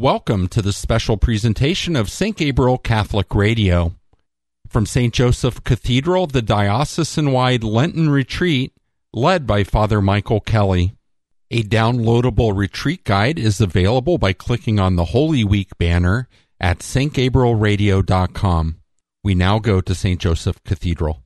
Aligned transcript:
Welcome 0.00 0.48
to 0.48 0.62
the 0.62 0.72
special 0.72 1.18
presentation 1.18 1.94
of 1.94 2.08
St. 2.08 2.34
Gabriel 2.34 2.78
Catholic 2.78 3.34
Radio. 3.34 3.96
From 4.66 4.86
St. 4.86 5.12
Joseph 5.12 5.62
Cathedral, 5.62 6.26
the 6.26 6.40
diocesan 6.40 7.32
wide 7.32 7.62
Lenten 7.62 8.08
retreat, 8.08 8.72
led 9.12 9.46
by 9.46 9.62
Father 9.62 10.00
Michael 10.00 10.40
Kelly. 10.40 10.94
A 11.50 11.62
downloadable 11.62 12.56
retreat 12.56 13.04
guide 13.04 13.38
is 13.38 13.60
available 13.60 14.16
by 14.16 14.32
clicking 14.32 14.80
on 14.80 14.96
the 14.96 15.04
Holy 15.04 15.44
Week 15.44 15.68
banner 15.76 16.30
at 16.58 16.78
stgabrielradio.com. 16.78 18.76
We 19.22 19.34
now 19.34 19.58
go 19.58 19.82
to 19.82 19.94
St. 19.94 20.18
Joseph 20.18 20.64
Cathedral. 20.64 21.22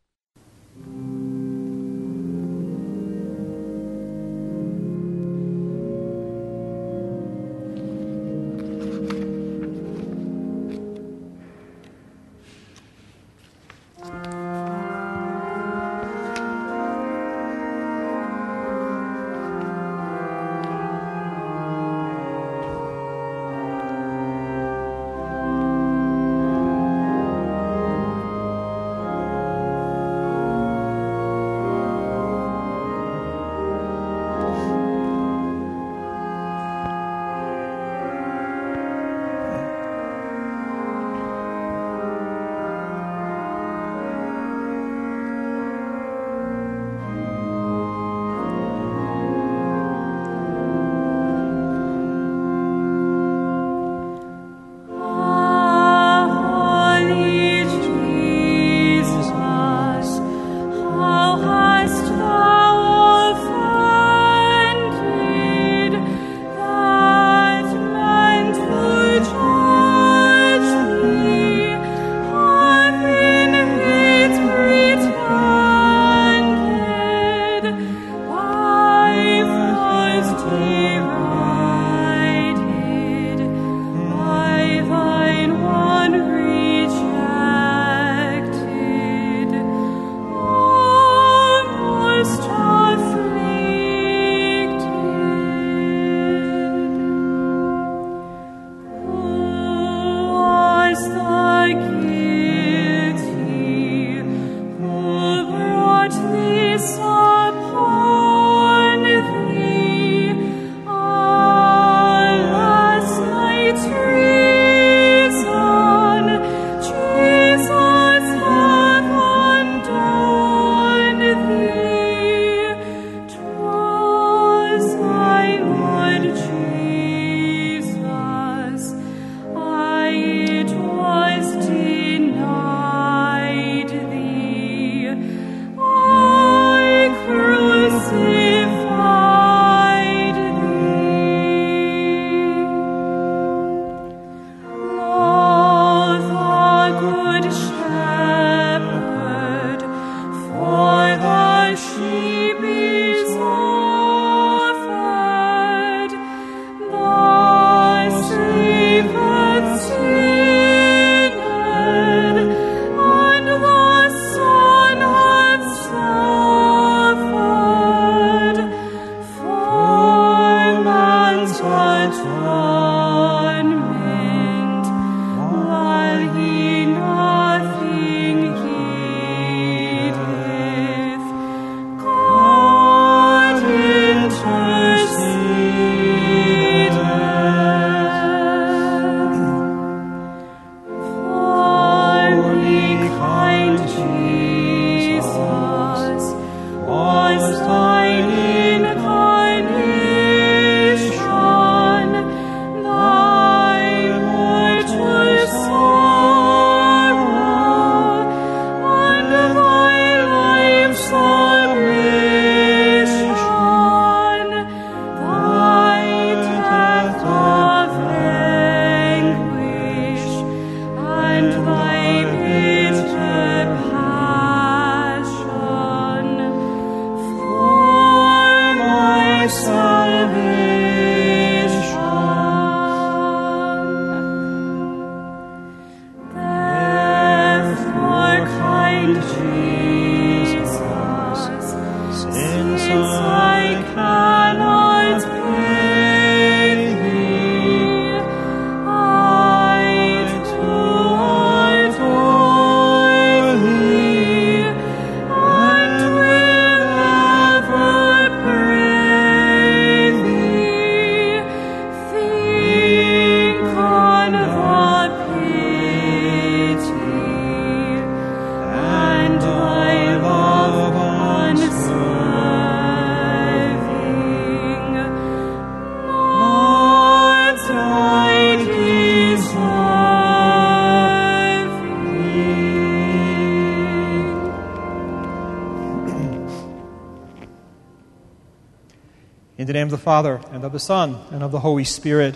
And 290.65 290.69
of 290.69 290.73
the 290.73 290.81
Son, 290.81 291.21
and 291.31 291.43
of 291.43 291.53
the 291.53 291.61
Holy 291.61 291.85
Spirit. 291.85 292.35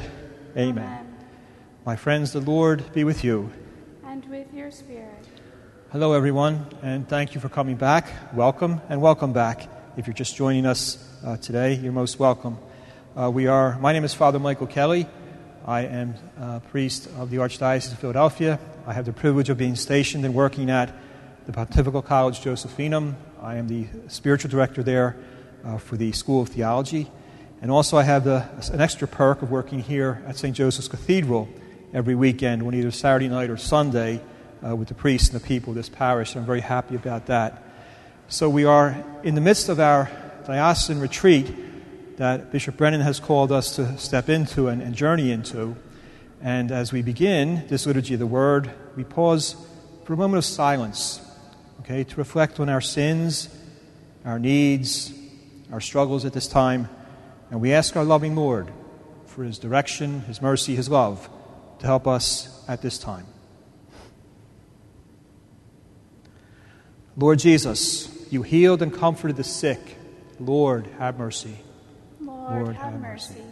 Amen. 0.54 0.84
Amen. 0.84 1.16
My 1.86 1.96
friends, 1.96 2.34
the 2.34 2.42
Lord 2.42 2.92
be 2.92 3.02
with 3.02 3.24
you. 3.24 3.50
And 4.04 4.22
with 4.26 4.52
your 4.52 4.70
spirit. 4.70 5.26
Hello, 5.92 6.12
everyone, 6.12 6.66
and 6.82 7.08
thank 7.08 7.34
you 7.34 7.40
for 7.40 7.48
coming 7.48 7.76
back. 7.76 8.06
Welcome, 8.34 8.82
and 8.90 9.00
welcome 9.00 9.32
back. 9.32 9.66
If 9.96 10.06
you're 10.06 10.12
just 10.12 10.36
joining 10.36 10.66
us 10.66 11.02
uh, 11.24 11.38
today, 11.38 11.76
you're 11.76 11.90
most 11.90 12.18
welcome. 12.18 12.58
Uh, 13.16 13.30
we 13.30 13.46
are. 13.46 13.78
My 13.78 13.94
name 13.94 14.04
is 14.04 14.12
Father 14.12 14.38
Michael 14.38 14.66
Kelly. 14.66 15.06
I 15.64 15.86
am 15.86 16.14
a 16.38 16.60
priest 16.60 17.08
of 17.16 17.30
the 17.30 17.38
Archdiocese 17.38 17.92
of 17.92 17.98
Philadelphia. 17.98 18.60
I 18.86 18.92
have 18.92 19.06
the 19.06 19.14
privilege 19.14 19.48
of 19.48 19.56
being 19.56 19.74
stationed 19.74 20.26
and 20.26 20.34
working 20.34 20.68
at 20.68 20.94
the 21.46 21.52
Pontifical 21.52 22.02
College 22.02 22.40
Josephinum. 22.40 23.14
I 23.40 23.56
am 23.56 23.68
the 23.68 23.86
spiritual 24.08 24.50
director 24.50 24.82
there 24.82 25.16
uh, 25.64 25.78
for 25.78 25.96
the 25.96 26.12
School 26.12 26.42
of 26.42 26.50
Theology. 26.50 27.10
And 27.60 27.72
also, 27.72 27.96
I 27.96 28.04
have 28.04 28.22
the, 28.22 28.48
an 28.72 28.80
extra 28.80 29.08
perk 29.08 29.42
of 29.42 29.50
working 29.50 29.80
here 29.80 30.22
at 30.26 30.36
St. 30.36 30.54
Joseph's 30.54 30.86
Cathedral 30.86 31.48
every 31.92 32.14
weekend, 32.14 32.62
on 32.62 32.72
either 32.72 32.92
Saturday 32.92 33.26
night 33.26 33.50
or 33.50 33.56
Sunday, 33.56 34.20
uh, 34.64 34.76
with 34.76 34.86
the 34.88 34.94
priests 34.94 35.30
and 35.30 35.40
the 35.40 35.46
people 35.46 35.72
of 35.72 35.74
this 35.74 35.88
parish. 35.88 36.36
I'm 36.36 36.46
very 36.46 36.60
happy 36.60 36.94
about 36.94 37.26
that. 37.26 37.64
So, 38.28 38.48
we 38.48 38.64
are 38.64 39.04
in 39.24 39.34
the 39.34 39.40
midst 39.40 39.68
of 39.68 39.80
our 39.80 40.08
diocesan 40.46 41.00
retreat 41.00 42.16
that 42.18 42.52
Bishop 42.52 42.76
Brennan 42.76 43.00
has 43.00 43.18
called 43.18 43.50
us 43.50 43.74
to 43.74 43.98
step 43.98 44.28
into 44.28 44.68
and, 44.68 44.80
and 44.80 44.94
journey 44.94 45.32
into. 45.32 45.74
And 46.40 46.70
as 46.70 46.92
we 46.92 47.02
begin 47.02 47.66
this 47.66 47.86
liturgy 47.86 48.14
of 48.14 48.20
the 48.20 48.26
Word, 48.26 48.70
we 48.94 49.02
pause 49.02 49.56
for 50.04 50.12
a 50.12 50.16
moment 50.16 50.38
of 50.38 50.44
silence, 50.44 51.20
okay, 51.80 52.04
to 52.04 52.16
reflect 52.16 52.60
on 52.60 52.68
our 52.68 52.80
sins, 52.80 53.48
our 54.24 54.38
needs, 54.38 55.12
our 55.72 55.80
struggles 55.80 56.24
at 56.24 56.32
this 56.32 56.46
time. 56.46 56.88
And 57.50 57.60
we 57.60 57.72
ask 57.72 57.96
our 57.96 58.04
loving 58.04 58.36
Lord 58.36 58.70
for 59.26 59.44
His 59.44 59.58
direction, 59.58 60.20
His 60.22 60.42
mercy, 60.42 60.74
His 60.74 60.88
love 60.88 61.28
to 61.78 61.86
help 61.86 62.06
us 62.06 62.64
at 62.68 62.82
this 62.82 62.98
time. 62.98 63.26
Lord 67.16 67.38
Jesus, 67.38 68.08
you 68.30 68.42
healed 68.42 68.82
and 68.82 68.92
comforted 68.92 69.36
the 69.36 69.44
sick. 69.44 69.96
Lord, 70.38 70.86
have 70.98 71.18
mercy. 71.18 71.58
Lord, 72.20 72.62
Lord, 72.62 72.76
have 72.76 72.92
have 72.92 73.00
mercy. 73.00 73.42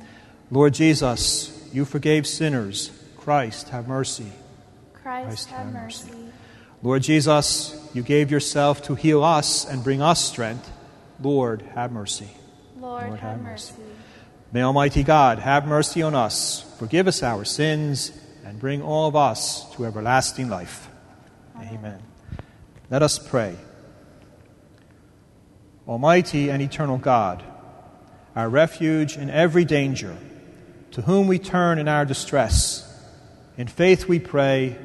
Lord 0.51 0.75
Jesus, 0.75 1.69
you 1.73 1.85
forgave 1.85 2.27
sinners. 2.27 2.91
Christ, 3.17 3.71
have 3.71 3.89
mercy. 3.89 4.31
Christ, 4.93 5.27
Christ, 5.27 5.49
have 5.49 5.65
have 5.65 5.73
mercy. 5.73 6.11
Lord 6.83 7.03
Jesus, 7.03 7.91
you 7.93 8.03
gave 8.03 8.31
yourself 8.31 8.83
to 8.85 8.95
heal 8.95 9.25
us 9.25 9.65
and 9.65 9.83
bring 9.83 10.01
us 10.01 10.25
strength. 10.25 10.71
Lord, 11.21 11.63
have 11.75 11.91
mercy. 11.91 12.29
Lord, 12.97 13.09
Lord, 13.09 13.21
have 13.21 13.33
have 13.33 13.43
mercy. 13.43 13.75
May 14.53 14.63
Almighty 14.63 15.03
God 15.03 15.39
have 15.39 15.67
mercy 15.67 16.01
on 16.01 16.15
us, 16.15 16.65
forgive 16.79 17.07
us 17.07 17.23
our 17.23 17.45
sins, 17.45 18.11
and 18.43 18.59
bring 18.59 18.81
all 18.81 19.07
of 19.07 19.15
us 19.15 19.71
to 19.75 19.85
everlasting 19.85 20.49
life. 20.49 20.89
Amen. 21.61 22.03
Let 22.89 23.03
us 23.03 23.19
pray. 23.19 23.55
Almighty 25.87 26.49
and 26.49 26.63
eternal 26.63 26.97
God, 26.97 27.45
our 28.35 28.49
refuge 28.49 29.19
in 29.19 29.29
every 29.29 29.67
danger, 29.67 30.17
to 30.93 31.03
whom 31.03 31.27
we 31.27 31.39
turn 31.39 31.79
in 31.79 31.89
our 31.89 32.07
distress, 32.07 32.83
in 33.59 33.67
faith 33.67 34.09
we 34.09 34.19
pray, 34.19 34.79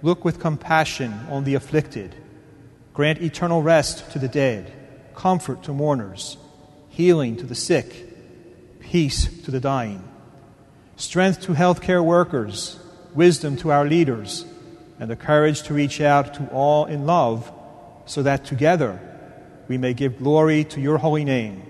look 0.00 0.24
with 0.24 0.40
compassion 0.40 1.12
on 1.28 1.44
the 1.44 1.56
afflicted, 1.56 2.14
grant 2.94 3.20
eternal 3.20 3.60
rest 3.60 4.10
to 4.12 4.18
the 4.18 4.28
dead, 4.28 4.72
comfort 5.14 5.62
to 5.64 5.74
mourners, 5.74 6.38
healing 7.00 7.34
to 7.34 7.46
the 7.46 7.54
sick, 7.54 7.90
peace 8.80 9.24
to 9.44 9.50
the 9.50 9.58
dying, 9.58 10.06
strength 10.96 11.40
to 11.40 11.52
healthcare 11.52 12.04
workers, 12.04 12.78
wisdom 13.14 13.56
to 13.56 13.72
our 13.72 13.86
leaders, 13.86 14.44
and 14.98 15.10
the 15.10 15.16
courage 15.16 15.62
to 15.62 15.72
reach 15.72 15.98
out 15.98 16.34
to 16.34 16.46
all 16.48 16.84
in 16.84 17.06
love, 17.06 17.50
so 18.04 18.22
that 18.22 18.44
together 18.44 19.00
we 19.66 19.78
may 19.78 19.94
give 19.94 20.18
glory 20.18 20.62
to 20.62 20.78
your 20.78 20.98
holy 20.98 21.24
name. 21.24 21.62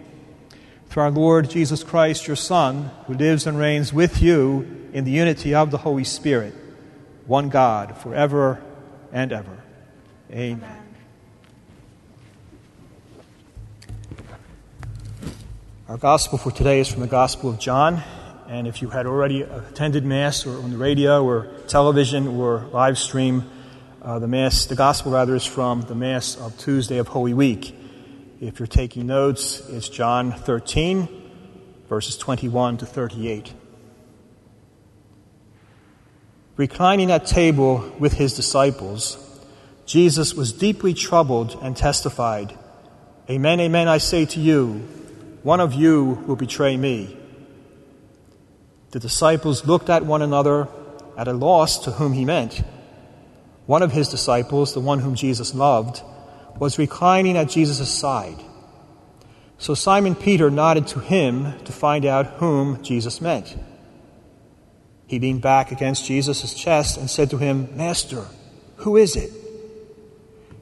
Through 0.88 1.04
our 1.04 1.10
Lord 1.12 1.48
Jesus 1.48 1.84
Christ, 1.84 2.26
your 2.26 2.34
Son, 2.34 2.90
who 3.06 3.14
lives 3.14 3.46
and 3.46 3.56
reigns 3.56 3.92
with 3.92 4.20
you 4.20 4.88
in 4.92 5.04
the 5.04 5.12
unity 5.12 5.54
of 5.54 5.70
the 5.70 5.78
Holy 5.78 6.02
Spirit, 6.02 6.54
one 7.26 7.50
God, 7.50 7.96
forever 7.98 8.60
and 9.12 9.30
ever. 9.30 9.62
Amen. 10.32 10.79
Our 15.90 15.98
gospel 15.98 16.38
for 16.38 16.52
today 16.52 16.78
is 16.78 16.86
from 16.86 17.00
the 17.00 17.08
Gospel 17.08 17.50
of 17.50 17.58
John. 17.58 18.00
And 18.46 18.68
if 18.68 18.80
you 18.80 18.90
had 18.90 19.06
already 19.06 19.42
attended 19.42 20.04
Mass 20.04 20.46
or 20.46 20.56
on 20.62 20.70
the 20.70 20.76
radio 20.76 21.24
or 21.24 21.48
television 21.66 22.28
or 22.28 22.60
live 22.70 22.96
stream, 22.96 23.50
uh, 24.00 24.20
the 24.20 24.28
Mass, 24.28 24.66
the 24.66 24.76
Gospel 24.76 25.10
rather, 25.10 25.34
is 25.34 25.44
from 25.44 25.82
the 25.82 25.96
Mass 25.96 26.36
of 26.36 26.56
Tuesday 26.58 26.98
of 26.98 27.08
Holy 27.08 27.34
Week. 27.34 27.74
If 28.40 28.60
you're 28.60 28.68
taking 28.68 29.08
notes, 29.08 29.68
it's 29.68 29.88
John 29.88 30.30
13, 30.30 31.08
verses 31.88 32.16
21 32.16 32.76
to 32.76 32.86
38. 32.86 33.52
Reclining 36.56 37.10
at 37.10 37.26
table 37.26 37.92
with 37.98 38.12
his 38.12 38.34
disciples, 38.34 39.18
Jesus 39.86 40.34
was 40.34 40.52
deeply 40.52 40.94
troubled 40.94 41.58
and 41.60 41.76
testified, 41.76 42.56
Amen, 43.28 43.58
amen, 43.58 43.88
I 43.88 43.98
say 43.98 44.24
to 44.26 44.38
you, 44.38 44.86
one 45.42 45.60
of 45.60 45.74
you 45.74 46.22
will 46.26 46.36
betray 46.36 46.76
me. 46.76 47.16
The 48.90 49.00
disciples 49.00 49.66
looked 49.66 49.88
at 49.88 50.04
one 50.04 50.22
another 50.22 50.68
at 51.16 51.28
a 51.28 51.32
loss 51.32 51.78
to 51.84 51.92
whom 51.92 52.12
he 52.12 52.24
meant. 52.24 52.62
One 53.66 53.82
of 53.82 53.92
his 53.92 54.08
disciples, 54.08 54.74
the 54.74 54.80
one 54.80 54.98
whom 54.98 55.14
Jesus 55.14 55.54
loved, 55.54 56.02
was 56.58 56.78
reclining 56.78 57.36
at 57.36 57.48
Jesus' 57.48 57.90
side. 57.90 58.42
So 59.58 59.74
Simon 59.74 60.14
Peter 60.14 60.50
nodded 60.50 60.86
to 60.88 61.00
him 61.00 61.58
to 61.64 61.72
find 61.72 62.04
out 62.04 62.26
whom 62.38 62.82
Jesus 62.82 63.20
meant. 63.20 63.56
He 65.06 65.18
leaned 65.18 65.42
back 65.42 65.72
against 65.72 66.06
Jesus' 66.06 66.54
chest 66.54 66.96
and 66.96 67.10
said 67.10 67.30
to 67.30 67.38
him, 67.38 67.76
Master, 67.76 68.26
who 68.76 68.96
is 68.96 69.16
it? 69.16 69.32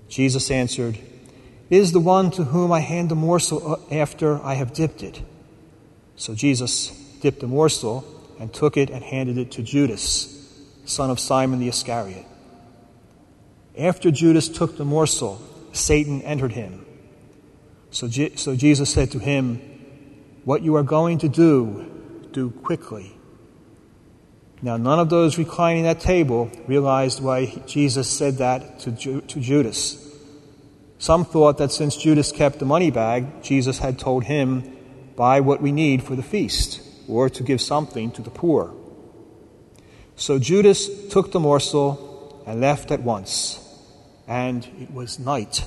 Jesus 0.09 0.51
answered, 0.51 0.99
is 1.71 1.93
the 1.93 2.01
one 2.01 2.31
to 2.33 2.45
whom 2.45 2.73
I 2.73 2.81
hand 2.81 3.11
the 3.11 3.15
morsel 3.15 3.75
uh, 3.75 3.95
after 3.95 4.43
I 4.43 4.55
have 4.55 4.73
dipped 4.73 5.03
it. 5.03 5.23
So 6.17 6.35
Jesus 6.35 6.91
dipped 7.21 7.41
the 7.41 7.47
morsel 7.47 8.05
and 8.39 8.53
took 8.53 8.77
it 8.77 8.91
and 8.91 9.03
handed 9.03 9.39
it 9.39 9.53
to 9.53 9.63
Judas, 9.63 10.35
son 10.85 11.11
of 11.11 11.21
Simon 11.21 11.61
the 11.61 11.69
Iscariot. 11.69 12.25
After 13.77 14.11
Judas 14.11 14.49
took 14.49 14.77
the 14.77 14.85
morsel, 14.85 15.41
Satan 15.73 16.23
entered 16.23 16.53
him. 16.53 16.85
So, 17.91 18.09
Je- 18.09 18.37
so 18.37 18.57
Jesus 18.57 18.93
said 18.93 19.13
to 19.13 19.19
him, 19.19 19.57
What 20.45 20.63
you 20.63 20.77
are 20.77 20.83
going 20.83 21.19
to 21.19 21.29
do, 21.29 21.87
do 22.33 22.51
quickly. 22.51 23.13
Now, 24.61 24.77
none 24.77 24.99
of 24.99 25.09
those 25.09 25.39
reclining 25.39 25.87
at 25.87 26.01
table 26.01 26.51
realized 26.67 27.23
why 27.23 27.47
Jesus 27.67 28.11
said 28.11 28.39
that 28.39 28.81
to, 28.81 28.91
Ju- 28.91 29.21
to 29.21 29.41
Judas. 29.41 30.05
Some 30.99 31.25
thought 31.25 31.59
that 31.59 31.73
since 31.73 31.97
Judas 31.97 32.33
kept 32.33 32.59
the 32.59 32.65
money 32.65 32.91
bag, 32.91 33.43
Jesus 33.43 33.79
had 33.79 33.99
told 33.99 34.25
him, 34.25 34.77
Buy 35.17 35.41
what 35.41 35.63
we 35.63 35.73
need 35.73 36.03
for 36.03 36.15
the 36.17 36.23
feast, 36.23 36.81
or 37.09 37.29
to 37.31 37.43
give 37.43 37.61
something 37.61 38.11
to 38.13 38.23
the 38.23 38.31
poor. 38.31 38.75
So 40.17 40.39
Judas 40.39 41.09
took 41.09 41.33
the 41.33 41.41
morsel 41.41 42.43
and 42.47 42.61
left 42.61 42.91
at 42.91 43.03
once 43.03 43.65
and 44.29 44.69
it 44.79 44.91
was 44.93 45.19
night. 45.19 45.65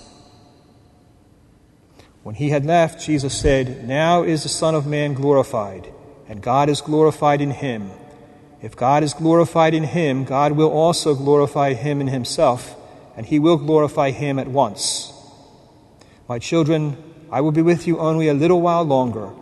When 2.22 2.36
he 2.36 2.52
had 2.52 2.64
left, 2.64 3.04
Jesus 3.04 3.38
said, 3.38 3.88
Now 3.88 4.22
is 4.22 4.44
the 4.44 4.50
Son 4.50 4.76
of 4.76 4.86
Man 4.86 5.16
glorified, 5.16 5.92
and 6.30 6.44
God 6.44 6.70
is 6.70 6.80
glorified 6.80 7.42
in 7.42 7.50
him. 7.50 7.90
If 8.62 8.76
God 8.76 9.02
is 9.02 9.16
glorified 9.16 9.74
in 9.74 9.84
him, 9.84 10.24
God 10.24 10.52
will 10.52 10.70
also 10.70 11.16
glorify 11.16 11.74
him 11.74 12.00
in 12.00 12.08
himself, 12.08 12.76
and 13.18 13.26
he 13.26 13.40
will 13.40 13.58
glorify 13.58 14.12
him 14.12 14.38
at 14.38 14.48
once. 14.48 15.11
My 16.32 16.40
children, 16.40 16.96
I 17.30 17.42
will 17.42 17.52
be 17.52 17.62
with 17.62 17.88
you 17.88 18.00
only 18.00 18.30
a 18.30 18.34
little 18.34 18.62
while 18.62 18.86
longer. 18.86 19.34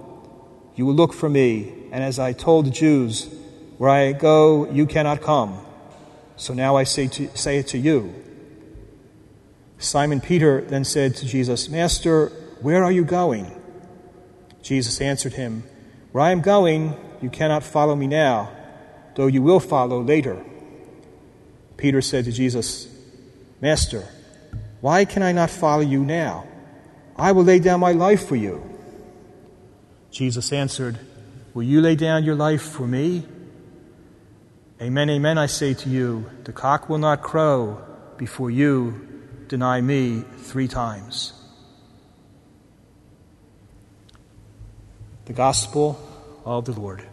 You 0.75 0.88
will 0.88 0.96
look 0.96 1.13
for 1.13 1.29
me, 1.29 1.72
and 1.91 2.03
as 2.03 2.17
I 2.17 2.34
told 2.34 2.65
the 2.65 2.72
Jews, 2.72 3.29
where 3.77 3.91
I 3.91 4.12
go, 4.12 4.67
you 4.72 4.88
cannot 4.88 5.22
come. 5.22 5.63
So 6.36 6.55
now 6.55 6.77
I 6.77 6.86
say, 6.86 7.08
to, 7.10 7.29
say 7.38 7.60
it 7.60 7.67
to 7.67 7.77
you. 7.77 8.12
Simon 9.77 10.19
Peter 10.19 10.62
then 10.62 10.84
said 10.84 11.15
to 11.17 11.27
Jesus, 11.27 11.69
Master, 11.69 12.29
where 12.60 12.84
are 12.84 12.91
you 12.91 13.05
going? 13.05 13.46
Jesus 14.63 15.00
answered 15.00 15.34
him, 15.34 15.62
Where 16.12 16.24
I 16.24 16.31
am 16.31 16.41
going, 16.41 16.96
you 17.22 17.29
cannot 17.29 17.62
follow 17.62 17.96
me 17.96 18.08
now, 18.08 18.51
though 19.13 19.27
you 19.27 19.43
will 19.43 19.60
follow 19.60 20.01
later. 20.01 20.43
Peter 21.77 22.01
said 22.01 22.25
to 22.25 22.31
Jesus, 22.31 22.88
Master, 23.62 24.10
why 24.81 25.05
can 25.05 25.22
I 25.22 25.34
not 25.34 25.51
follow 25.51 25.84
you 25.84 26.03
now? 26.03 26.48
I 27.19 27.33
will 27.33 27.43
lay 27.43 27.59
down 27.59 27.81
my 27.81 27.91
life 27.91 28.27
for 28.27 28.38
you. 28.38 28.63
Jesus 30.09 30.53
answered, 30.53 30.97
Will 31.53 31.63
you 31.63 31.81
lay 31.81 31.95
down 31.95 32.23
your 32.23 32.35
life 32.35 32.61
for 32.61 32.88
me? 32.88 33.25
Amen, 34.81 35.09
amen, 35.09 35.38
I 35.38 35.47
say 35.47 35.73
to 35.73 35.89
you, 35.89 36.29
the 36.45 36.53
cock 36.53 36.88
will 36.88 36.97
not 36.97 37.21
crow 37.21 37.83
before 38.17 38.49
you 38.49 39.05
deny 39.49 39.81
me 39.81 40.23
three 40.38 40.69
times. 40.69 41.33
The 45.25 45.33
Gospel 45.33 45.99
of 46.45 46.63
the 46.63 46.71
Lord. 46.71 47.03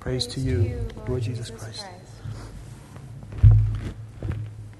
Praise, 0.00 0.26
to 0.26 0.40
you, 0.40 0.86
Lord, 1.06 1.22
Jesus, 1.22 1.50
Christ. 1.50 1.86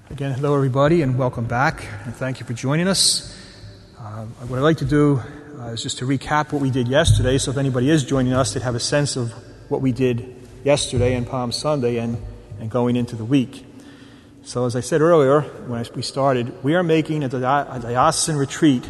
Again, 0.09 0.33
hello 0.33 0.55
everybody, 0.55 1.01
and 1.01 1.17
welcome 1.17 1.45
back, 1.45 1.87
and 2.03 2.13
thank 2.13 2.41
you 2.41 2.45
for 2.45 2.53
joining 2.53 2.89
us. 2.89 3.34
Uh, 4.05 4.23
what 4.45 4.59
I'd 4.59 4.61
like 4.61 4.77
to 4.77 4.85
do 4.85 5.19
uh, 5.59 5.69
is 5.69 5.81
just 5.81 5.97
to 5.97 6.05
recap 6.05 6.51
what 6.51 6.61
we 6.61 6.69
did 6.69 6.87
yesterday, 6.87 7.39
so 7.39 7.49
if 7.49 7.57
anybody 7.57 7.89
is 7.89 8.03
joining 8.03 8.33
us, 8.33 8.53
they'd 8.53 8.61
have 8.61 8.75
a 8.75 8.79
sense 8.79 9.15
of 9.15 9.31
what 9.67 9.81
we 9.81 9.91
did 9.91 10.35
yesterday 10.63 11.15
and 11.15 11.25
Palm 11.25 11.51
Sunday 11.51 11.97
and, 11.97 12.23
and 12.59 12.69
going 12.69 12.97
into 12.97 13.15
the 13.15 13.25
week. 13.25 13.65
So, 14.43 14.67
as 14.67 14.75
I 14.75 14.81
said 14.81 15.01
earlier 15.01 15.41
when 15.41 15.83
we 15.95 16.03
started, 16.03 16.63
we 16.63 16.75
are 16.75 16.83
making 16.83 17.23
a, 17.23 17.29
diocesan 17.29 18.37
retreat 18.37 18.87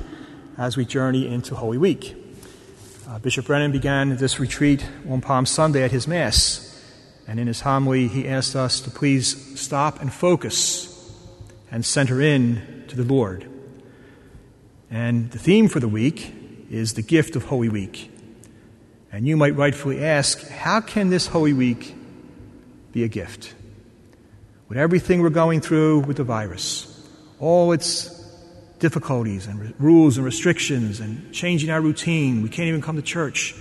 as 0.58 0.76
we 0.76 0.84
journey 0.84 1.34
into 1.34 1.56
Holy 1.56 1.78
Week. 1.78 2.14
Uh, 3.08 3.18
Bishop 3.20 3.46
Brennan 3.46 3.72
began 3.72 4.18
this 4.18 4.38
retreat 4.38 4.86
on 5.08 5.22
Palm 5.22 5.46
Sunday 5.46 5.84
at 5.84 5.92
his 5.92 6.10
Mass, 6.10 6.84
and 7.26 7.40
in 7.40 7.48
his 7.48 7.62
homily, 7.62 8.10
he 8.10 8.28
asked 8.28 8.58
us 8.58 8.82
to 8.82 8.92
please 8.92 9.58
stop 9.58 10.02
and 10.02 10.12
focus 10.12 11.10
and 11.72 11.86
center 11.86 12.20
in 12.20 12.84
to 12.90 12.98
the 12.98 13.04
Lord. 13.06 13.50
And 14.90 15.32
the 15.32 15.40
theme 15.40 15.68
for 15.68 15.80
the 15.80 15.88
week 15.88 16.34
is 16.70 16.94
the 16.94 17.02
gift 17.02 17.36
of 17.36 17.46
Holy 17.46 17.70
Week. 17.70 18.12
And 19.12 19.28
you 19.28 19.38
might 19.38 19.56
rightfully 19.56 20.04
ask, 20.04 20.48
how 20.48 20.82
can 20.82 21.10
this 21.10 21.28
Holy 21.28 21.54
Week 21.54 21.96
be 22.92 23.04
a 23.04 23.08
gift? 23.08 23.54
With 24.68 24.78
everything 24.78 25.22
we're 25.22 25.30
going 25.30 25.62
through 25.62 26.00
with 26.00 26.18
the 26.18 26.24
virus, 26.24 27.08
all 27.40 27.72
its 27.72 28.12
difficulties 28.80 29.48
and 29.48 29.74
rules 29.80 30.18
and 30.18 30.26
restrictions 30.26 31.00
and 31.00 31.34
changing 31.34 31.70
our 31.70 31.82
routine, 31.82 32.42
we 32.42 32.50
can't 32.50 32.68
even 32.68 32.82
come 32.82 32.98
to 32.98 33.02
church. 33.02 33.56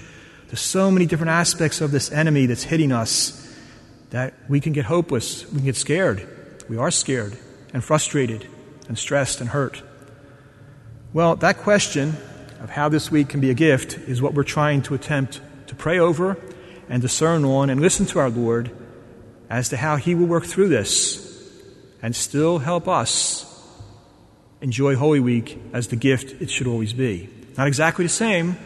There's 0.49 0.61
so 0.61 0.91
many 0.91 1.07
different 1.07 1.31
aspects 1.31 1.81
of 1.81 1.91
this 1.91 2.11
enemy 2.11 2.47
that's 2.47 2.65
hitting 2.65 2.91
us 2.91 3.41
that 4.11 4.35
we 4.49 4.61
can 4.61 4.73
get 4.73 4.87
hopeless, 4.87 5.45
we 5.47 5.59
can 5.59 5.65
get 5.67 5.77
scared. 5.77 6.27
We 6.69 6.79
are 6.79 6.91
scared 6.91 7.37
and 7.73 7.85
frustrated 7.85 8.49
and 8.89 8.99
stressed 8.99 9.41
and 9.41 9.51
hurt. 9.51 9.83
Well, 11.15 11.37
that 11.37 11.59
question 11.59 12.17
of 12.59 12.71
how 12.71 12.89
this 12.89 13.09
week 13.09 13.29
can 13.29 13.39
be 13.39 13.49
a 13.51 13.55
gift 13.55 13.99
is 14.09 14.21
what 14.21 14.35
we're 14.35 14.43
trying 14.43 14.83
to 14.83 14.95
attempt 14.95 15.41
to 15.69 15.77
pray 15.77 16.01
over 16.01 16.37
and 16.89 17.01
discern 17.01 17.45
on 17.45 17.71
and 17.71 17.81
listen 17.81 18.05
to 18.07 18.19
our 18.19 18.31
Lord 18.31 18.73
as 19.49 19.69
to 19.69 19.77
how 19.77 19.95
He 19.95 20.17
will 20.17 20.27
work 20.27 20.45
through 20.45 20.71
this 20.71 21.23
and 22.03 22.17
still 22.17 22.59
help 22.59 22.89
us 22.89 23.47
enjoy 24.61 24.97
Holy 24.97 25.21
Week 25.21 25.57
as 25.73 25.87
the 25.87 25.95
gift 25.95 26.43
it 26.43 26.51
should 26.51 26.67
always 26.67 26.93
be. 26.93 27.31
Not 27.57 27.69
exactly 27.69 28.05
the 28.05 28.09
same. 28.09 28.57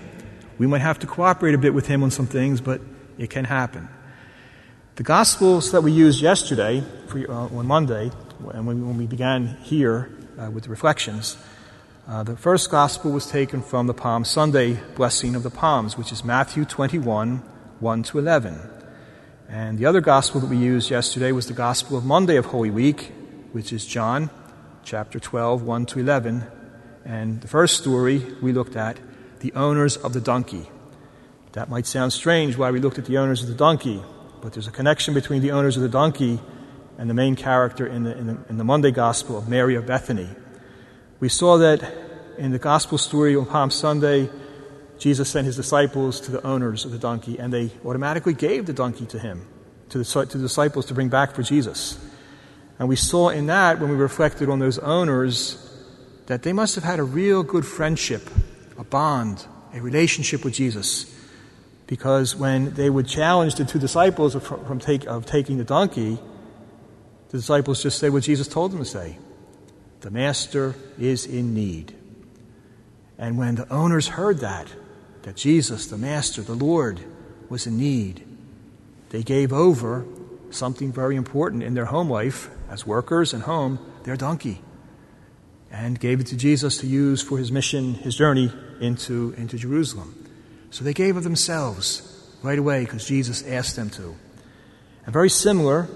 We 0.56 0.66
might 0.66 0.80
have 0.80 0.98
to 1.00 1.06
cooperate 1.06 1.54
a 1.54 1.58
bit 1.58 1.74
with 1.74 1.86
Him 1.86 2.02
on 2.02 2.10
some 2.10 2.26
things, 2.26 2.62
but 2.62 2.80
it 3.18 3.28
can 3.28 3.44
happen. 3.44 3.90
The 4.96 5.02
Gospels 5.02 5.70
that 5.72 5.82
we 5.82 5.92
used 5.92 6.22
yesterday, 6.22 6.82
uh, 7.14 7.30
on 7.30 7.66
Monday, 7.66 8.10
and 8.54 8.66
when 8.66 8.96
we 8.96 9.04
began 9.04 9.48
here 9.64 10.10
uh, 10.38 10.50
with 10.50 10.64
the 10.64 10.70
reflections, 10.70 11.36
uh, 12.08 12.22
the 12.22 12.36
first 12.36 12.70
gospel 12.70 13.10
was 13.10 13.26
taken 13.26 13.60
from 13.60 13.86
the 13.86 13.92
Palm 13.92 14.24
Sunday 14.24 14.80
blessing 14.94 15.34
of 15.34 15.42
the 15.42 15.50
Palms, 15.50 15.98
which 15.98 16.10
is 16.10 16.24
Matthew 16.24 16.64
21, 16.64 17.42
1 17.80 18.02
to 18.04 18.18
11. 18.18 18.58
And 19.46 19.78
the 19.78 19.84
other 19.84 20.00
gospel 20.00 20.40
that 20.40 20.48
we 20.48 20.56
used 20.56 20.90
yesterday 20.90 21.32
was 21.32 21.48
the 21.48 21.52
gospel 21.52 21.98
of 21.98 22.06
Monday 22.06 22.36
of 22.36 22.46
Holy 22.46 22.70
Week, 22.70 23.12
which 23.52 23.74
is 23.74 23.84
John 23.84 24.30
chapter 24.84 25.20
12, 25.20 25.62
1 25.62 25.86
to 25.86 25.98
11. 25.98 26.46
And 27.04 27.42
the 27.42 27.48
first 27.48 27.76
story 27.76 28.24
we 28.40 28.52
looked 28.52 28.74
at, 28.74 28.98
the 29.40 29.52
owners 29.52 29.98
of 29.98 30.14
the 30.14 30.20
donkey. 30.22 30.66
That 31.52 31.68
might 31.68 31.86
sound 31.86 32.14
strange 32.14 32.56
why 32.56 32.70
we 32.70 32.80
looked 32.80 32.98
at 32.98 33.04
the 33.04 33.18
owners 33.18 33.42
of 33.42 33.48
the 33.48 33.54
donkey, 33.54 34.02
but 34.40 34.54
there's 34.54 34.66
a 34.66 34.72
connection 34.72 35.12
between 35.12 35.42
the 35.42 35.50
owners 35.50 35.76
of 35.76 35.82
the 35.82 35.90
donkey 35.90 36.40
and 36.96 37.10
the 37.10 37.14
main 37.14 37.36
character 37.36 37.86
in 37.86 38.04
the, 38.04 38.16
in 38.16 38.26
the, 38.28 38.38
in 38.48 38.56
the 38.56 38.64
Monday 38.64 38.92
gospel 38.92 39.36
of 39.36 39.46
Mary 39.46 39.74
of 39.74 39.84
Bethany. 39.84 40.28
We 41.20 41.28
saw 41.28 41.58
that 41.58 41.82
in 42.36 42.52
the 42.52 42.60
gospel 42.60 42.96
story 42.96 43.34
on 43.34 43.46
Palm 43.46 43.72
Sunday, 43.72 44.30
Jesus 44.98 45.28
sent 45.28 45.46
his 45.46 45.56
disciples 45.56 46.20
to 46.20 46.30
the 46.30 46.44
owners 46.46 46.84
of 46.84 46.92
the 46.92 46.98
donkey, 46.98 47.38
and 47.38 47.52
they 47.52 47.72
automatically 47.84 48.34
gave 48.34 48.66
the 48.66 48.72
donkey 48.72 49.04
to 49.06 49.18
him, 49.18 49.44
to 49.88 49.98
the, 49.98 50.04
to 50.04 50.38
the 50.38 50.44
disciples 50.44 50.86
to 50.86 50.94
bring 50.94 51.08
back 51.08 51.34
for 51.34 51.42
Jesus. 51.42 51.98
And 52.78 52.88
we 52.88 52.94
saw 52.94 53.30
in 53.30 53.46
that, 53.46 53.80
when 53.80 53.90
we 53.90 53.96
reflected 53.96 54.48
on 54.48 54.60
those 54.60 54.78
owners, 54.78 55.64
that 56.26 56.44
they 56.44 56.52
must 56.52 56.76
have 56.76 56.84
had 56.84 57.00
a 57.00 57.04
real 57.04 57.42
good 57.42 57.66
friendship, 57.66 58.22
a 58.78 58.84
bond, 58.84 59.44
a 59.74 59.80
relationship 59.80 60.44
with 60.44 60.54
Jesus. 60.54 61.12
Because 61.88 62.36
when 62.36 62.74
they 62.74 62.90
would 62.90 63.08
challenge 63.08 63.56
the 63.56 63.64
two 63.64 63.80
disciples 63.80 64.36
from 64.36 64.78
take, 64.78 65.04
of 65.06 65.26
taking 65.26 65.58
the 65.58 65.64
donkey, 65.64 66.16
the 67.30 67.38
disciples 67.38 67.82
just 67.82 67.98
say 67.98 68.08
what 68.08 68.22
Jesus 68.22 68.46
told 68.46 68.70
them 68.70 68.78
to 68.78 68.84
say 68.84 69.18
the 70.00 70.10
master 70.10 70.74
is 70.98 71.26
in 71.26 71.54
need. 71.54 71.94
And 73.18 73.36
when 73.36 73.56
the 73.56 73.70
owners 73.72 74.08
heard 74.08 74.38
that, 74.38 74.68
that 75.22 75.36
Jesus, 75.36 75.86
the 75.86 75.98
master, 75.98 76.42
the 76.42 76.54
Lord, 76.54 77.00
was 77.48 77.66
in 77.66 77.76
need, 77.78 78.24
they 79.10 79.22
gave 79.22 79.52
over 79.52 80.04
something 80.50 80.92
very 80.92 81.16
important 81.16 81.62
in 81.62 81.74
their 81.74 81.86
home 81.86 82.08
life 82.08 82.48
as 82.70 82.86
workers 82.86 83.32
and 83.32 83.42
home, 83.42 83.78
their 84.04 84.16
donkey, 84.16 84.60
and 85.70 85.98
gave 85.98 86.20
it 86.20 86.26
to 86.28 86.36
Jesus 86.36 86.78
to 86.78 86.86
use 86.86 87.20
for 87.20 87.38
his 87.38 87.52
mission, 87.52 87.94
his 87.94 88.16
journey 88.16 88.52
into, 88.80 89.34
into 89.36 89.58
Jerusalem. 89.58 90.14
So 90.70 90.84
they 90.84 90.94
gave 90.94 91.16
of 91.16 91.24
themselves 91.24 92.36
right 92.42 92.58
away 92.58 92.84
because 92.84 93.06
Jesus 93.06 93.46
asked 93.46 93.76
them 93.76 93.90
to. 93.90 94.14
And 95.04 95.12
very 95.12 95.30
similar 95.30 95.88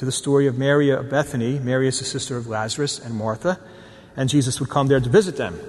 to 0.00 0.06
the 0.06 0.12
story 0.12 0.46
of 0.46 0.56
Mary 0.56 0.88
of 0.88 1.10
Bethany. 1.10 1.58
Mary 1.58 1.86
is 1.86 1.98
the 1.98 2.06
sister 2.06 2.38
of 2.38 2.46
Lazarus 2.46 2.98
and 2.98 3.14
Martha, 3.14 3.60
and 4.16 4.30
Jesus 4.30 4.58
would 4.58 4.70
come 4.70 4.86
there 4.86 4.98
to 4.98 5.10
visit 5.10 5.36
them. 5.36 5.60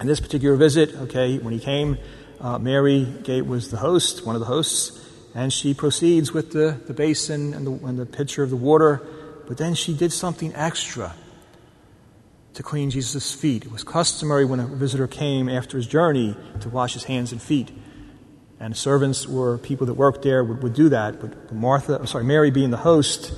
And 0.00 0.08
this 0.08 0.18
particular 0.18 0.56
visit, 0.56 0.92
okay, 1.02 1.38
when 1.38 1.54
he 1.54 1.60
came, 1.60 1.98
uh, 2.40 2.58
Mary 2.58 3.06
was 3.46 3.70
the 3.70 3.76
host, 3.76 4.26
one 4.26 4.34
of 4.34 4.40
the 4.40 4.46
hosts, 4.46 5.08
and 5.36 5.52
she 5.52 5.72
proceeds 5.72 6.32
with 6.32 6.50
the, 6.50 6.80
the 6.88 6.92
basin 6.92 7.54
and 7.54 7.64
the, 7.64 7.86
and 7.86 7.96
the 7.96 8.06
pitcher 8.06 8.42
of 8.42 8.50
the 8.50 8.56
water, 8.56 9.06
but 9.46 9.56
then 9.56 9.74
she 9.74 9.94
did 9.94 10.12
something 10.12 10.52
extra 10.56 11.14
to 12.54 12.62
clean 12.64 12.90
Jesus' 12.90 13.32
feet. 13.32 13.66
It 13.66 13.70
was 13.70 13.84
customary 13.84 14.46
when 14.46 14.58
a 14.58 14.66
visitor 14.66 15.06
came 15.06 15.48
after 15.48 15.76
his 15.76 15.86
journey 15.86 16.36
to 16.58 16.68
wash 16.68 16.94
his 16.94 17.04
hands 17.04 17.30
and 17.30 17.40
feet. 17.40 17.70
And 18.60 18.76
servants 18.76 19.26
were 19.26 19.58
people 19.58 19.86
that 19.86 19.94
worked 19.94 20.22
there 20.22 20.42
would, 20.42 20.62
would 20.62 20.74
do 20.74 20.88
that. 20.88 21.20
But 21.20 21.52
Martha, 21.52 22.06
sorry, 22.06 22.24
Mary 22.24 22.50
being 22.50 22.70
the 22.70 22.76
host, 22.78 23.32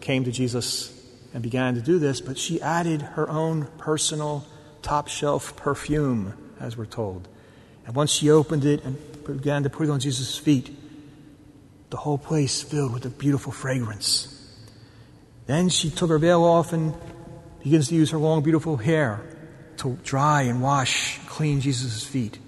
came 0.00 0.24
to 0.24 0.32
Jesus 0.32 0.90
and 1.34 1.42
began 1.42 1.74
to 1.74 1.80
do 1.80 1.98
this, 1.98 2.20
but 2.20 2.38
she 2.38 2.60
added 2.60 3.02
her 3.02 3.28
own 3.28 3.66
personal 3.78 4.46
top 4.82 5.08
shelf 5.08 5.56
perfume, 5.56 6.34
as 6.60 6.76
we're 6.76 6.86
told. 6.86 7.28
And 7.86 7.94
once 7.94 8.10
she 8.10 8.30
opened 8.30 8.64
it 8.64 8.84
and 8.84 8.96
began 9.24 9.62
to 9.62 9.70
put 9.70 9.88
it 9.88 9.90
on 9.90 10.00
Jesus' 10.00 10.36
feet, 10.36 10.76
the 11.90 11.96
whole 11.96 12.18
place 12.18 12.62
filled 12.62 12.92
with 12.92 13.04
a 13.04 13.10
beautiful 13.10 13.52
fragrance. 13.52 14.28
Then 15.46 15.68
she 15.68 15.90
took 15.90 16.10
her 16.10 16.18
veil 16.18 16.44
off 16.44 16.72
and 16.72 16.94
begins 17.62 17.88
to 17.88 17.94
use 17.94 18.10
her 18.10 18.18
long, 18.18 18.42
beautiful 18.42 18.76
hair 18.76 19.20
to 19.78 19.98
dry 20.04 20.42
and 20.42 20.62
wash, 20.62 21.18
clean 21.26 21.60
Jesus' 21.60 22.04
feet. 22.04 22.38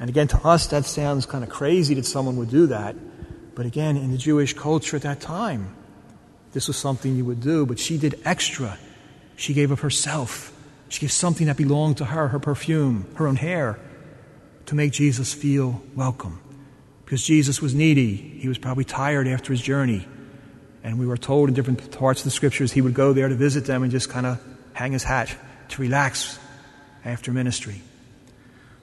And 0.00 0.08
again, 0.08 0.28
to 0.28 0.38
us, 0.38 0.66
that 0.68 0.86
sounds 0.86 1.26
kind 1.26 1.44
of 1.44 1.50
crazy 1.50 1.94
that 1.94 2.06
someone 2.06 2.36
would 2.36 2.50
do 2.50 2.66
that. 2.68 2.96
But 3.54 3.66
again, 3.66 3.98
in 3.98 4.10
the 4.10 4.18
Jewish 4.18 4.54
culture 4.54 4.96
at 4.96 5.02
that 5.02 5.20
time, 5.20 5.76
this 6.52 6.68
was 6.68 6.76
something 6.78 7.14
you 7.14 7.26
would 7.26 7.42
do. 7.42 7.66
But 7.66 7.78
she 7.78 7.98
did 7.98 8.18
extra. 8.24 8.78
She 9.36 9.52
gave 9.52 9.70
of 9.70 9.80
herself. 9.80 10.56
She 10.88 11.00
gave 11.00 11.12
something 11.12 11.46
that 11.48 11.58
belonged 11.58 11.98
to 11.98 12.06
her, 12.06 12.28
her 12.28 12.38
perfume, 12.38 13.06
her 13.16 13.28
own 13.28 13.36
hair, 13.36 13.78
to 14.66 14.74
make 14.74 14.92
Jesus 14.92 15.34
feel 15.34 15.82
welcome. 15.94 16.40
Because 17.04 17.22
Jesus 17.22 17.60
was 17.60 17.74
needy. 17.74 18.16
He 18.16 18.48
was 18.48 18.56
probably 18.56 18.84
tired 18.84 19.28
after 19.28 19.52
his 19.52 19.60
journey. 19.60 20.08
And 20.82 20.98
we 20.98 21.06
were 21.06 21.18
told 21.18 21.50
in 21.50 21.54
different 21.54 21.90
parts 21.90 22.20
of 22.20 22.24
the 22.24 22.30
scriptures 22.30 22.72
he 22.72 22.80
would 22.80 22.94
go 22.94 23.12
there 23.12 23.28
to 23.28 23.34
visit 23.34 23.66
them 23.66 23.82
and 23.82 23.92
just 23.92 24.08
kind 24.08 24.24
of 24.24 24.42
hang 24.72 24.92
his 24.92 25.04
hat 25.04 25.36
to 25.68 25.82
relax 25.82 26.38
after 27.04 27.32
ministry. 27.32 27.82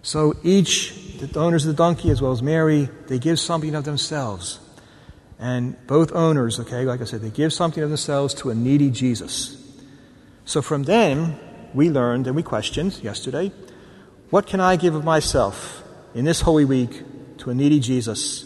So 0.02 0.36
each, 0.44 1.18
the 1.20 1.40
owners 1.40 1.66
of 1.66 1.76
the 1.76 1.78
donkey 1.78 2.10
as 2.10 2.22
well 2.22 2.32
as 2.32 2.42
Mary, 2.42 2.90
they 3.08 3.20
give 3.20 3.40
something 3.40 3.76
of 3.76 3.84
themselves. 3.84 4.60
And 5.40 5.76
both 5.86 6.12
owners, 6.14 6.60
okay, 6.60 6.86
like 6.86 7.02
I 7.02 7.04
said, 7.04 7.22
they 7.22 7.30
give 7.30 7.54
something 7.54 7.84
of 7.84 7.90
themselves 7.90 8.34
to 8.36 8.50
a 8.50 8.56
needy 8.56 8.90
Jesus. 8.90 9.56
So 10.46 10.62
from 10.62 10.84
them, 10.84 11.36
we 11.74 11.90
learned 11.90 12.28
and 12.28 12.36
we 12.36 12.44
questioned 12.44 12.98
yesterday 13.04 13.52
what 14.30 14.48
can 14.48 14.60
I 14.60 14.76
give 14.76 14.96
of 14.96 15.04
myself 15.04 15.84
in 16.14 16.26
this 16.26 16.42
Holy 16.42 16.66
Week 16.66 17.04
to 17.40 17.50
a 17.50 17.54
needy 17.54 17.80
Jesus 17.80 18.44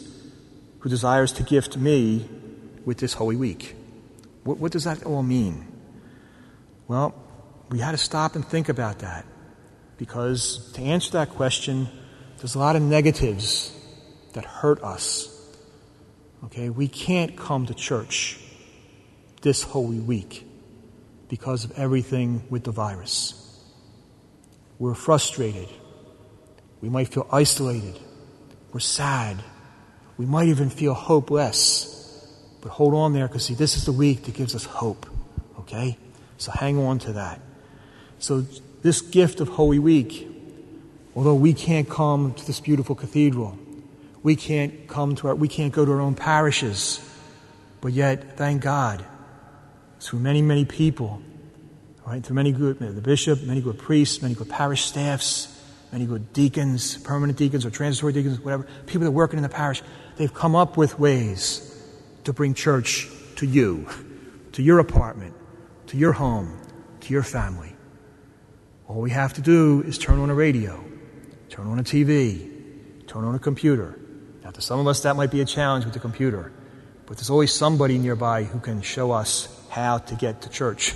who 0.79 0.89
desires 0.89 1.31
to 1.33 1.43
gift 1.43 1.77
me 1.77 2.27
with 2.85 2.97
this 2.97 3.13
Holy 3.13 3.35
Week. 3.35 3.75
What, 4.43 4.57
what 4.57 4.71
does 4.71 4.83
that 4.83 5.03
all 5.03 5.23
mean? 5.23 5.67
Well, 6.87 7.15
we 7.69 7.79
had 7.79 7.91
to 7.91 7.97
stop 7.97 8.35
and 8.35 8.45
think 8.45 8.67
about 8.67 8.99
that 8.99 9.25
because 10.01 10.71
to 10.73 10.81
answer 10.81 11.11
that 11.11 11.29
question, 11.29 11.87
there's 12.39 12.55
a 12.55 12.59
lot 12.59 12.75
of 12.75 12.81
negatives 12.81 13.71
that 14.33 14.43
hurt 14.43 14.81
us. 14.83 15.29
Okay, 16.45 16.71
we 16.71 16.87
can't 16.87 17.37
come 17.37 17.67
to 17.67 17.75
church 17.75 18.39
this 19.43 19.61
Holy 19.61 19.99
Week 19.99 20.43
because 21.29 21.65
of 21.65 21.77
everything 21.77 22.41
with 22.49 22.63
the 22.63 22.71
virus. 22.71 23.63
We're 24.79 24.95
frustrated. 24.95 25.69
We 26.81 26.89
might 26.89 27.09
feel 27.09 27.27
isolated. 27.31 27.99
We're 28.73 28.79
sad. 28.79 29.37
We 30.17 30.25
might 30.25 30.47
even 30.47 30.71
feel 30.71 30.95
hopeless. 30.95 32.27
But 32.61 32.69
hold 32.69 32.95
on 32.95 33.13
there 33.13 33.27
because, 33.27 33.45
see, 33.45 33.53
this 33.53 33.77
is 33.77 33.85
the 33.85 33.91
week 33.91 34.23
that 34.23 34.33
gives 34.33 34.55
us 34.55 34.65
hope. 34.65 35.05
Okay? 35.59 35.95
So 36.39 36.51
hang 36.51 36.79
on 36.79 36.97
to 36.99 37.13
that. 37.13 37.39
So, 38.17 38.47
this 38.81 39.01
gift 39.01 39.39
of 39.39 39.49
Holy 39.49 39.79
Week, 39.79 40.27
although 41.15 41.35
we 41.35 41.53
can't 41.53 41.89
come 41.89 42.33
to 42.33 42.45
this 42.45 42.59
beautiful 42.59 42.95
cathedral, 42.95 43.57
we 44.23 44.35
can't 44.35 44.87
come 44.87 45.15
to 45.15 45.29
our, 45.29 45.35
we 45.35 45.47
can't 45.47 45.73
go 45.73 45.85
to 45.85 45.91
our 45.91 46.01
own 46.01 46.15
parishes, 46.15 46.99
but 47.79 47.93
yet, 47.93 48.37
thank 48.37 48.61
God, 48.61 49.03
through 49.99 50.19
many, 50.19 50.41
many 50.41 50.65
people, 50.65 51.21
right, 52.05 52.23
through 52.23 52.35
many 52.35 52.51
good, 52.51 52.79
the 52.79 53.01
bishop, 53.01 53.41
many 53.43 53.61
good 53.61 53.77
priests, 53.77 54.21
many 54.21 54.35
good 54.35 54.49
parish 54.49 54.85
staffs, 54.85 55.59
many 55.91 56.05
good 56.05 56.33
deacons, 56.33 56.97
permanent 56.97 57.37
deacons 57.37 57.65
or 57.65 57.69
transitory 57.69 58.13
deacons, 58.13 58.39
whatever, 58.39 58.67
people 58.85 59.01
that 59.01 59.07
are 59.07 59.11
working 59.11 59.37
in 59.37 59.43
the 59.43 59.49
parish, 59.49 59.81
they've 60.17 60.33
come 60.33 60.55
up 60.55 60.77
with 60.77 60.97
ways 60.97 61.67
to 62.23 62.33
bring 62.33 62.53
church 62.53 63.09
to 63.35 63.45
you, 63.45 63.87
to 64.53 64.61
your 64.61 64.79
apartment, 64.79 65.33
to 65.87 65.97
your 65.97 66.13
home, 66.13 66.57
to 67.01 67.13
your 67.13 67.23
family. 67.23 67.70
All 68.91 68.99
we 68.99 69.11
have 69.11 69.31
to 69.35 69.41
do 69.41 69.83
is 69.83 69.97
turn 69.97 70.19
on 70.19 70.29
a 70.29 70.33
radio, 70.33 70.83
turn 71.47 71.65
on 71.65 71.79
a 71.79 71.81
TV, 71.81 73.07
turn 73.07 73.23
on 73.23 73.33
a 73.35 73.39
computer. 73.39 73.97
Now, 74.43 74.51
to 74.51 74.61
some 74.61 74.81
of 74.81 74.87
us, 74.87 75.03
that 75.03 75.15
might 75.15 75.31
be 75.31 75.39
a 75.39 75.45
challenge 75.45 75.85
with 75.85 75.93
the 75.93 76.01
computer, 76.01 76.51
but 77.05 77.15
there's 77.15 77.29
always 77.29 77.53
somebody 77.53 77.97
nearby 77.97 78.43
who 78.43 78.59
can 78.59 78.81
show 78.81 79.13
us 79.13 79.47
how 79.69 79.99
to 79.99 80.15
get 80.15 80.41
to 80.41 80.49
church 80.49 80.91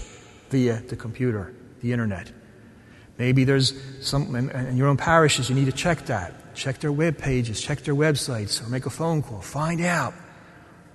via 0.49 0.81
the 0.81 0.97
computer, 0.97 1.53
the 1.79 1.93
internet. 1.93 2.29
Maybe 3.17 3.45
there's 3.45 3.73
some, 4.01 4.35
in 4.35 4.75
your 4.75 4.89
own 4.89 4.97
parishes, 4.97 5.47
you 5.47 5.55
need 5.55 5.67
to 5.67 5.71
check 5.71 6.07
that. 6.07 6.53
Check 6.53 6.79
their 6.79 6.91
web 6.91 7.17
pages, 7.17 7.61
check 7.61 7.79
their 7.83 7.95
websites, 7.95 8.61
or 8.61 8.69
make 8.69 8.85
a 8.85 8.89
phone 8.89 9.21
call. 9.21 9.39
Find 9.39 9.79
out 9.79 10.13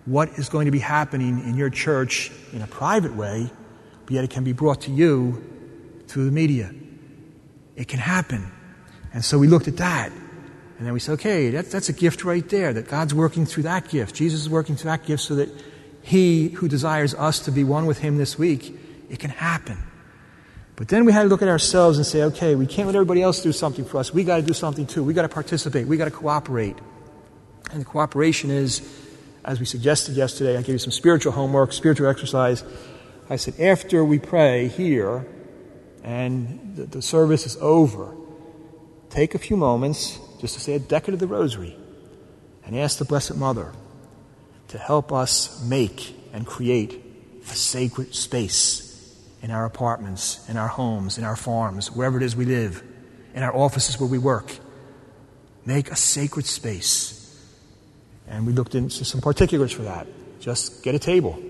what 0.05 0.29
is 0.39 0.51
going 0.51 0.67
to 0.67 0.71
be 0.71 0.81
happening 0.81 1.49
in 1.49 1.57
your 1.57 1.71
church 1.71 2.31
in 2.53 2.61
a 2.61 2.67
private 2.67 3.17
way, 3.17 3.51
but 4.05 4.13
yet 4.13 4.25
it 4.25 4.29
can 4.29 4.45
be 4.45 4.53
brought 4.53 4.83
to 4.83 4.91
you 4.91 5.43
through 6.07 6.27
the 6.27 6.33
media. 6.33 6.75
It 7.81 7.89
can 7.89 7.99
happen. 7.99 8.53
And 9.15 9.25
so 9.25 9.39
we 9.39 9.49
looked 9.49 9.67
at 9.67 9.79
that. 9.79 10.13
And 10.13 10.87
then 10.87 10.93
we 10.93 11.01
said, 11.01 11.13
okay, 11.13 11.49
that, 11.49 11.71
that's 11.71 11.89
a 11.89 11.95
gift 11.95 12.25
right 12.25 12.47
there, 12.51 12.75
that 12.75 12.89
God's 12.89 13.15
working 13.15 13.47
through 13.47 13.63
that 13.63 13.89
gift. 13.89 14.15
Jesus 14.15 14.43
is 14.43 14.51
working 14.51 14.77
through 14.77 14.91
that 14.91 15.07
gift 15.07 15.23
so 15.23 15.37
that 15.37 15.49
He 16.03 16.49
who 16.49 16.69
desires 16.69 17.15
us 17.15 17.39
to 17.41 17.51
be 17.51 17.65
one 17.65 17.87
with 17.87 17.99
Him 17.99 18.19
this 18.19 18.39
week, 18.39 18.79
it 19.09 19.19
can 19.19 19.31
happen. 19.31 19.79
But 20.77 20.89
then 20.89 21.07
we 21.07 21.13
had 21.13 21.23
to 21.23 21.29
look 21.29 21.41
at 21.41 21.49
ourselves 21.49 21.97
and 21.97 22.07
say, 22.07 22.23
okay, 22.25 22.55
we 22.55 22.67
can't 22.67 22.87
let 22.87 22.97
everybody 22.97 23.23
else 23.23 23.43
do 23.43 23.51
something 23.51 23.87
for 23.87 23.97
us. 23.97 24.13
We 24.13 24.25
got 24.25 24.37
to 24.37 24.43
do 24.43 24.53
something 24.53 24.87
too. 24.87 25.03
We 25.03 25.15
got 25.15 25.23
to 25.23 25.31
participate. 25.31 25.87
We 25.87 25.97
got 25.97 26.05
to 26.05 26.11
cooperate. 26.11 26.77
And 27.73 27.81
the 27.81 27.87
cooperation 27.87 28.51
is, 28.51 28.83
as 29.43 29.59
we 29.59 29.65
suggested 29.65 30.17
yesterday, 30.17 30.59
I 30.59 30.61
gave 30.61 30.75
you 30.75 30.79
some 30.79 30.93
spiritual 30.93 31.33
homework, 31.33 31.73
spiritual 31.73 32.09
exercise. 32.09 32.63
I 33.31 33.37
said, 33.37 33.59
after 33.59 34.05
we 34.05 34.19
pray 34.19 34.69
here 34.69 35.25
and 36.03 36.77
the, 36.77 36.85
the 36.85 37.03
service 37.03 37.47
is 37.47 37.57
over, 37.59 38.15
take 39.11 39.35
a 39.35 39.39
few 39.39 39.57
moments 39.57 40.19
just 40.41 40.55
to 40.55 40.61
say 40.61 40.75
a 40.75 40.79
decade 40.79 41.15
of 41.15 41.21
the 41.21 41.27
rosary 41.27 41.77
and 42.65 42.77
ask 42.77 42.99
the 42.99 43.05
Blessed 43.05 43.37
Mother 43.37 43.73
to 44.69 44.79
help 44.79 45.13
us 45.13 45.63
make 45.65 46.15
and 46.33 46.47
create 46.47 47.03
a 47.43 47.55
sacred 47.55 48.15
space 48.15 48.87
in 49.43 49.51
our 49.51 49.65
apartments, 49.65 50.49
in 50.49 50.57
our 50.57 50.69
homes, 50.69 51.19
in 51.19 51.25
our 51.25 51.37
farms, 51.37 51.91
wherever 51.91 52.17
it 52.17 52.23
is 52.23 52.37
we 52.37 52.45
live, 52.45 52.83
in 53.35 53.43
our 53.43 53.55
offices 53.55 53.99
where 53.99 54.09
we 54.09 54.19
work. 54.19 54.53
Make 55.65 55.91
a 55.91 55.97
sacred 55.97 56.47
space. 56.47 57.17
And 58.29 58.47
we 58.47 58.53
looked 58.53 58.75
into 58.75 59.05
some 59.05 59.21
particulars 59.21 59.73
for 59.73 59.83
that. 59.83 60.07
Just 60.41 60.83
get 60.83 60.95
a 60.95 60.99
table. 60.99 61.43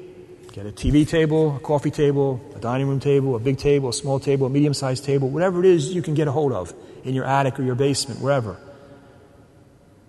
Get 0.52 0.66
a 0.66 0.72
TV 0.72 1.08
table, 1.08 1.56
a 1.56 1.60
coffee 1.60 1.92
table, 1.92 2.40
a 2.56 2.58
dining 2.58 2.88
room 2.88 2.98
table, 2.98 3.36
a 3.36 3.38
big 3.38 3.56
table, 3.58 3.88
a 3.88 3.92
small 3.92 4.18
table, 4.18 4.48
a 4.48 4.50
medium 4.50 4.74
sized 4.74 5.04
table, 5.04 5.28
whatever 5.28 5.60
it 5.60 5.66
is 5.66 5.94
you 5.94 6.02
can 6.02 6.14
get 6.14 6.26
a 6.26 6.32
hold 6.32 6.52
of 6.52 6.74
in 7.04 7.14
your 7.14 7.24
attic 7.24 7.60
or 7.60 7.62
your 7.62 7.76
basement, 7.76 8.20
wherever. 8.20 8.56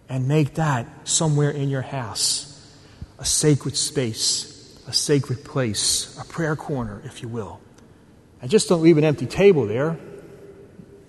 And 0.10 0.28
make 0.28 0.56
that 0.56 0.88
somewhere 1.08 1.52
in 1.52 1.70
your 1.70 1.84
house 1.84 2.48
a 3.20 3.26
sacred 3.26 3.78
space, 3.78 4.82
a 4.88 4.94
sacred 4.94 5.44
place, 5.44 6.18
a 6.20 6.26
prayer 6.26 6.56
corner, 6.56 7.04
if 7.06 7.22
you 7.22 7.28
will. 7.28 7.62
And 8.42 8.50
just 8.50 8.68
don't 8.68 8.82
leave 8.82 8.98
an 8.98 9.04
empty 9.04 9.28
table 9.28 9.68
there. 9.68 10.00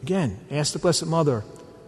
Again, 0.03 0.39
ask 0.51 0.75
the 0.75 0.79
Blessed 0.79 1.07
Mother 1.07 1.43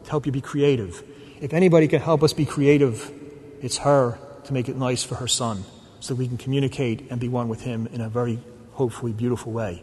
to 0.05 0.11
help 0.11 0.25
you 0.25 0.33
be 0.33 0.41
creative. 0.41 1.03
If 1.43 1.53
anybody 1.53 1.89
can 1.89 2.01
help 2.01 2.23
us 2.23 2.33
be 2.33 2.47
creative, 2.47 3.13
it's 3.61 3.77
her 3.79 4.19
to 4.45 4.53
make 4.55 4.71
it 4.71 4.77
nice 4.77 5.05
for 5.05 5.17
her 5.17 5.29
son 5.29 5.65
so 6.05 6.15
we 6.15 6.29
can 6.29 6.37
communicate 6.37 7.11
and 7.11 7.19
be 7.19 7.31
one 7.31 7.49
with 7.49 7.63
him 7.63 7.87
in 7.87 8.03
a 8.03 8.11
very, 8.11 8.39
hopefully, 8.73 9.11
beautiful 9.11 9.53
way. 9.53 9.83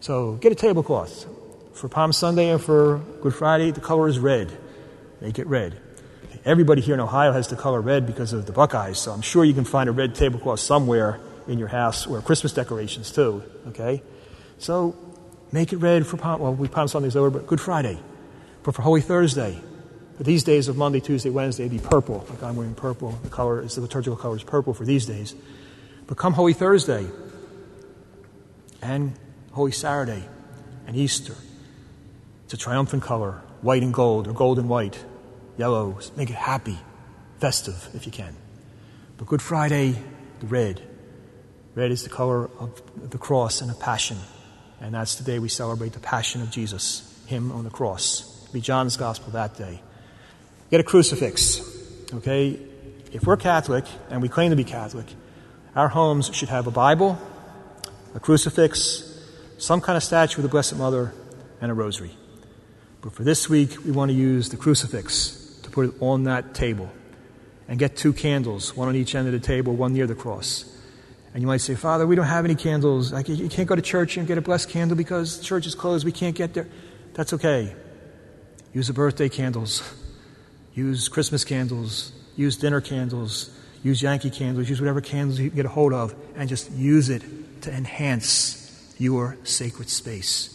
So 0.00 0.36
get 0.36 0.52
a 0.52 0.54
tablecloth. 0.54 1.26
For 1.74 1.86
Palm 1.86 2.14
Sunday 2.14 2.48
and 2.48 2.62
for 2.62 3.02
Good 3.20 3.34
Friday, 3.34 3.70
the 3.70 3.80
color 3.80 4.08
is 4.08 4.18
red. 4.18 4.50
Make 5.20 5.38
it 5.38 5.46
red. 5.46 5.78
Everybody 6.46 6.80
here 6.80 6.94
in 6.94 7.00
Ohio 7.00 7.32
has 7.32 7.48
the 7.48 7.56
color 7.56 7.82
red 7.82 8.06
because 8.06 8.32
of 8.32 8.46
the 8.46 8.52
Buckeyes, 8.52 8.98
so 8.98 9.12
I'm 9.12 9.20
sure 9.20 9.44
you 9.44 9.52
can 9.52 9.64
find 9.64 9.86
a 9.86 9.92
red 9.92 10.14
tablecloth 10.14 10.60
somewhere 10.60 11.20
in 11.46 11.58
your 11.58 11.68
house 11.68 12.06
or 12.06 12.22
Christmas 12.22 12.54
decorations 12.54 13.12
too, 13.12 13.42
okay? 13.68 14.02
So 14.56 14.96
make 15.52 15.74
it 15.74 15.76
red 15.76 16.06
for 16.06 16.16
Palm, 16.16 16.40
well, 16.40 16.54
we 16.54 16.68
Palm 16.68 16.88
Sunday's 16.88 17.16
over, 17.16 17.28
but 17.28 17.46
Good 17.46 17.60
Friday. 17.60 17.98
But 18.62 18.74
for 18.74 18.80
Holy 18.80 19.02
Thursday, 19.02 19.60
for 20.16 20.22
these 20.22 20.44
days 20.44 20.68
of 20.68 20.76
Monday, 20.76 21.00
Tuesday, 21.00 21.30
Wednesday, 21.30 21.64
it'd 21.64 21.82
be 21.82 21.86
purple. 21.86 22.24
Like 22.30 22.42
I'm 22.42 22.56
wearing 22.56 22.74
purple. 22.74 23.12
The 23.22 23.30
color 23.30 23.60
is 23.62 23.74
the 23.74 23.80
liturgical 23.80 24.16
color 24.16 24.36
is 24.36 24.44
purple 24.44 24.74
for 24.74 24.84
these 24.84 25.06
days. 25.06 25.34
But 26.06 26.16
come 26.18 26.34
Holy 26.34 26.52
Thursday 26.52 27.06
and 28.80 29.14
Holy 29.52 29.72
Saturday 29.72 30.22
and 30.86 30.96
Easter. 30.96 31.34
It's 32.44 32.54
a 32.54 32.56
triumphant 32.56 33.02
color, 33.02 33.42
white 33.62 33.82
and 33.82 33.92
gold, 33.92 34.28
or 34.28 34.32
gold 34.32 34.58
and 34.58 34.68
white, 34.68 35.02
yellow. 35.56 35.98
Make 36.16 36.30
it 36.30 36.36
happy, 36.36 36.78
festive 37.40 37.88
if 37.94 38.06
you 38.06 38.12
can. 38.12 38.36
But 39.16 39.26
Good 39.26 39.42
Friday, 39.42 39.96
the 40.40 40.46
red. 40.46 40.82
Red 41.74 41.90
is 41.90 42.04
the 42.04 42.10
color 42.10 42.50
of 42.60 43.10
the 43.10 43.18
cross 43.18 43.60
and 43.60 43.70
of 43.70 43.80
passion. 43.80 44.18
And 44.80 44.94
that's 44.94 45.16
the 45.16 45.24
day 45.24 45.38
we 45.38 45.48
celebrate 45.48 45.92
the 45.92 46.00
passion 46.00 46.42
of 46.42 46.50
Jesus, 46.50 47.22
Him 47.26 47.50
on 47.50 47.64
the 47.64 47.70
cross. 47.70 48.42
It'll 48.42 48.52
be 48.52 48.60
John's 48.60 48.96
Gospel 48.96 49.32
that 49.32 49.56
day. 49.56 49.80
Get 50.74 50.80
a 50.80 50.82
crucifix, 50.82 51.60
okay? 52.14 52.58
If 53.12 53.28
we're 53.28 53.36
Catholic, 53.36 53.84
and 54.10 54.20
we 54.20 54.28
claim 54.28 54.50
to 54.50 54.56
be 54.56 54.64
Catholic, 54.64 55.06
our 55.76 55.86
homes 55.86 56.34
should 56.34 56.48
have 56.48 56.66
a 56.66 56.72
Bible, 56.72 57.16
a 58.12 58.18
crucifix, 58.18 59.22
some 59.56 59.80
kind 59.80 59.96
of 59.96 60.02
statue 60.02 60.38
of 60.38 60.42
the 60.42 60.48
Blessed 60.48 60.74
Mother, 60.74 61.14
and 61.60 61.70
a 61.70 61.74
rosary. 61.74 62.10
But 63.02 63.12
for 63.12 63.22
this 63.22 63.48
week, 63.48 63.84
we 63.84 63.92
want 63.92 64.10
to 64.10 64.16
use 64.16 64.48
the 64.48 64.56
crucifix 64.56 65.60
to 65.62 65.70
put 65.70 65.90
it 65.90 65.94
on 66.00 66.24
that 66.24 66.54
table 66.54 66.90
and 67.68 67.78
get 67.78 67.96
two 67.96 68.12
candles, 68.12 68.76
one 68.76 68.88
on 68.88 68.96
each 68.96 69.14
end 69.14 69.28
of 69.28 69.32
the 69.32 69.38
table, 69.38 69.76
one 69.76 69.92
near 69.92 70.08
the 70.08 70.16
cross. 70.16 70.64
And 71.34 71.40
you 71.40 71.46
might 71.46 71.60
say, 71.60 71.76
Father, 71.76 72.04
we 72.04 72.16
don't 72.16 72.26
have 72.26 72.44
any 72.44 72.56
candles. 72.56 73.12
Like, 73.12 73.28
you 73.28 73.48
can't 73.48 73.68
go 73.68 73.76
to 73.76 73.82
church 73.82 74.16
and 74.16 74.26
get 74.26 74.38
a 74.38 74.42
blessed 74.42 74.70
candle 74.70 74.96
because 74.96 75.38
the 75.38 75.44
church 75.44 75.68
is 75.68 75.76
closed. 75.76 76.04
We 76.04 76.10
can't 76.10 76.34
get 76.34 76.52
there. 76.52 76.66
That's 77.12 77.32
okay. 77.32 77.76
Use 78.72 78.88
the 78.88 78.92
birthday 78.92 79.28
candles. 79.28 79.88
Use 80.74 81.08
Christmas 81.08 81.44
candles. 81.44 82.12
Use 82.36 82.56
dinner 82.56 82.80
candles. 82.80 83.50
Use 83.82 84.02
Yankee 84.02 84.30
candles. 84.30 84.68
Use 84.68 84.80
whatever 84.80 85.00
candles 85.00 85.38
you 85.38 85.50
can 85.50 85.56
get 85.56 85.66
a 85.66 85.68
hold 85.68 85.92
of 85.92 86.14
and 86.36 86.48
just 86.48 86.70
use 86.72 87.08
it 87.08 87.22
to 87.62 87.72
enhance 87.72 88.94
your 88.98 89.36
sacred 89.44 89.88
space 89.88 90.50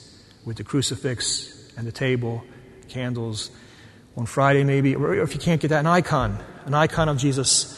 with 0.45 0.57
the 0.57 0.63
crucifix 0.63 1.71
and 1.77 1.87
the 1.87 1.91
table, 1.91 2.43
candles. 2.87 3.51
On 4.17 4.25
Friday, 4.25 4.63
maybe, 4.65 4.95
or 4.95 5.13
if 5.15 5.33
you 5.33 5.39
can't 5.39 5.61
get 5.61 5.69
that, 5.69 5.79
an 5.79 5.87
icon, 5.87 6.37
an 6.65 6.73
icon 6.73 7.07
of 7.07 7.17
Jesus 7.17 7.75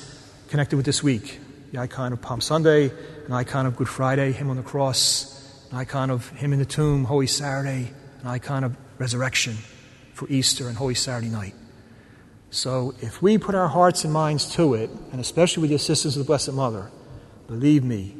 connected 0.49 0.75
with 0.75 0.85
this 0.85 1.03
week 1.03 1.39
the 1.71 1.79
icon 1.79 2.11
of 2.11 2.21
Palm 2.21 2.41
Sunday, 2.41 2.91
an 3.25 3.31
icon 3.31 3.65
of 3.65 3.77
Good 3.77 3.87
Friday, 3.87 4.31
Him 4.31 4.49
on 4.49 4.57
the 4.57 4.63
cross, 4.63 5.67
an 5.71 5.77
icon 5.77 6.09
of 6.09 6.27
Him 6.29 6.51
in 6.51 6.59
the 6.59 6.65
tomb, 6.65 7.05
Holy 7.05 7.27
Saturday, 7.27 7.91
an 8.21 8.27
icon 8.27 8.63
of 8.63 8.75
resurrection 8.97 9.55
for 10.13 10.27
Easter 10.29 10.67
and 10.67 10.75
Holy 10.75 10.95
Saturday 10.95 11.29
night. 11.29 11.53
So 12.51 12.93
if 13.01 13.21
we 13.21 13.37
put 13.37 13.55
our 13.55 13.69
hearts 13.69 14.03
and 14.03 14.13
minds 14.13 14.53
to 14.55 14.73
it, 14.73 14.89
and 15.11 15.21
especially 15.21 15.61
with 15.61 15.69
the 15.69 15.77
assistance 15.77 16.15
of 16.15 16.19
the 16.19 16.25
Blessed 16.25 16.51
Mother, 16.51 16.91
believe 17.47 17.83
me, 17.83 18.13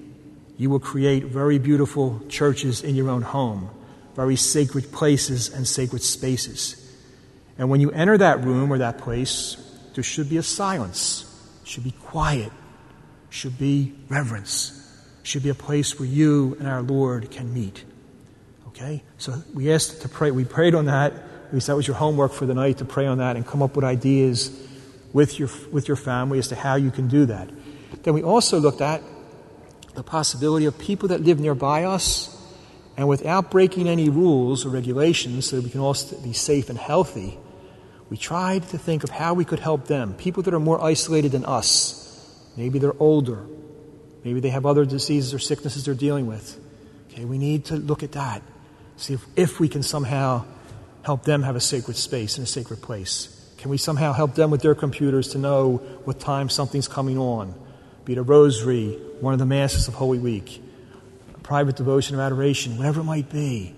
you 0.57 0.69
will 0.69 0.79
create 0.79 1.25
very 1.25 1.59
beautiful 1.59 2.21
churches 2.29 2.81
in 2.81 2.95
your 2.95 3.09
own 3.09 3.23
home, 3.23 3.69
very 4.15 4.37
sacred 4.37 4.91
places 4.91 5.49
and 5.49 5.67
sacred 5.67 6.01
spaces. 6.01 6.77
And 7.57 7.69
when 7.69 7.81
you 7.81 7.91
enter 7.91 8.17
that 8.17 8.43
room 8.43 8.71
or 8.71 8.77
that 8.77 8.99
place, 8.99 9.57
there 9.95 10.03
should 10.03 10.29
be 10.29 10.37
a 10.37 10.43
silence, 10.43 11.25
should 11.65 11.83
be 11.83 11.91
quiet, 11.91 12.51
should 13.29 13.59
be 13.59 13.93
reverence, 14.07 14.77
should 15.23 15.43
be 15.43 15.49
a 15.49 15.55
place 15.55 15.99
where 15.99 16.07
you 16.07 16.55
and 16.59 16.69
our 16.69 16.81
Lord 16.81 17.31
can 17.31 17.53
meet. 17.53 17.83
Okay? 18.69 19.03
So 19.17 19.43
we 19.53 19.73
asked 19.73 20.01
to 20.03 20.09
pray. 20.09 20.31
We 20.31 20.45
prayed 20.45 20.73
on 20.73 20.85
that. 20.85 21.13
At 21.51 21.55
least 21.55 21.67
that 21.67 21.75
was 21.75 21.85
your 21.85 21.97
homework 21.97 22.31
for 22.31 22.45
the 22.45 22.53
night 22.53 22.77
to 22.77 22.85
pray 22.85 23.05
on 23.05 23.17
that 23.17 23.35
and 23.35 23.45
come 23.45 23.61
up 23.61 23.75
with 23.75 23.83
ideas 23.83 24.57
with 25.11 25.37
your, 25.37 25.49
with 25.69 25.89
your 25.89 25.97
family 25.97 26.39
as 26.39 26.47
to 26.47 26.55
how 26.55 26.75
you 26.75 26.91
can 26.91 27.09
do 27.09 27.25
that. 27.25 27.49
Then 28.03 28.13
we 28.13 28.23
also 28.23 28.57
looked 28.57 28.79
at 28.79 29.03
the 29.93 30.01
possibility 30.01 30.65
of 30.65 30.79
people 30.79 31.09
that 31.09 31.19
live 31.19 31.41
nearby 31.41 31.83
us 31.83 32.41
and 32.95 33.09
without 33.09 33.51
breaking 33.51 33.89
any 33.89 34.07
rules 34.07 34.65
or 34.65 34.69
regulations 34.69 35.49
so 35.49 35.57
that 35.57 35.65
we 35.65 35.69
can 35.69 35.81
all 35.81 35.93
be 36.23 36.31
safe 36.31 36.69
and 36.69 36.79
healthy, 36.79 37.37
we 38.09 38.15
tried 38.15 38.63
to 38.69 38.77
think 38.77 39.03
of 39.03 39.09
how 39.09 39.33
we 39.33 39.43
could 39.43 39.59
help 39.59 39.87
them. 39.87 40.13
People 40.13 40.43
that 40.43 40.53
are 40.53 40.59
more 40.59 40.81
isolated 40.81 41.33
than 41.33 41.43
us. 41.43 42.47
Maybe 42.55 42.79
they're 42.79 42.95
older. 42.97 43.45
Maybe 44.23 44.39
they 44.39 44.51
have 44.51 44.65
other 44.65 44.85
diseases 44.85 45.33
or 45.33 45.39
sicknesses 45.39 45.83
they're 45.83 45.95
dealing 45.95 46.27
with. 46.27 46.57
Okay, 47.11 47.25
we 47.25 47.37
need 47.37 47.65
to 47.65 47.75
look 47.75 48.03
at 48.03 48.13
that. 48.13 48.41
See 48.95 49.15
if, 49.15 49.25
if 49.35 49.59
we 49.59 49.67
can 49.67 49.83
somehow 49.83 50.45
help 51.03 51.23
them 51.23 51.43
have 51.43 51.55
a 51.55 51.61
sacred 51.61 51.97
space 51.97 52.37
and 52.37 52.45
a 52.45 52.49
sacred 52.49 52.81
place. 52.81 53.37
Can 53.57 53.69
we 53.69 53.77
somehow 53.77 54.13
help 54.13 54.35
them 54.35 54.49
with 54.49 54.61
their 54.61 54.75
computers 54.75 55.29
to 55.29 55.37
know 55.37 55.77
what 56.03 56.19
time 56.19 56.49
something's 56.49 56.87
coming 56.87 57.17
on? 57.17 57.53
Be 58.05 58.13
it 58.13 58.17
a 58.17 58.23
rosary, 58.23 58.93
one 59.19 59.33
of 59.33 59.39
the 59.39 59.45
masses 59.45 59.87
of 59.87 59.93
Holy 59.93 60.17
Week, 60.17 60.61
a 61.35 61.39
private 61.39 61.75
devotion 61.75 62.15
of 62.15 62.21
adoration, 62.21 62.77
whatever 62.77 63.01
it 63.01 63.05
might 63.05 63.29
be. 63.29 63.75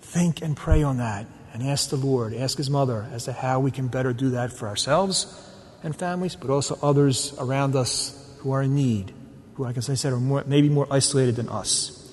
Think 0.00 0.42
and 0.42 0.56
pray 0.56 0.82
on 0.82 0.96
that 0.96 1.26
and 1.52 1.62
ask 1.62 1.90
the 1.90 1.96
Lord, 1.96 2.34
ask 2.34 2.56
His 2.58 2.68
mother 2.68 3.08
as 3.12 3.24
to 3.26 3.32
how 3.32 3.60
we 3.60 3.70
can 3.70 3.86
better 3.86 4.12
do 4.12 4.30
that 4.30 4.52
for 4.52 4.66
ourselves 4.66 5.48
and 5.84 5.94
families, 5.94 6.34
but 6.34 6.50
also 6.50 6.78
others 6.82 7.34
around 7.38 7.76
us 7.76 8.18
who 8.38 8.52
are 8.52 8.62
in 8.62 8.74
need, 8.74 9.12
who, 9.54 9.62
like 9.62 9.76
as 9.76 9.88
I 9.88 9.94
said, 9.94 10.12
are 10.12 10.18
more, 10.18 10.42
maybe 10.46 10.68
more 10.68 10.88
isolated 10.90 11.36
than 11.36 11.48
us. 11.48 12.12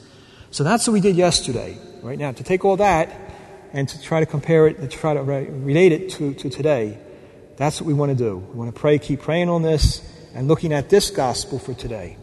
So 0.52 0.64
that's 0.64 0.88
what 0.88 0.94
we 0.94 1.02
did 1.02 1.16
yesterday. 1.16 1.80
Right 2.02 2.18
now, 2.18 2.32
to 2.32 2.44
take 2.44 2.64
all 2.64 2.78
that 2.78 3.29
and 3.74 3.88
to 3.88 4.02
try 4.02 4.20
to 4.20 4.26
compare 4.26 4.68
it, 4.68 4.80
to 4.82 4.88
try 4.88 5.14
to 5.14 5.22
relate 5.22 5.92
it 5.92 6.10
to, 6.12 6.34
to 6.36 6.50
today, 6.50 6.98
that's 7.58 7.82
what 7.82 7.88
we 7.88 7.94
want 7.94 8.10
to 8.10 8.16
do. 8.16 8.38
We 8.38 8.58
want 8.58 8.74
to 8.74 8.80
pray, 8.80 9.00
keep 9.00 9.22
praying 9.22 9.50
on 9.50 9.62
this, 9.62 10.02
and 10.34 10.48
looking 10.48 10.74
at 10.74 10.90
this 10.90 11.10
gospel 11.12 11.60
for 11.60 11.74
today. 11.74 12.18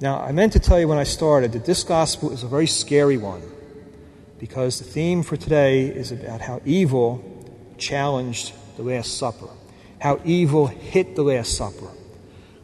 Now, 0.00 0.20
I 0.20 0.32
meant 0.32 0.54
to 0.54 0.58
tell 0.58 0.80
you 0.80 0.88
when 0.88 0.98
I 0.98 1.04
started 1.04 1.52
that 1.52 1.64
this 1.64 1.84
gospel 1.84 2.32
is 2.32 2.42
a 2.42 2.48
very 2.48 2.66
scary 2.66 3.16
one 3.16 3.42
because 4.38 4.78
the 4.78 4.84
theme 4.84 5.22
for 5.22 5.36
today 5.36 5.86
is 5.86 6.10
about 6.10 6.40
how 6.40 6.60
evil 6.64 7.22
challenged 7.78 8.52
the 8.76 8.82
Last 8.82 9.16
Supper, 9.16 9.48
how 10.00 10.20
evil 10.24 10.66
hit 10.66 11.14
the 11.14 11.22
Last 11.22 11.56
Supper. 11.56 11.88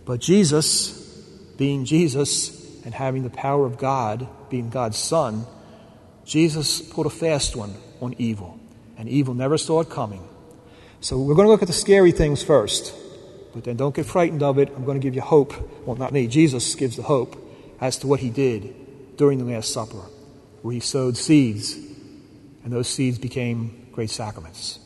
But 0.04 0.20
Jesus, 0.20 0.90
being 1.56 1.84
Jesus 1.84 2.82
and 2.84 2.94
having 2.94 3.22
the 3.22 3.30
power 3.30 3.66
of 3.66 3.78
God, 3.78 4.26
being 4.50 4.70
God's 4.70 4.98
Son, 4.98 5.46
Jesus 6.24 6.80
put 6.80 7.06
a 7.06 7.10
fast 7.10 7.54
one 7.54 7.74
on 8.00 8.14
evil, 8.18 8.58
and 8.96 9.08
evil 9.08 9.34
never 9.34 9.58
saw 9.58 9.80
it 9.80 9.90
coming. 9.90 10.26
So 11.00 11.18
we're 11.18 11.34
going 11.34 11.46
to 11.46 11.50
look 11.52 11.62
at 11.62 11.68
the 11.68 11.74
scary 11.74 12.12
things 12.12 12.42
first, 12.42 12.94
but 13.54 13.64
then 13.64 13.76
don't 13.76 13.94
get 13.94 14.06
frightened 14.06 14.42
of 14.42 14.58
it. 14.58 14.70
I'm 14.74 14.84
going 14.84 15.00
to 15.00 15.02
give 15.02 15.14
you 15.14 15.20
hope. 15.20 15.54
Well, 15.86 15.96
not 15.96 16.12
me, 16.12 16.26
Jesus 16.26 16.74
gives 16.74 16.96
the 16.96 17.02
hope 17.02 17.36
as 17.80 17.98
to 17.98 18.06
what 18.06 18.20
he 18.20 18.30
did 18.30 19.16
during 19.16 19.38
the 19.38 19.44
Last 19.44 19.72
Supper 19.72 20.02
where 20.62 20.74
he 20.74 20.80
sowed 20.80 21.16
seeds, 21.16 21.74
and 22.64 22.72
those 22.72 22.88
seeds 22.88 23.18
became 23.18 23.88
great 23.92 24.10
sacraments. 24.10 24.78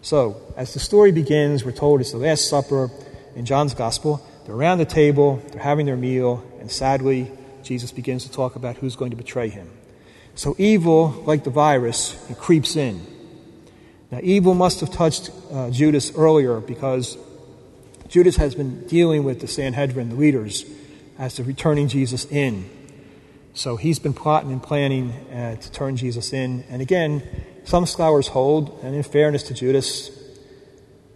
So, 0.00 0.40
as 0.56 0.74
the 0.74 0.80
story 0.80 1.12
begins, 1.12 1.64
we're 1.64 1.72
told 1.72 2.00
it's 2.00 2.12
the 2.12 2.18
Last 2.18 2.48
Supper 2.48 2.90
in 3.34 3.44
John's 3.44 3.74
Gospel. 3.74 4.24
They're 4.44 4.54
around 4.54 4.78
the 4.78 4.84
table, 4.84 5.42
they're 5.50 5.62
having 5.62 5.86
their 5.86 5.96
meal, 5.96 6.44
and 6.60 6.70
sadly, 6.70 7.30
Jesus 7.62 7.92
begins 7.92 8.24
to 8.24 8.32
talk 8.32 8.56
about 8.56 8.76
who's 8.76 8.96
going 8.96 9.10
to 9.10 9.16
betray 9.16 9.48
him. 9.48 9.70
So, 10.34 10.54
evil, 10.58 11.22
like 11.26 11.44
the 11.44 11.50
virus, 11.50 12.16
it 12.30 12.38
creeps 12.38 12.76
in. 12.76 13.06
Now, 14.10 14.20
evil 14.22 14.54
must 14.54 14.80
have 14.80 14.90
touched 14.90 15.30
uh, 15.50 15.70
Judas 15.70 16.14
earlier 16.16 16.60
because 16.60 17.18
Judas 18.08 18.36
has 18.36 18.54
been 18.54 18.86
dealing 18.86 19.24
with 19.24 19.40
the 19.40 19.46
Sanhedrin, 19.46 20.10
the 20.10 20.16
leaders, 20.16 20.64
as 21.18 21.34
to 21.34 21.44
returning 21.44 21.88
Jesus 21.88 22.24
in. 22.26 22.68
So 23.54 23.76
he's 23.76 23.98
been 23.98 24.14
plotting 24.14 24.52
and 24.52 24.62
planning 24.62 25.12
uh, 25.32 25.56
to 25.56 25.72
turn 25.72 25.96
Jesus 25.96 26.32
in. 26.32 26.64
And 26.68 26.80
again, 26.82 27.22
some 27.64 27.86
scholars 27.86 28.28
hold, 28.28 28.80
and 28.82 28.94
in 28.94 29.02
fairness 29.02 29.44
to 29.44 29.54
Judas, 29.54 30.10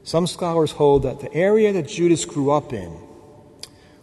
some 0.04 0.26
scholars 0.26 0.72
hold 0.72 1.02
that 1.02 1.20
the 1.20 1.32
area 1.34 1.72
that 1.72 1.88
Judas 1.88 2.24
grew 2.24 2.50
up 2.50 2.72
in 2.72 2.96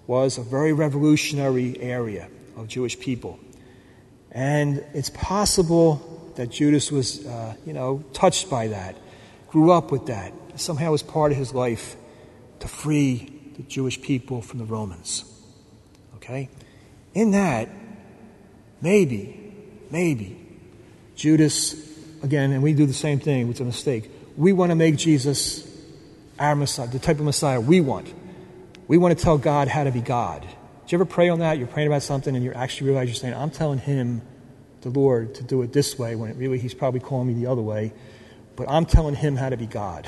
was 0.06 0.38
a 0.38 0.42
very 0.42 0.74
revolutionary 0.74 1.80
area 1.80 2.28
of 2.58 2.68
Jewish 2.68 3.00
people. 3.00 3.40
And 4.34 4.84
it's 4.94 5.10
possible 5.12 6.32
that 6.36 6.50
Judas 6.50 6.92
was, 6.92 7.26
uh, 7.26 7.56
you 7.66 7.74
know, 7.74 8.04
touched 8.14 8.50
by 8.50 8.68
that, 8.68 8.96
grew 9.48 9.72
up 9.72 9.92
with 9.92 10.08
that, 10.08 10.34
somehow 10.56 10.92
was 10.92 11.04
part 11.04 11.32
of 11.32 11.38
his 11.38 11.54
life 11.54 11.96
to 12.60 12.68
free 12.68 13.30
the 13.58 13.64
Jewish 13.64 14.02
people 14.02 14.42
from 14.42 14.60
the 14.60 14.66
Romans. 14.66 15.26
Okay? 16.16 16.50
In 17.14 17.32
that, 17.32 17.70
Maybe, 18.84 19.40
maybe. 19.90 20.38
Judas, 21.16 21.74
again, 22.22 22.52
and 22.52 22.62
we 22.62 22.74
do 22.74 22.86
the 22.86 22.94
same 22.94 23.18
thing, 23.18 23.50
it's 23.50 23.62
a 23.62 23.64
mistake. 23.64 24.12
We 24.36 24.52
want 24.52 24.72
to 24.72 24.76
make 24.76 24.98
Jesus 24.98 25.66
our 26.38 26.54
Messiah, 26.54 26.88
the 26.88 27.00
type 27.00 27.18
of 27.18 27.24
Messiah 27.24 27.62
we 27.62 27.80
want. 27.80 28.14
We 28.90 28.98
want 28.98 29.18
to 29.18 29.24
tell 29.24 29.38
God 29.38 29.70
how 29.70 29.86
to 29.86 29.92
be 29.92 30.02
God. 30.02 30.46
You 30.94 30.98
ever 30.98 31.06
pray 31.06 31.30
on 31.30 31.40
that? 31.40 31.58
You're 31.58 31.66
praying 31.66 31.88
about 31.88 32.04
something 32.04 32.36
and 32.36 32.46
you 32.46 32.54
actually 32.54 32.86
realize 32.86 33.08
you're 33.08 33.16
saying, 33.16 33.34
I'm 33.34 33.50
telling 33.50 33.80
him, 33.80 34.22
the 34.82 34.92
Lord, 34.92 35.34
to 35.34 35.44
do 35.44 35.64
it 35.64 35.74
this 35.74 35.98
way, 35.98 36.16
when 36.16 36.38
really 36.38 36.60
he's 36.60 36.76
probably 36.76 37.00
calling 37.00 37.30
me 37.30 37.34
the 37.34 37.48
other 37.48 37.64
way. 37.64 37.92
But 38.56 38.70
I'm 38.70 38.86
telling 38.86 39.16
him 39.16 39.36
how 39.36 39.50
to 39.50 39.58
be 39.58 39.66
God. 39.66 40.06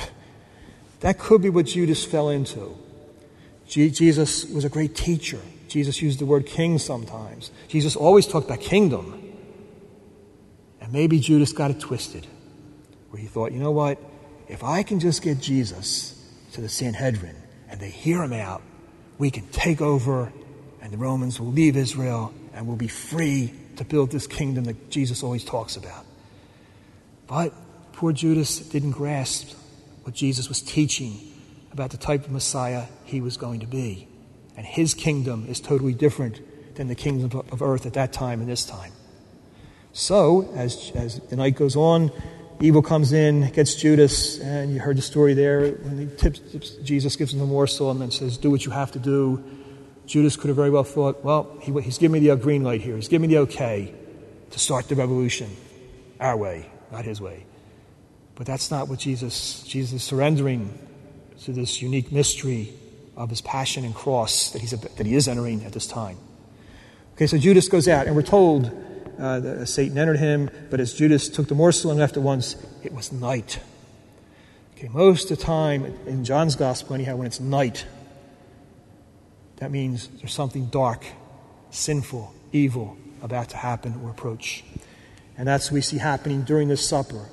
That 1.00 1.18
could 1.18 1.42
be 1.42 1.50
what 1.50 1.66
Judas 1.66 2.06
fell 2.06 2.30
into. 2.30 2.78
Jesus 3.66 4.46
was 4.46 4.64
a 4.64 4.70
great 4.70 4.96
teacher. 4.96 5.40
Jesus 5.70 6.04
used 6.04 6.20
the 6.20 6.28
word 6.28 6.46
king 6.46 6.78
sometimes. 6.78 7.50
Jesus 7.68 7.96
always 7.96 8.28
talked 8.28 8.46
about 8.46 8.60
kingdom. 8.60 9.36
And 10.82 10.94
maybe 10.94 11.20
Judas 11.20 11.52
got 11.52 11.72
it 11.72 11.80
twisted, 11.80 12.28
where 13.10 13.20
he 13.20 13.28
thought, 13.28 13.54
you 13.54 13.60
know 13.60 13.72
what? 13.72 13.98
If 14.48 14.64
I 14.64 14.84
can 14.84 15.00
just 15.00 15.24
get 15.24 15.40
Jesus 15.40 16.24
to 16.52 16.62
the 16.62 16.70
Sanhedrin 16.70 17.38
and 17.72 17.80
they 17.80 17.90
hear 17.90 18.22
him 18.22 18.34
out, 18.34 18.62
we 19.18 19.32
can 19.32 19.48
take 19.48 19.82
over 19.82 20.32
and 20.86 20.94
the 20.94 20.98
Romans 21.00 21.40
will 21.40 21.52
leave 21.52 21.76
Israel 21.76 22.32
and 22.54 22.68
we'll 22.68 22.76
be 22.76 22.88
free 22.88 23.52
to 23.78 23.84
build 23.84 24.12
this 24.12 24.28
kingdom 24.28 24.66
that 24.66 24.92
Jesus 24.92 25.24
always 25.24 25.44
talks 25.44 25.76
about. 25.78 26.06
But 27.26 27.54
poor 27.94 28.14
Judas 28.14 28.60
didn't 28.60 28.92
grasp 28.92 29.58
what 30.04 30.14
Jesus 30.14 30.48
was 30.48 30.62
teaching 30.62 31.18
about 31.72 31.90
the 31.90 31.98
type 31.98 32.26
of 32.26 32.32
Messiah 32.32 32.84
he 33.04 33.20
was 33.20 33.36
going 33.36 33.62
to 33.62 33.66
be. 33.66 34.08
And 34.56 34.64
his 34.64 34.94
kingdom 34.94 35.48
is 35.50 35.60
totally 35.60 35.96
different 35.96 36.40
than 36.76 36.88
the 36.88 36.94
kingdom 36.94 37.42
of 37.52 37.64
earth 37.64 37.88
at 37.88 37.94
that 37.94 38.14
time 38.14 38.40
and 38.40 38.48
this 38.48 38.64
time. 38.64 38.92
So, 39.92 40.52
as, 40.54 40.92
as 40.94 41.20
the 41.20 41.36
night 41.36 41.56
goes 41.56 41.76
on, 41.76 42.12
evil 42.62 42.84
comes 42.84 43.12
in, 43.12 43.50
gets 43.54 43.74
Judas, 43.74 44.40
and 44.40 44.72
you 44.72 44.80
heard 44.80 45.00
the 45.00 45.02
story 45.02 45.34
there. 45.34 45.72
When 45.72 45.98
he 45.98 46.16
tips, 46.16 46.40
tips, 46.52 46.70
Jesus 46.84 47.16
gives 47.16 47.34
him 47.34 47.40
the 47.40 47.46
morsel 47.48 47.90
and 47.90 48.00
then 48.00 48.12
says, 48.12 48.38
Do 48.38 48.52
what 48.52 48.66
you 48.66 48.72
have 48.72 48.92
to 48.92 49.00
do. 49.00 49.44
Judas 50.06 50.36
could 50.36 50.50
have 50.50 50.56
very 50.56 50.70
well 50.70 50.84
thought, 50.84 51.24
Well, 51.24 51.58
he, 51.62 51.72
he's 51.82 51.98
giving 51.98 52.22
me 52.22 52.28
the 52.28 52.36
green 52.36 52.64
light 52.64 52.82
here. 52.82 52.96
He's 52.96 53.08
giving 53.08 53.30
me 53.30 53.36
the 53.36 53.42
okay 53.42 53.94
to 54.52 54.60
start 54.60 54.88
the 54.88 54.96
revolution 54.96 55.50
our 56.20 56.38
way, 56.38 56.70
not 56.92 57.06
his 57.06 57.20
way. 57.20 57.46
But 58.36 58.46
that's 58.46 58.70
not 58.70 58.88
what 58.88 59.00
Jesus, 59.00 59.64
Jesus 59.64 59.94
is 59.94 60.04
surrendering 60.04 60.78
to 61.44 61.52
this 61.52 61.82
unique 61.82 62.12
mystery 62.12 62.74
of 63.16 63.30
his 63.30 63.42
passion 63.42 63.86
and 63.86 63.96
cross 63.96 64.52
that, 64.52 64.62
he's, 64.62 64.72
that 64.72 65.06
he 65.06 65.16
is 65.16 65.28
entering 65.28 65.64
at 65.64 65.72
this 65.72 65.88
time. 65.88 66.18
Okay, 67.14 67.28
so 67.28 67.38
Judas 67.38 67.70
goes 67.70 67.88
out, 67.88 68.08
and 68.08 68.16
we're 68.16 68.24
told 68.24 68.72
uh, 69.18 69.40
that 69.40 69.68
Satan 69.68 69.98
entered 69.98 70.20
him, 70.20 70.50
but 70.70 70.82
as 70.82 70.94
Judas 70.94 71.30
took 71.30 71.48
the 71.48 71.56
morsel 71.56 71.92
and 71.92 72.00
left 72.00 72.18
at 72.18 72.24
once, 72.24 72.56
it 72.84 72.94
was 72.94 73.12
night. 73.12 73.60
Okay, 74.76 74.90
most 74.90 75.32
of 75.32 75.38
the 75.38 75.44
time 75.44 75.86
in 76.06 76.26
John's 76.26 76.58
gospel, 76.58 76.96
anyhow, 76.96 77.16
when 77.16 77.28
it's 77.28 77.40
night, 77.40 77.86
that 79.58 79.72
means 79.72 80.08
there's 80.20 80.34
something 80.34 80.68
dark, 80.68 81.06
sinful, 81.72 82.34
evil 82.52 82.98
about 83.22 83.50
to 83.50 83.58
happen 83.58 84.00
or 84.04 84.10
approach. 84.10 84.64
And 85.38 85.48
that's 85.48 85.72
what 85.72 85.76
we 85.76 85.82
see 85.82 85.98
happening 85.98 86.44
during 86.44 86.68
this 86.68 86.88
supper. 86.88 87.26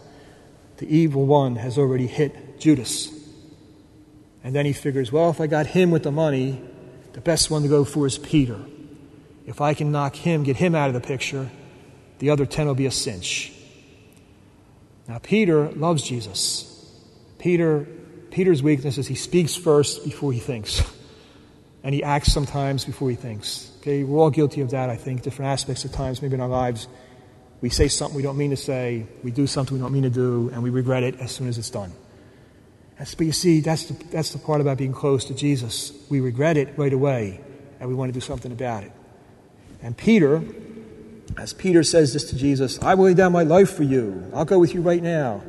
The 0.78 0.86
evil 0.96 1.26
one 1.26 1.56
has 1.56 1.78
already 1.78 2.06
hit 2.06 2.60
Judas. 2.60 3.12
And 4.42 4.54
then 4.54 4.66
he 4.66 4.72
figures, 4.72 5.12
well, 5.12 5.30
if 5.30 5.40
I 5.40 5.46
got 5.46 5.66
him 5.66 5.90
with 5.90 6.02
the 6.02 6.10
money, 6.10 6.60
the 7.12 7.20
best 7.20 7.50
one 7.50 7.62
to 7.62 7.68
go 7.68 7.84
for 7.84 8.06
is 8.06 8.18
Peter. 8.18 8.58
If 9.46 9.60
I 9.60 9.74
can 9.74 9.92
knock 9.92 10.16
him, 10.16 10.42
get 10.42 10.56
him 10.56 10.74
out 10.74 10.88
of 10.88 10.94
the 10.94 11.00
picture, 11.00 11.50
the 12.18 12.30
other 12.30 12.46
10 12.46 12.66
will 12.66 12.74
be 12.74 12.86
a 12.86 12.90
cinch. 12.90 13.52
Now, 15.08 15.18
Peter 15.18 15.70
loves 15.72 16.02
Jesus. 16.02 16.68
Peter, 17.38 17.86
Peter's 18.30 18.62
weakness 18.62 18.98
is 18.98 19.08
he 19.08 19.14
speaks 19.14 19.56
first 19.56 20.04
before 20.04 20.32
he 20.32 20.38
thinks, 20.38 20.82
and 21.84 21.94
he 21.94 22.02
acts 22.02 22.32
sometimes 22.32 22.84
before 22.84 23.10
he 23.10 23.16
thinks. 23.16 23.70
Okay, 23.80 24.04
we're 24.04 24.18
all 24.18 24.30
guilty 24.30 24.60
of 24.60 24.70
that, 24.70 24.88
I 24.88 24.96
think, 24.96 25.22
different 25.22 25.50
aspects 25.50 25.84
of 25.84 25.92
times, 25.92 26.22
maybe 26.22 26.34
in 26.34 26.40
our 26.40 26.48
lives. 26.48 26.86
We 27.60 27.70
say 27.70 27.88
something 27.88 28.16
we 28.16 28.22
don't 28.22 28.36
mean 28.36 28.50
to 28.50 28.56
say, 28.56 29.06
we 29.22 29.30
do 29.30 29.46
something 29.46 29.76
we 29.76 29.82
don't 29.82 29.92
mean 29.92 30.04
to 30.04 30.10
do, 30.10 30.50
and 30.52 30.62
we 30.62 30.70
regret 30.70 31.02
it 31.02 31.18
as 31.20 31.32
soon 31.32 31.48
as 31.48 31.58
it's 31.58 31.70
done. 31.70 31.92
That's, 32.98 33.14
but 33.14 33.26
you 33.26 33.32
see, 33.32 33.60
that's 33.60 33.84
the, 33.84 34.04
that's 34.06 34.30
the 34.30 34.38
part 34.38 34.60
about 34.60 34.78
being 34.78 34.92
close 34.92 35.24
to 35.26 35.34
Jesus. 35.34 35.92
We 36.08 36.20
regret 36.20 36.56
it 36.56 36.76
right 36.76 36.92
away, 36.92 37.40
and 37.80 37.88
we 37.88 37.94
want 37.94 38.10
to 38.10 38.12
do 38.12 38.24
something 38.24 38.52
about 38.52 38.84
it. 38.84 38.92
And 39.82 39.96
Peter, 39.96 40.42
as 41.36 41.52
Peter 41.52 41.82
says 41.82 42.12
this 42.12 42.30
to 42.30 42.36
Jesus, 42.36 42.80
I 42.80 42.94
will 42.94 43.06
lay 43.06 43.14
down 43.14 43.32
my 43.32 43.42
life 43.42 43.72
for 43.74 43.82
you. 43.82 44.30
I'll 44.32 44.44
go 44.44 44.58
with 44.58 44.74
you 44.74 44.82
right 44.82 45.02
now. 45.02 45.42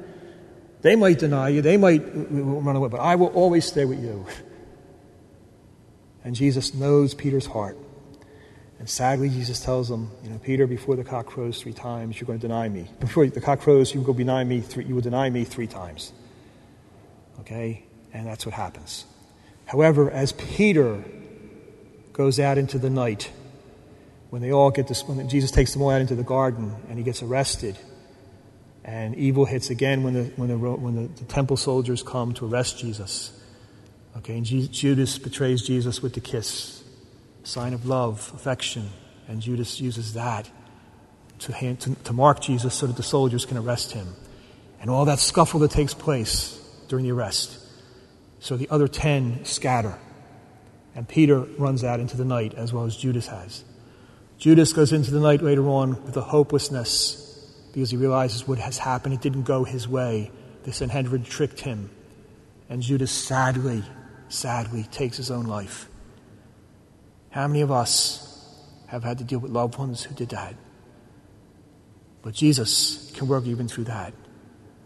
They 0.82 0.96
might 0.96 1.19
deny 1.19 1.50
you, 1.50 1.62
they 1.62 1.78
might 1.78 2.02
run 2.13 2.76
away, 2.76 2.89
but 2.89 3.00
I 3.00 3.15
will 3.15 3.28
always 3.28 3.65
stay 3.65 3.86
with 3.86 4.02
you. 4.02 4.26
And 6.23 6.36
Jesus 6.36 6.73
knows 6.73 7.13
Peter's 7.13 7.45
heart. 7.45 7.77
And 8.79 8.89
sadly, 8.89 9.29
Jesus 9.29 9.62
tells 9.62 9.89
him, 9.89 10.09
you 10.23 10.29
know, 10.29 10.38
Peter, 10.39 10.67
before 10.67 10.95
the 10.95 11.03
cock 11.03 11.25
crows 11.25 11.62
three 11.62 11.73
times, 11.73 12.19
you're 12.19 12.27
going 12.27 12.39
to 12.39 12.47
deny 12.47 12.67
me. 12.67 12.88
Before 12.99 13.25
the 13.27 13.41
cock 13.41 13.62
crows, 13.62 13.93
you 13.93 14.01
will 14.01 14.13
deny 14.13 14.43
me. 14.43 14.62
Three, 14.62 14.86
you 14.86 14.95
will 14.95 15.01
deny 15.01 15.29
me 15.29 15.45
three 15.45 15.67
times. 15.67 16.12
Okay, 17.39 17.83
and 18.13 18.27
that's 18.27 18.45
what 18.45 18.53
happens. 18.53 19.05
However, 19.65 20.12
as 20.12 20.33
Peter 20.33 21.03
goes 22.12 22.39
out 22.39 22.57
into 22.57 22.77
the 22.77 22.89
night, 22.89 23.31
when 24.29 24.41
they 24.41 24.51
all 24.51 24.71
get 24.71 24.88
this, 24.88 25.03
when 25.03 25.29
Jesus 25.29 25.51
takes 25.51 25.73
them 25.73 25.81
all 25.81 25.89
out 25.89 26.01
into 26.01 26.15
the 26.15 26.23
garden 26.23 26.75
and 26.89 26.97
he 26.97 27.03
gets 27.03 27.21
arrested, 27.21 27.77
and 28.83 29.15
evil 29.15 29.45
hits 29.45 29.69
again 29.69 30.03
when 30.03 30.13
the 30.13 30.23
when 30.36 30.49
the 30.49 30.57
when 30.57 30.95
the, 30.95 31.07
the 31.07 31.25
temple 31.25 31.55
soldiers 31.55 32.03
come 32.03 32.33
to 32.33 32.45
arrest 32.45 32.79
Jesus. 32.79 33.39
Okay, 34.17 34.38
and 34.38 34.45
Judas 34.45 35.17
betrays 35.17 35.63
Jesus 35.63 36.02
with 36.02 36.13
the 36.13 36.21
kiss 36.21 36.84
sign 37.43 37.73
of 37.73 37.86
love, 37.86 38.32
affection. 38.36 38.89
And 39.28 39.41
Judas 39.41 39.80
uses 39.80 40.13
that 40.13 40.49
to, 41.39 41.54
hand, 41.54 41.80
to, 41.82 41.95
to 41.95 42.13
mark 42.13 42.41
Jesus 42.41 42.73
so 42.73 42.88
that 42.88 42.95
the 42.95 43.04
soldiers 43.04 43.45
can 43.45 43.58
arrest 43.58 43.91
him. 43.91 44.08
And 44.82 44.89
all 44.89 45.06
that 45.06 45.19
scuffle 45.19 45.60
that 45.62 45.71
takes 45.71 45.93
place 45.93 46.60
during 46.89 47.06
the 47.06 47.12
arrest. 47.12 47.60
So 48.39 48.58
the 48.58 48.69
other 48.69 48.88
ten 48.88 49.45
scatter. 49.45 49.97
And 50.95 51.08
Peter 51.08 51.39
runs 51.39 51.84
out 51.84 51.99
into 51.99 52.17
the 52.17 52.26
night 52.26 52.54
as 52.54 52.71
well 52.73 52.86
as 52.86 52.95
Judas 52.95 53.28
has. 53.28 53.63
Judas 54.38 54.73
goes 54.73 54.93
into 54.93 55.12
the 55.12 55.19
night 55.19 55.41
later 55.41 55.67
on 55.69 56.04
with 56.04 56.17
a 56.17 56.21
hopelessness 56.21 57.19
because 57.73 57.91
he 57.91 57.97
realizes 57.97 58.47
what 58.47 58.60
has 58.60 58.78
happened. 58.78 59.15
It 59.15 59.21
didn't 59.21 59.43
go 59.43 59.63
his 59.63 59.88
way. 59.88 60.32
The 60.63 60.73
Sanhedrin 60.73 61.23
tricked 61.23 61.62
him. 61.62 61.89
And 62.69 62.82
Judas 62.82 63.12
sadly, 63.12 63.84
sadly 64.34 64.84
takes 64.91 65.17
his 65.17 65.32
own 65.32 65.46
life. 65.46 65.88
How 67.30 67.48
many 67.48 67.62
of 67.62 67.72
us 67.72 68.30
have 68.88 69.04
had 69.04 69.17
to 69.19 69.24
deal 69.24 69.39
with 69.39 69.52
loved 69.52 69.78
ones 69.78 70.04
who 70.04 70.13
did 70.13 70.30
that? 70.30 70.56
But 72.22 72.34
Jesus 72.34 73.12
can 73.15 73.28
work 73.28 73.46
even 73.46 73.67
through 73.67 73.86
that. 73.86 74.13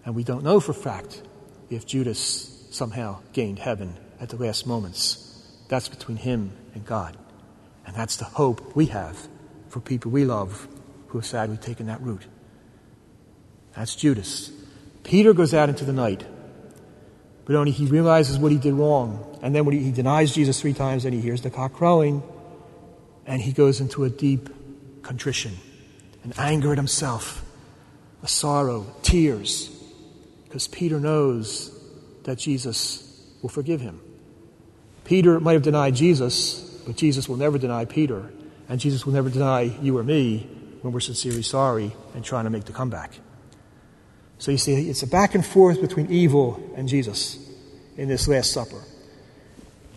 And 0.05 0.15
we 0.15 0.23
don't 0.23 0.43
know 0.43 0.59
for 0.59 0.73
fact 0.73 1.21
if 1.69 1.85
Judas 1.85 2.67
somehow 2.71 3.19
gained 3.33 3.59
heaven 3.59 3.97
at 4.19 4.29
the 4.29 4.37
last 4.37 4.65
moments. 4.65 5.23
That's 5.67 5.89
between 5.89 6.17
him 6.17 6.51
and 6.73 6.85
God. 6.85 7.17
And 7.85 7.95
that's 7.95 8.17
the 8.17 8.25
hope 8.25 8.75
we 8.75 8.87
have 8.87 9.27
for 9.69 9.79
people 9.79 10.11
we 10.11 10.25
love 10.25 10.67
who 11.07 11.17
have 11.17 11.25
sadly 11.25 11.57
taken 11.57 11.87
that 11.87 12.01
route. 12.01 12.25
That's 13.75 13.95
Judas. 13.95 14.51
Peter 15.03 15.33
goes 15.33 15.53
out 15.53 15.69
into 15.69 15.85
the 15.85 15.93
night, 15.93 16.25
but 17.47 17.55
only 17.55 17.71
he 17.71 17.85
realizes 17.85 18.37
what 18.37 18.51
he 18.51 18.57
did 18.57 18.73
wrong. 18.73 19.39
And 19.41 19.55
then 19.55 19.63
when 19.63 19.73
he, 19.73 19.81
he 19.81 19.91
denies 19.91 20.35
Jesus 20.35 20.59
three 20.59 20.73
times, 20.73 21.05
and 21.05 21.13
he 21.13 21.21
hears 21.21 21.41
the 21.41 21.49
cock 21.49 21.71
crowing, 21.71 22.21
and 23.25 23.41
he 23.41 23.53
goes 23.53 23.79
into 23.79 24.03
a 24.03 24.09
deep 24.09 24.49
contrition, 25.01 25.53
an 26.25 26.33
anger 26.37 26.73
at 26.73 26.77
himself, 26.77 27.45
a 28.21 28.27
sorrow, 28.27 28.85
tears, 29.01 29.69
because 30.43 30.67
Peter 30.67 30.99
knows 30.99 31.73
that 32.23 32.37
Jesus 32.37 33.23
will 33.41 33.49
forgive 33.49 33.79
him. 33.79 34.01
Peter 35.05 35.39
might 35.39 35.53
have 35.53 35.61
denied 35.61 35.95
Jesus, 35.95 36.59
but 36.85 36.97
Jesus 36.97 37.29
will 37.29 37.37
never 37.37 37.57
deny 37.57 37.85
Peter, 37.85 38.29
and 38.67 38.77
Jesus 38.77 39.05
will 39.05 39.13
never 39.13 39.29
deny 39.29 39.61
you 39.61 39.97
or 39.97 40.03
me 40.03 40.39
when 40.81 40.91
we're 40.91 40.99
sincerely 40.99 41.43
sorry 41.43 41.93
and 42.13 42.25
trying 42.25 42.43
to 42.43 42.49
make 42.49 42.65
the 42.65 42.73
comeback. 42.73 43.13
So 44.39 44.51
you 44.51 44.57
see, 44.57 44.89
it's 44.89 45.03
a 45.03 45.07
back 45.07 45.35
and 45.35 45.45
forth 45.45 45.81
between 45.81 46.11
evil 46.11 46.61
and 46.75 46.87
Jesus 46.87 47.37
in 47.97 48.07
this 48.07 48.27
Last 48.27 48.51
Supper. 48.51 48.81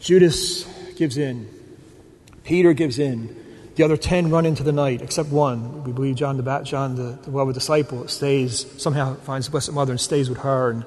Judas 0.00 0.64
gives 0.96 1.18
in. 1.18 1.48
Peter 2.44 2.72
gives 2.72 2.98
in. 2.98 3.37
The 3.76 3.85
other 3.85 3.96
ten 3.96 4.31
run 4.31 4.46
into 4.46 4.62
the 4.62 4.72
night, 4.72 5.03
except 5.03 5.29
one. 5.29 5.85
We 5.85 5.92
believe 5.92 6.16
John 6.16 6.37
the 6.37 6.62
John 6.64 6.96
the, 6.96 7.18
the 7.22 7.31
beloved 7.31 7.55
disciple 7.55 8.09
stays 8.09 8.66
somehow 8.83 9.14
finds 9.14 9.46
the 9.46 9.53
Blessed 9.53 9.72
Mother 9.72 9.92
and 9.92 10.00
stays 10.00 10.29
with 10.29 10.38
her. 10.38 10.70
And 10.70 10.85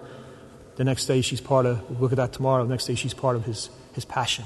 the 0.75 0.83
next 0.83 1.05
day 1.05 1.21
she's 1.21 1.41
part 1.41 1.65
of. 1.65 1.89
We'll 1.89 1.99
look 2.01 2.11
at 2.11 2.17
that 2.17 2.33
tomorrow. 2.33 2.63
The 2.63 2.69
next 2.69 2.85
day 2.85 2.95
she's 2.95 3.13
part 3.13 3.35
of 3.35 3.45
his 3.45 3.69
his 3.93 4.05
passion. 4.05 4.45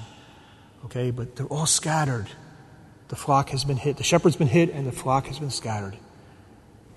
Okay, 0.85 1.11
but 1.11 1.35
they're 1.35 1.47
all 1.47 1.65
scattered. 1.65 2.27
The 3.07 3.15
flock 3.15 3.49
has 3.49 3.63
been 3.63 3.77
hit. 3.77 3.97
The 3.97 4.03
shepherd's 4.03 4.35
been 4.35 4.47
hit, 4.47 4.69
and 4.71 4.85
the 4.85 4.91
flock 4.91 5.27
has 5.27 5.39
been 5.39 5.49
scattered. 5.49 5.97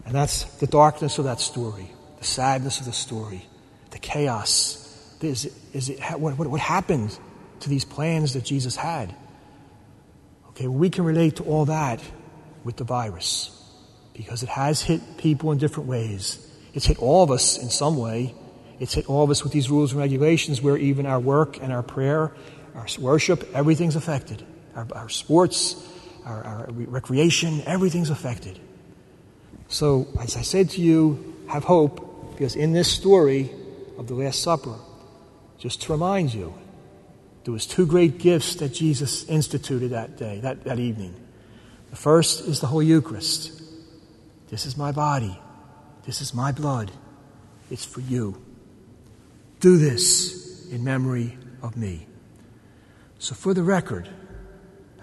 And 0.05 0.15
that's 0.15 0.45
the 0.45 0.67
darkness 0.67 1.19
of 1.19 1.25
that 1.25 1.41
story, 1.41 1.91
the 2.21 2.27
sadness 2.27 2.79
of 2.79 2.87
the 2.87 2.93
story, 2.93 3.47
the 3.91 3.99
chaos. 3.99 4.77
Is 5.23 5.47
it, 5.47 5.53
is 5.73 5.89
it, 5.89 6.01
what, 6.21 6.39
what, 6.39 6.49
what 6.49 6.61
happened 6.61 7.19
to 7.61 7.69
these 7.69 7.85
plans 7.85 8.35
that 8.35 8.45
Jesus 8.45 8.77
had? 8.77 9.15
Okay, 10.51 10.69
we 10.69 10.91
can 10.91 11.05
relate 11.05 11.37
to 11.37 11.45
all 11.45 11.65
that 11.65 12.01
with 12.63 12.77
the 12.77 12.85
virus 12.85 13.57
because 14.13 14.43
it 14.43 14.51
has 14.51 14.83
hit 14.83 15.01
people 15.17 15.51
in 15.51 15.59
different 15.59 15.89
ways. 15.89 16.47
It's 16.75 16.87
hit 16.87 16.99
all 16.99 17.23
of 17.23 17.31
us 17.31 17.61
in 17.61 17.71
some 17.71 17.97
way. 17.97 18.35
It's 18.79 18.95
hit 18.95 19.09
all 19.09 19.25
of 19.25 19.31
us 19.31 19.43
with 19.43 19.53
these 19.53 19.71
rules 19.71 19.93
and 19.93 20.01
regulations 20.01 20.61
where 20.61 20.77
even 20.77 21.07
our 21.07 21.21
work 21.21 21.59
and 21.63 21.73
our 21.73 21.83
prayer, 21.83 22.33
our 22.75 22.87
worship, 22.99 23.49
everything's 23.55 23.97
affected. 23.97 24.45
Our, 24.75 24.87
our 24.95 25.09
sports, 25.09 25.77
our, 26.27 26.45
our 26.45 26.67
recreation, 26.71 27.63
everything's 27.65 28.11
affected. 28.11 28.59
So, 29.69 30.09
as 30.21 30.37
I 30.37 30.43
said 30.43 30.71
to 30.71 30.81
you, 30.81 31.37
have 31.49 31.65
hope 31.65 32.10
because 32.41 32.57
in 32.57 32.73
this 32.73 32.91
story 32.91 33.51
of 33.99 34.07
the 34.07 34.15
Last 34.15 34.43
Supper, 34.43 34.77
just 35.59 35.83
to 35.83 35.93
remind 35.93 36.33
you, 36.33 36.55
there 37.45 37.53
was 37.53 37.67
two 37.67 37.85
great 37.85 38.17
gifts 38.17 38.55
that 38.55 38.71
Jesus 38.73 39.29
instituted 39.29 39.91
that 39.91 40.17
day, 40.17 40.41
that, 40.41 40.65
that 40.65 40.79
evening. 40.79 41.15
The 41.91 41.97
first 41.97 42.49
is 42.49 42.61
the 42.61 42.67
Holy 42.67 42.87
Eucharist. 42.87 43.63
This 44.49 44.65
is 44.65 44.75
my 44.79 44.91
body. 44.91 45.39
This 46.07 46.23
is 46.23 46.33
my 46.33 46.51
blood. 46.51 46.91
It's 47.71 47.85
for 47.85 48.01
you. 48.01 48.43
Do 49.61 49.77
this 49.77 50.67
in 50.71 50.83
memory 50.83 51.37
of 51.63 51.77
me. 51.77 52.07
So, 53.19 53.35
for 53.35 53.53
the 53.53 53.63
record, 53.63 54.09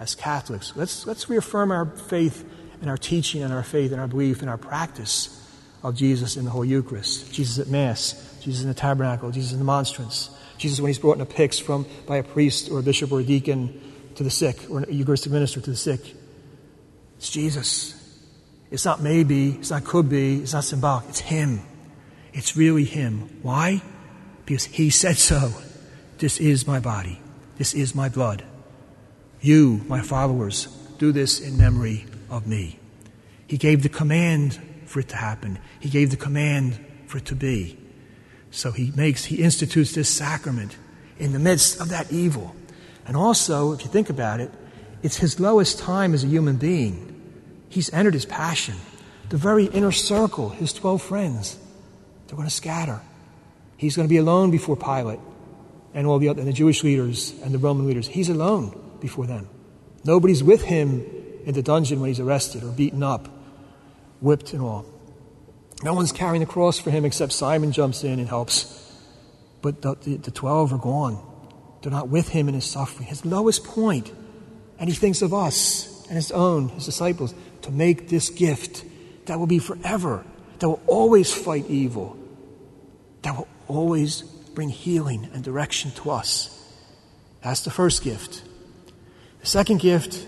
as 0.00 0.16
Catholics, 0.16 0.72
let's, 0.74 1.06
let's 1.06 1.30
reaffirm 1.30 1.70
our 1.70 1.86
faith 1.86 2.44
and 2.80 2.90
our 2.90 2.98
teaching 2.98 3.44
and 3.44 3.52
our 3.52 3.62
faith 3.62 3.92
and 3.92 4.00
our 4.00 4.08
belief 4.08 4.40
and 4.40 4.50
our 4.50 4.58
practice 4.58 5.37
of 5.82 5.94
Jesus 5.94 6.36
in 6.36 6.44
the 6.44 6.50
Holy 6.50 6.68
Eucharist. 6.68 7.32
Jesus 7.32 7.58
at 7.58 7.68
Mass, 7.68 8.38
Jesus 8.42 8.62
in 8.62 8.68
the 8.68 8.74
tabernacle, 8.74 9.30
Jesus 9.30 9.52
in 9.52 9.58
the 9.58 9.64
monstrance, 9.64 10.30
Jesus, 10.58 10.80
when 10.80 10.88
he's 10.88 10.98
brought 10.98 11.14
in 11.14 11.20
a 11.20 11.26
pyx 11.26 11.58
from, 11.58 11.86
by 12.06 12.16
a 12.16 12.22
priest 12.22 12.68
or 12.70 12.80
a 12.80 12.82
bishop 12.82 13.12
or 13.12 13.20
a 13.20 13.24
deacon 13.24 13.80
to 14.16 14.24
the 14.24 14.30
sick, 14.30 14.68
or 14.68 14.80
a 14.80 14.92
Eucharistic 14.92 15.30
minister 15.32 15.60
to 15.60 15.70
the 15.70 15.76
sick, 15.76 16.00
it's 17.16 17.30
Jesus. 17.30 17.94
It's 18.70 18.84
not 18.84 19.00
maybe, 19.00 19.52
it's 19.52 19.70
not 19.70 19.84
could 19.84 20.08
be, 20.08 20.42
it's 20.42 20.52
not 20.52 20.64
symbolic, 20.64 21.08
it's 21.08 21.20
Him. 21.20 21.60
It's 22.32 22.56
really 22.56 22.84
Him. 22.84 23.38
Why? 23.42 23.82
Because 24.44 24.64
He 24.64 24.90
said 24.90 25.16
so. 25.16 25.52
This 26.18 26.38
is 26.40 26.66
my 26.66 26.80
body, 26.80 27.20
this 27.56 27.72
is 27.72 27.94
my 27.94 28.08
blood. 28.08 28.44
You, 29.40 29.82
my 29.86 30.00
followers, 30.00 30.66
do 30.98 31.12
this 31.12 31.38
in 31.40 31.56
memory 31.56 32.06
of 32.28 32.48
me. 32.48 32.80
He 33.46 33.56
gave 33.56 33.84
the 33.84 33.88
command 33.88 34.60
for 34.88 35.00
it 35.00 35.08
to 35.08 35.16
happen, 35.16 35.58
He 35.80 35.88
gave 35.88 36.10
the 36.10 36.16
command 36.16 36.84
for 37.06 37.18
it 37.18 37.26
to 37.26 37.34
be. 37.34 37.78
So 38.50 38.72
he 38.72 38.92
makes, 38.96 39.26
he 39.26 39.42
institutes 39.42 39.92
this 39.92 40.08
sacrament 40.08 40.76
in 41.18 41.32
the 41.32 41.38
midst 41.38 41.80
of 41.80 41.90
that 41.90 42.10
evil. 42.10 42.54
And 43.06 43.16
also, 43.16 43.72
if 43.72 43.84
you 43.84 43.90
think 43.90 44.10
about 44.10 44.40
it, 44.40 44.50
it's 45.02 45.16
his 45.16 45.38
lowest 45.38 45.78
time 45.78 46.14
as 46.14 46.24
a 46.24 46.26
human 46.26 46.56
being. 46.56 47.14
He's 47.68 47.92
entered 47.92 48.14
his 48.14 48.24
passion. 48.24 48.74
The 49.28 49.36
very 49.36 49.66
inner 49.66 49.92
circle, 49.92 50.48
his 50.48 50.72
12 50.72 51.02
friends, 51.02 51.58
they're 52.26 52.36
going 52.36 52.48
to 52.48 52.54
scatter. 52.54 53.00
He's 53.76 53.96
going 53.96 54.08
to 54.08 54.12
be 54.12 54.16
alone 54.16 54.50
before 54.50 54.76
Pilate. 54.76 55.20
and 55.94 56.06
all 56.06 56.18
the 56.18 56.28
other, 56.28 56.40
and 56.40 56.48
the 56.48 56.52
Jewish 56.52 56.84
leaders 56.84 57.34
and 57.42 57.52
the 57.52 57.58
Roman 57.58 57.86
leaders. 57.86 58.06
He's 58.06 58.28
alone 58.28 58.78
before 59.00 59.26
them. 59.26 59.48
Nobody's 60.04 60.44
with 60.44 60.62
him 60.62 61.04
in 61.44 61.54
the 61.54 61.62
dungeon 61.62 62.00
when 62.00 62.08
he's 62.08 62.20
arrested 62.20 62.62
or 62.62 62.70
beaten 62.70 63.02
up, 63.02 63.28
whipped 64.20 64.52
and 64.52 64.62
all. 64.62 64.84
No 65.82 65.94
one's 65.94 66.12
carrying 66.12 66.40
the 66.40 66.46
cross 66.46 66.78
for 66.78 66.90
him 66.90 67.04
except 67.04 67.32
Simon 67.32 67.72
jumps 67.72 68.02
in 68.02 68.18
and 68.18 68.28
helps. 68.28 68.74
But 69.62 69.82
the, 69.82 69.94
the, 69.94 70.16
the 70.16 70.30
12 70.30 70.72
are 70.74 70.78
gone. 70.78 71.24
They're 71.82 71.92
not 71.92 72.08
with 72.08 72.28
him 72.28 72.48
in 72.48 72.54
his 72.54 72.64
suffering, 72.64 73.06
his 73.06 73.24
lowest 73.24 73.64
point. 73.64 74.12
And 74.78 74.88
he 74.88 74.94
thinks 74.94 75.22
of 75.22 75.32
us 75.32 76.06
and 76.08 76.16
his 76.16 76.32
own, 76.32 76.70
his 76.70 76.84
disciples, 76.84 77.34
to 77.62 77.70
make 77.70 78.08
this 78.08 78.30
gift 78.30 78.84
that 79.26 79.38
will 79.38 79.46
be 79.46 79.58
forever, 79.58 80.24
that 80.58 80.68
will 80.68 80.82
always 80.86 81.32
fight 81.32 81.66
evil, 81.68 82.16
that 83.22 83.36
will 83.36 83.48
always 83.68 84.22
bring 84.22 84.68
healing 84.68 85.28
and 85.32 85.44
direction 85.44 85.92
to 85.92 86.10
us. 86.10 86.54
That's 87.42 87.60
the 87.60 87.70
first 87.70 88.02
gift. 88.02 88.42
The 89.40 89.46
second 89.46 89.78
gift 89.78 90.26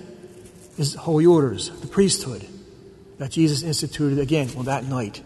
is 0.79 0.94
holy 0.94 1.26
orders, 1.26 1.70
the 1.81 1.88
priesthood 1.88 2.46
that 3.20 3.30
Jesus 3.30 3.62
instituted 3.62 4.18
again 4.18 4.48
on 4.56 4.64
that 4.64 4.85
night. 4.85 5.22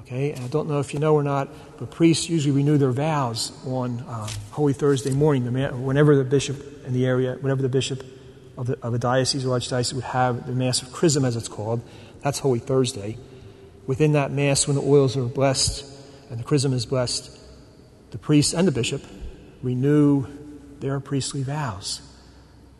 Okay, 0.00 0.32
and 0.32 0.44
I 0.44 0.48
don't 0.48 0.68
know 0.68 0.78
if 0.78 0.92
you 0.92 1.00
know 1.00 1.14
or 1.14 1.22
not, 1.22 1.48
but 1.78 1.90
priests 1.90 2.28
usually 2.28 2.54
renew 2.54 2.76
their 2.76 2.90
vows 2.92 3.50
on 3.66 4.00
uh, 4.00 4.28
Holy 4.50 4.74
Thursday 4.74 5.10
morning, 5.10 5.42
whenever 5.84 6.16
the 6.16 6.24
bishop 6.24 6.86
in 6.86 6.92
the 6.92 7.06
area, 7.06 7.38
whenever 7.40 7.62
the 7.62 7.68
bishop 7.70 8.04
of, 8.58 8.66
the, 8.66 8.78
of 8.82 8.92
a 8.92 8.98
diocese 8.98 9.46
or 9.46 9.58
archdiocese 9.58 9.94
would 9.94 10.04
have 10.04 10.46
the 10.46 10.52
Mass 10.52 10.82
of 10.82 10.92
Chrism, 10.92 11.24
as 11.24 11.34
it's 11.34 11.48
called. 11.48 11.80
That's 12.20 12.40
Holy 12.40 12.58
Thursday. 12.58 13.16
Within 13.86 14.12
that 14.12 14.30
Mass, 14.30 14.66
when 14.66 14.76
the 14.76 14.82
oils 14.82 15.16
are 15.16 15.24
blessed 15.24 15.86
and 16.28 16.38
the 16.38 16.44
chrism 16.44 16.74
is 16.74 16.84
blessed, 16.84 17.40
the 18.10 18.18
priest 18.18 18.52
and 18.52 18.68
the 18.68 18.72
bishop 18.72 19.02
renew 19.62 20.26
their 20.80 21.00
priestly 21.00 21.42
vows. 21.42 22.02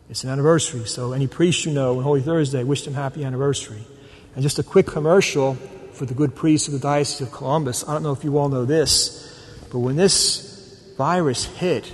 It's 0.07 0.23
an 0.23 0.29
anniversary, 0.29 0.85
so 0.85 1.13
any 1.13 1.25
priest 1.25 1.65
you 1.65 1.71
know 1.71 1.97
on 1.97 2.03
Holy 2.03 2.21
Thursday, 2.21 2.63
wish 2.63 2.83
them 2.83 2.93
happy 2.93 3.25
anniversary. 3.25 3.87
And 4.35 4.43
just 4.43 4.59
a 4.59 4.63
quick 4.63 4.85
commercial 4.85 5.55
for 5.93 6.05
the 6.05 6.13
good 6.13 6.35
priests 6.35 6.67
of 6.67 6.73
the 6.73 6.79
Diocese 6.79 7.21
of 7.21 7.31
Columbus. 7.33 7.87
I 7.87 7.93
don't 7.93 8.03
know 8.03 8.11
if 8.13 8.23
you 8.23 8.37
all 8.37 8.47
know 8.47 8.65
this, 8.65 9.37
but 9.71 9.79
when 9.79 9.95
this 9.95 10.93
virus 10.97 11.45
hit, 11.45 11.93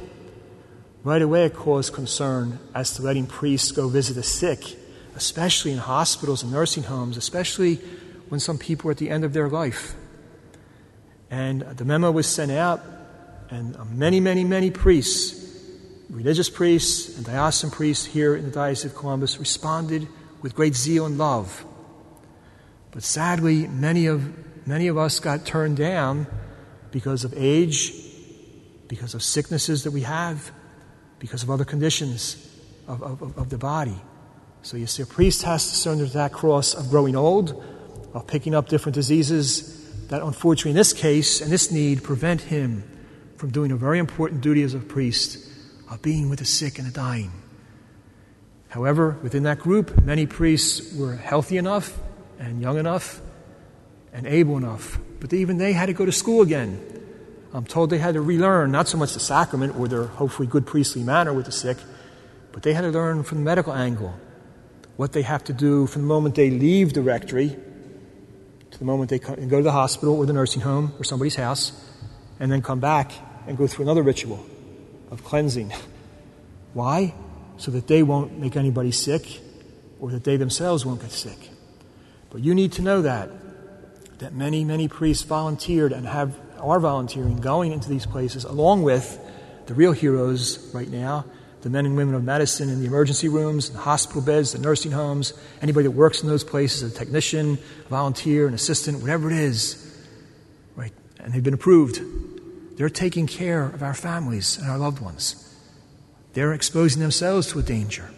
right 1.04 1.21
away 1.21 1.45
it 1.45 1.54
caused 1.54 1.93
concern 1.93 2.60
as 2.74 2.95
to 2.95 3.02
letting 3.02 3.26
priests 3.26 3.71
go 3.71 3.88
visit 3.88 4.13
the 4.15 4.24
sick, 4.24 4.78
especially 5.15 5.71
in 5.71 5.78
hospitals 5.78 6.43
and 6.43 6.52
nursing 6.52 6.84
homes, 6.84 7.17
especially 7.17 7.76
when 8.30 8.39
some 8.39 8.58
people 8.58 8.89
are 8.89 8.91
at 8.91 8.98
the 8.98 9.10
end 9.10 9.24
of 9.24 9.34
their 9.34 9.50
life. 9.50 9.95
And 11.32 11.62
the 11.62 11.86
memo 11.86 12.12
was 12.12 12.28
sent 12.28 12.52
out, 12.52 12.84
and 13.50 13.78
many, 13.98 14.19
many, 14.19 14.43
many 14.43 14.71
priests, 14.71 15.41
religious 16.10 16.50
priests 16.50 17.17
and 17.17 17.26
diocesan 17.26 17.71
priests 17.71 18.06
here 18.06 18.36
in 18.36 18.45
the 18.45 18.52
Diocese 18.52 18.91
of 18.91 18.98
Columbus, 18.98 19.39
responded 19.39 20.08
with 20.41 20.56
great 20.56 20.76
zeal 20.76 21.06
and 21.06 21.17
love. 21.17 21.65
But 22.95 23.03
sadly, 23.03 23.67
many 23.67 24.05
of, 24.05 24.65
many 24.65 24.88
of 24.88 24.97
us 24.97 25.19
got 25.19 25.45
turned 25.45 25.75
down 25.75 26.27
because 26.91 27.25
of 27.25 27.34
age, 27.36 27.93
because 28.88 29.13
of 29.13 29.21
sicknesses 29.21 29.84
that 29.84 29.91
we 29.91 30.01
have, 30.01 30.49
because 31.19 31.43
of 31.43 31.51
other 31.51 31.65
conditions 31.65 32.38
of, 32.88 33.03
of, 33.03 33.38
of 33.38 33.49
the 33.49 33.58
body. 33.58 33.97
So 34.62 34.77
you 34.77 34.88
see, 34.88 35.03
a 35.03 35.05
priest 35.05 35.43
has 35.43 35.69
to 35.69 35.75
surrender 35.75 36.08
to 36.08 36.13
that 36.13 36.31
cross 36.31 36.73
of 36.73 36.89
growing 36.89 37.17
old, 37.17 37.62
of 38.13 38.27
picking 38.27 38.55
up 38.55 38.69
different 38.69 38.95
diseases 38.95 40.08
that, 40.08 40.21
unfortunately, 40.21 40.71
in 40.71 40.77
this 40.77 40.93
case 40.93 41.41
and 41.41 41.51
this 41.51 41.73
need, 41.73 42.01
prevent 42.01 42.43
him 42.43 42.89
from 43.36 43.49
doing 43.49 43.73
a 43.73 43.75
very 43.75 43.99
important 43.99 44.39
duty 44.39 44.63
as 44.63 44.73
a 44.73 44.79
priest 44.79 45.45
of 45.91 46.01
being 46.01 46.29
with 46.29 46.39
the 46.39 46.45
sick 46.45 46.79
and 46.79 46.88
the 46.88 46.93
dying. 46.93 47.34
However, 48.69 49.17
within 49.21 49.43
that 49.43 49.60
group, 49.60 50.01
many 50.01 50.25
priests 50.25 50.95
were 50.95 51.17
healthy 51.17 51.58
enough 51.58 51.99
and 52.39 52.62
young 52.62 52.78
enough 52.78 53.21
and 54.13 54.26
able 54.26 54.58
enough. 54.58 55.00
But 55.19 55.34
even 55.34 55.58
they 55.58 55.74
had 55.74 55.88
to 55.88 55.93
go 55.93 56.06
to 56.06 56.12
school 56.12 56.41
again. 56.41 56.80
I'm 57.54 57.65
told 57.65 57.89
they 57.89 57.98
had 57.98 58.15
to 58.15 58.21
relearn 58.21 58.71
not 58.71 58.88
so 58.88 58.98
much 58.98 59.13
the 59.13 59.19
sacrament 59.19 59.78
or 59.78 59.88
their 59.88 60.06
hopefully 60.06 60.48
good 60.48 60.65
priestly 60.65 61.04
manner 61.04 61.34
with 61.34 61.45
the 61.45 61.52
sick, 61.52 61.78
but 62.52 62.63
they 62.63 62.74
had 62.74 62.82
to 62.82 62.89
learn 62.89 63.24
from 63.24 63.39
the 63.39 63.43
medical 63.43 63.74
angle 63.74 64.13
what 64.98 65.12
they 65.12 65.21
have 65.21 65.43
to 65.45 65.54
do 65.54 65.88
from 65.88 66.04
the 66.04 66.08
moment 66.08 66.36
they 66.36 66.50
leave 66.50 66.93
the 66.93 67.02
rectory 67.02 67.56
to 68.71 68.80
the 68.80 68.86
moment 68.86 69.10
they 69.10 69.19
go 69.19 69.58
to 69.58 69.63
the 69.63 69.71
hospital 69.71 70.15
or 70.15 70.26
the 70.26 70.34
nursing 70.34 70.62
home 70.62 70.93
or 71.00 71.04
somebody's 71.04 71.36
house, 71.36 71.71
and 72.39 72.52
then 72.52 72.62
come 72.62 72.80
back 72.80 73.12
and 73.48 73.58
go 73.58 73.67
through 73.67 73.84
another 73.84 74.04
ritual 74.04 74.45
of 75.12 75.24
cleansing. 75.24 75.71
Why? 76.74 77.13
So 77.58 77.71
that 77.71 77.88
they 77.88 78.04
won't 78.04 78.38
make 78.38 78.58
anybody 78.58 78.91
sick 78.91 79.39
or 80.00 80.12
that 80.12 80.26
they 80.26 80.36
themselves 80.36 80.86
won't 80.86 81.02
get 81.02 81.12
sick. 81.12 81.52
But 82.36 82.43
you 82.43 82.54
need 82.54 82.74
to 82.74 82.82
know 82.82 83.02
that, 83.04 83.30
that 84.19 84.34
many, 84.34 84.65
many 84.65 84.89
priests 84.89 85.24
volunteered 85.24 85.93
and 85.93 86.06
have, 86.06 86.38
are 86.60 86.82
volunteering 86.82 87.38
going 87.38 87.71
into 87.71 87.88
these 87.88 88.06
places 88.06 88.43
along 88.43 88.84
with 88.84 89.17
the 89.67 89.74
real 89.74 89.93
heroes 89.93 90.69
right 90.74 90.89
now, 90.89 91.24
the 91.62 91.69
men 91.69 91.86
and 91.86 91.95
women 91.95 92.13
of 92.13 92.26
medicine 92.26 92.67
in 92.67 92.82
the 92.82 92.88
emergency 92.88 93.30
rooms, 93.30 93.69
the 93.69 93.78
hospital 93.78 94.21
beds, 94.21 94.52
the 94.52 94.60
nursing 94.60 94.91
homes, 94.91 95.32
anybody 95.62 95.86
that 95.88 95.91
works 95.91 96.24
in 96.24 96.28
those 96.28 96.43
places, 96.43 96.93
a 96.93 96.93
technician, 96.93 97.58
volunteer, 97.89 98.48
an 98.50 98.54
assistant, 98.54 99.00
whatever 99.00 99.32
it 99.32 99.38
is, 99.38 99.98
right? 100.76 100.91
And 101.21 101.32
they've 101.32 101.41
been 101.41 101.54
approved. 101.54 102.02
They're 102.78 102.89
taking 102.89 103.28
care 103.28 103.63
of 103.63 103.82
our 103.82 103.93
families 103.93 104.58
and 104.58 104.69
our 104.69 104.78
loved 104.78 105.00
ones. 105.00 105.58
They're 106.34 106.52
exposing 106.52 107.02
themselves 107.02 107.48
to 107.54 107.60
a 107.60 107.63
danger. 107.63 108.12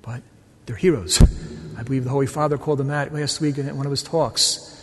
But 0.00 0.22
they're 0.64 0.76
heroes. 0.76 1.22
I 1.80 1.82
believe 1.82 2.04
the 2.04 2.10
Holy 2.10 2.26
Father 2.26 2.58
called 2.58 2.78
them 2.78 2.88
that 2.88 3.14
last 3.14 3.40
week 3.40 3.56
in 3.56 3.74
one 3.74 3.86
of 3.86 3.90
his 3.90 4.02
talks. 4.02 4.76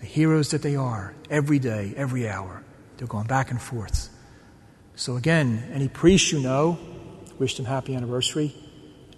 The 0.00 0.06
heroes 0.06 0.50
that 0.50 0.62
they 0.62 0.74
are, 0.74 1.14
every 1.30 1.60
day, 1.60 1.94
every 1.96 2.28
hour. 2.28 2.60
They're 2.96 3.06
going 3.06 3.28
back 3.28 3.52
and 3.52 3.62
forth. 3.62 4.08
So, 4.96 5.16
again, 5.16 5.70
any 5.72 5.86
priest 5.86 6.32
you 6.32 6.40
know, 6.40 6.76
wish 7.38 7.56
them 7.56 7.66
happy 7.66 7.94
anniversary. 7.94 8.52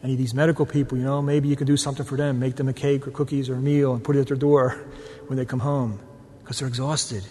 Any 0.03 0.13
of 0.13 0.19
these 0.19 0.35
medical 0.35 0.67
people, 0.67 0.99
you 0.99 1.05
know, 1.05 1.23
maybe 1.23 1.49
you 1.49 1.57
can 1.57 1.67
do 1.67 1.79
something 1.79 2.05
for 2.05 2.19
them. 2.19 2.39
Make 2.39 2.57
them 2.57 2.69
a 2.69 2.75
cake 2.75 3.09
or 3.09 3.13
cookies 3.13 3.49
or 3.49 3.55
a 3.55 3.63
meal 3.63 3.95
and 3.95 4.05
put 4.05 4.17
it 4.17 4.21
at 4.21 4.27
their 4.27 4.37
door 4.37 4.73
when 5.27 5.39
they 5.39 5.47
come 5.47 5.61
home 5.61 5.99
because 6.41 6.59
they're 6.59 6.69
exhausted. 6.69 7.25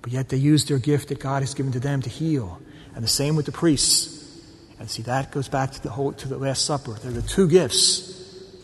But 0.00 0.12
yet 0.12 0.28
they 0.28 0.36
use 0.36 0.66
their 0.66 0.78
gift 0.78 1.08
that 1.08 1.18
God 1.18 1.42
has 1.42 1.54
given 1.54 1.72
to 1.72 1.80
them 1.80 2.02
to 2.02 2.08
heal. 2.08 2.62
And 2.94 3.02
the 3.02 3.08
same 3.08 3.34
with 3.34 3.46
the 3.46 3.52
priests. 3.52 4.40
And 4.78 4.88
see, 4.88 5.02
that 5.02 5.32
goes 5.32 5.48
back 5.48 5.72
to 5.72 5.82
the 5.82 5.90
whole, 5.90 6.12
to 6.12 6.28
the 6.28 6.38
Last 6.38 6.64
Supper. 6.64 6.92
They're 6.92 7.10
the 7.10 7.22
two 7.22 7.48
gifts 7.48 8.11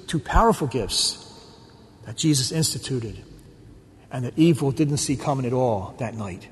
two 0.08 0.18
powerful 0.18 0.66
gifts 0.66 1.24
that 2.04 2.16
Jesus 2.16 2.50
instituted 2.50 3.22
and 4.10 4.24
that 4.24 4.34
evil 4.36 4.72
didn't 4.72 4.96
see 4.96 5.16
coming 5.16 5.46
at 5.46 5.52
all 5.52 5.94
that 5.98 6.14
night. 6.14 6.48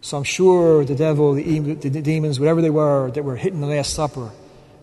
So 0.00 0.16
I'm 0.16 0.24
sure 0.24 0.84
the 0.84 0.94
devil, 0.94 1.34
the, 1.34 1.74
the 1.74 2.02
demons, 2.02 2.38
whatever 2.38 2.60
they 2.60 2.70
were 2.70 3.10
that 3.12 3.22
were 3.24 3.36
hitting 3.36 3.60
the 3.60 3.66
Last 3.66 3.94
Supper, 3.94 4.30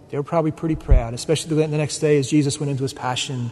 they 0.10 0.18
were 0.18 0.24
probably 0.24 0.52
pretty 0.52 0.76
proud, 0.76 1.14
especially 1.14 1.56
the 1.56 1.68
next 1.68 2.00
day 2.00 2.18
as 2.18 2.30
Jesus 2.30 2.60
went 2.60 2.70
into 2.70 2.84
his 2.84 2.94
passion 2.94 3.52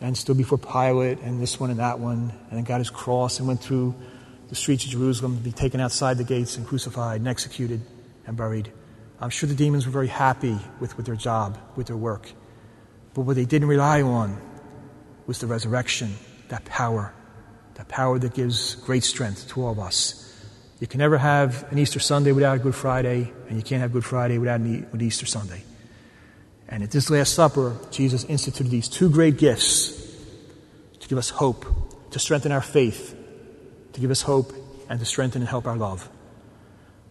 and 0.00 0.16
stood 0.16 0.36
before 0.36 0.58
Pilate 0.58 1.20
and 1.20 1.40
this 1.40 1.60
one 1.60 1.70
and 1.70 1.78
that 1.78 1.98
one, 1.98 2.32
and 2.50 2.66
got 2.66 2.78
his 2.80 2.90
cross 2.90 3.38
and 3.38 3.46
went 3.46 3.60
through 3.60 3.94
the 4.48 4.54
streets 4.54 4.84
of 4.84 4.90
Jerusalem 4.90 5.36
to 5.36 5.42
be 5.42 5.52
taken 5.52 5.80
outside 5.80 6.18
the 6.18 6.24
gates 6.24 6.56
and 6.56 6.66
crucified 6.66 7.20
and 7.20 7.28
executed 7.28 7.80
and 8.26 8.36
buried. 8.36 8.72
I'm 9.20 9.30
sure 9.30 9.48
the 9.48 9.54
demons 9.54 9.86
were 9.86 9.92
very 9.92 10.08
happy 10.08 10.58
with, 10.80 10.96
with 10.96 11.06
their 11.06 11.16
job, 11.16 11.56
with 11.76 11.86
their 11.86 11.96
work. 11.96 12.32
But 13.14 13.22
what 13.22 13.36
they 13.36 13.44
didn't 13.44 13.68
rely 13.68 14.02
on 14.02 14.40
was 15.26 15.38
the 15.38 15.46
resurrection, 15.46 16.14
that 16.48 16.64
power, 16.64 17.12
that 17.74 17.88
power 17.88 18.18
that 18.18 18.34
gives 18.34 18.74
great 18.76 19.04
strength 19.04 19.48
to 19.48 19.62
all 19.62 19.72
of 19.72 19.78
us. 19.78 20.18
You 20.80 20.86
can 20.86 20.98
never 20.98 21.18
have 21.18 21.70
an 21.70 21.78
Easter 21.78 22.00
Sunday 22.00 22.32
without 22.32 22.56
a 22.56 22.58
Good 22.58 22.74
Friday, 22.74 23.32
and 23.48 23.56
you 23.56 23.62
can't 23.62 23.80
have 23.80 23.92
Good 23.92 24.04
Friday 24.04 24.38
without 24.38 24.60
an 24.60 25.00
Easter 25.00 25.26
Sunday. 25.26 25.62
And 26.68 26.82
at 26.82 26.90
this 26.90 27.10
Last 27.10 27.34
Supper, 27.34 27.76
Jesus 27.90 28.24
instituted 28.24 28.70
these 28.70 28.88
two 28.88 29.10
great 29.10 29.36
gifts 29.36 29.92
to 31.00 31.08
give 31.08 31.18
us 31.18 31.30
hope, 31.30 32.10
to 32.10 32.18
strengthen 32.18 32.50
our 32.50 32.62
faith, 32.62 33.14
to 33.92 34.00
give 34.00 34.10
us 34.10 34.22
hope, 34.22 34.52
and 34.88 34.98
to 34.98 35.06
strengthen 35.06 35.42
and 35.42 35.48
help 35.48 35.66
our 35.66 35.76
love. 35.76 36.08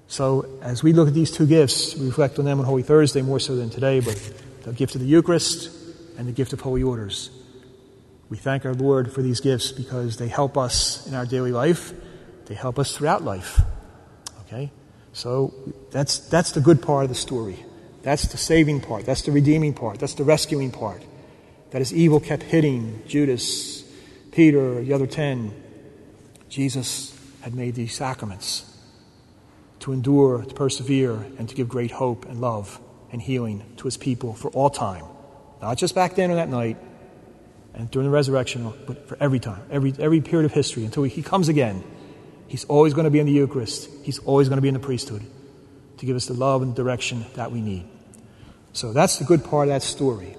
So, 0.07 0.59
as 0.61 0.83
we 0.83 0.91
look 0.91 1.07
at 1.07 1.13
these 1.13 1.31
two 1.31 1.47
gifts, 1.47 1.95
we 1.95 2.07
reflect 2.07 2.39
on 2.39 2.45
them 2.45 2.59
on 2.59 2.65
Holy 2.65 2.83
Thursday 2.83 3.21
more 3.21 3.39
so 3.39 3.55
than 3.55 3.69
today, 3.69 4.01
but 4.01 4.17
the 4.63 4.73
gift 4.73 4.95
of 4.95 5.01
the 5.01 5.07
Eucharist 5.07 5.80
and 6.21 6.27
the 6.29 6.33
gift 6.33 6.53
of 6.53 6.61
holy 6.61 6.83
orders. 6.83 7.31
We 8.29 8.37
thank 8.37 8.63
our 8.63 8.75
Lord 8.75 9.11
for 9.11 9.23
these 9.23 9.39
gifts 9.39 9.71
because 9.71 10.17
they 10.17 10.27
help 10.27 10.55
us 10.55 11.07
in 11.07 11.15
our 11.15 11.25
daily 11.25 11.51
life. 11.51 11.93
They 12.45 12.53
help 12.53 12.77
us 12.77 12.95
throughout 12.95 13.23
life. 13.23 13.59
Okay? 14.45 14.71
So 15.13 15.51
that's, 15.89 16.19
that's 16.19 16.51
the 16.51 16.61
good 16.61 16.79
part 16.79 17.05
of 17.05 17.09
the 17.09 17.15
story. 17.15 17.65
That's 18.03 18.27
the 18.27 18.37
saving 18.37 18.81
part. 18.81 19.03
That's 19.07 19.23
the 19.23 19.31
redeeming 19.31 19.73
part. 19.73 19.97
That's 19.97 20.13
the 20.13 20.23
rescuing 20.23 20.69
part. 20.69 21.01
That 21.71 21.81
as 21.81 21.91
evil 21.91 22.19
kept 22.19 22.43
hitting 22.43 23.01
Judas, 23.07 23.83
Peter, 24.31 24.83
the 24.83 24.93
other 24.93 25.07
ten, 25.07 25.59
Jesus 26.49 27.19
had 27.41 27.55
made 27.55 27.73
these 27.73 27.95
sacraments 27.95 28.77
to 29.79 29.91
endure, 29.91 30.43
to 30.43 30.53
persevere, 30.53 31.13
and 31.39 31.49
to 31.49 31.55
give 31.55 31.67
great 31.67 31.89
hope 31.89 32.25
and 32.25 32.39
love 32.39 32.79
and 33.11 33.23
healing 33.23 33.63
to 33.77 33.85
his 33.85 33.97
people 33.97 34.35
for 34.35 34.51
all 34.51 34.69
time. 34.69 35.05
Not 35.61 35.77
just 35.77 35.93
back 35.93 36.15
then 36.15 36.31
on 36.31 36.37
that 36.37 36.49
night 36.49 36.77
and 37.73 37.89
during 37.91 38.07
the 38.07 38.13
resurrection, 38.13 38.73
but 38.87 39.07
for 39.07 39.17
every 39.19 39.39
time, 39.39 39.61
every, 39.69 39.93
every 39.99 40.21
period 40.21 40.45
of 40.45 40.53
history 40.53 40.83
until 40.83 41.03
he 41.03 41.21
comes 41.21 41.49
again. 41.49 41.83
He's 42.47 42.65
always 42.65 42.93
going 42.93 43.05
to 43.05 43.11
be 43.11 43.19
in 43.19 43.27
the 43.27 43.31
Eucharist, 43.31 43.89
he's 44.03 44.19
always 44.19 44.49
going 44.49 44.57
to 44.57 44.61
be 44.61 44.67
in 44.67 44.73
the 44.73 44.79
priesthood 44.79 45.25
to 45.97 46.05
give 46.05 46.15
us 46.15 46.25
the 46.25 46.33
love 46.33 46.61
and 46.61 46.75
direction 46.75 47.25
that 47.35 47.51
we 47.51 47.61
need. 47.61 47.87
So 48.73 48.91
that's 48.91 49.19
the 49.19 49.25
good 49.25 49.43
part 49.43 49.67
of 49.67 49.73
that 49.73 49.83
story. 49.83 50.35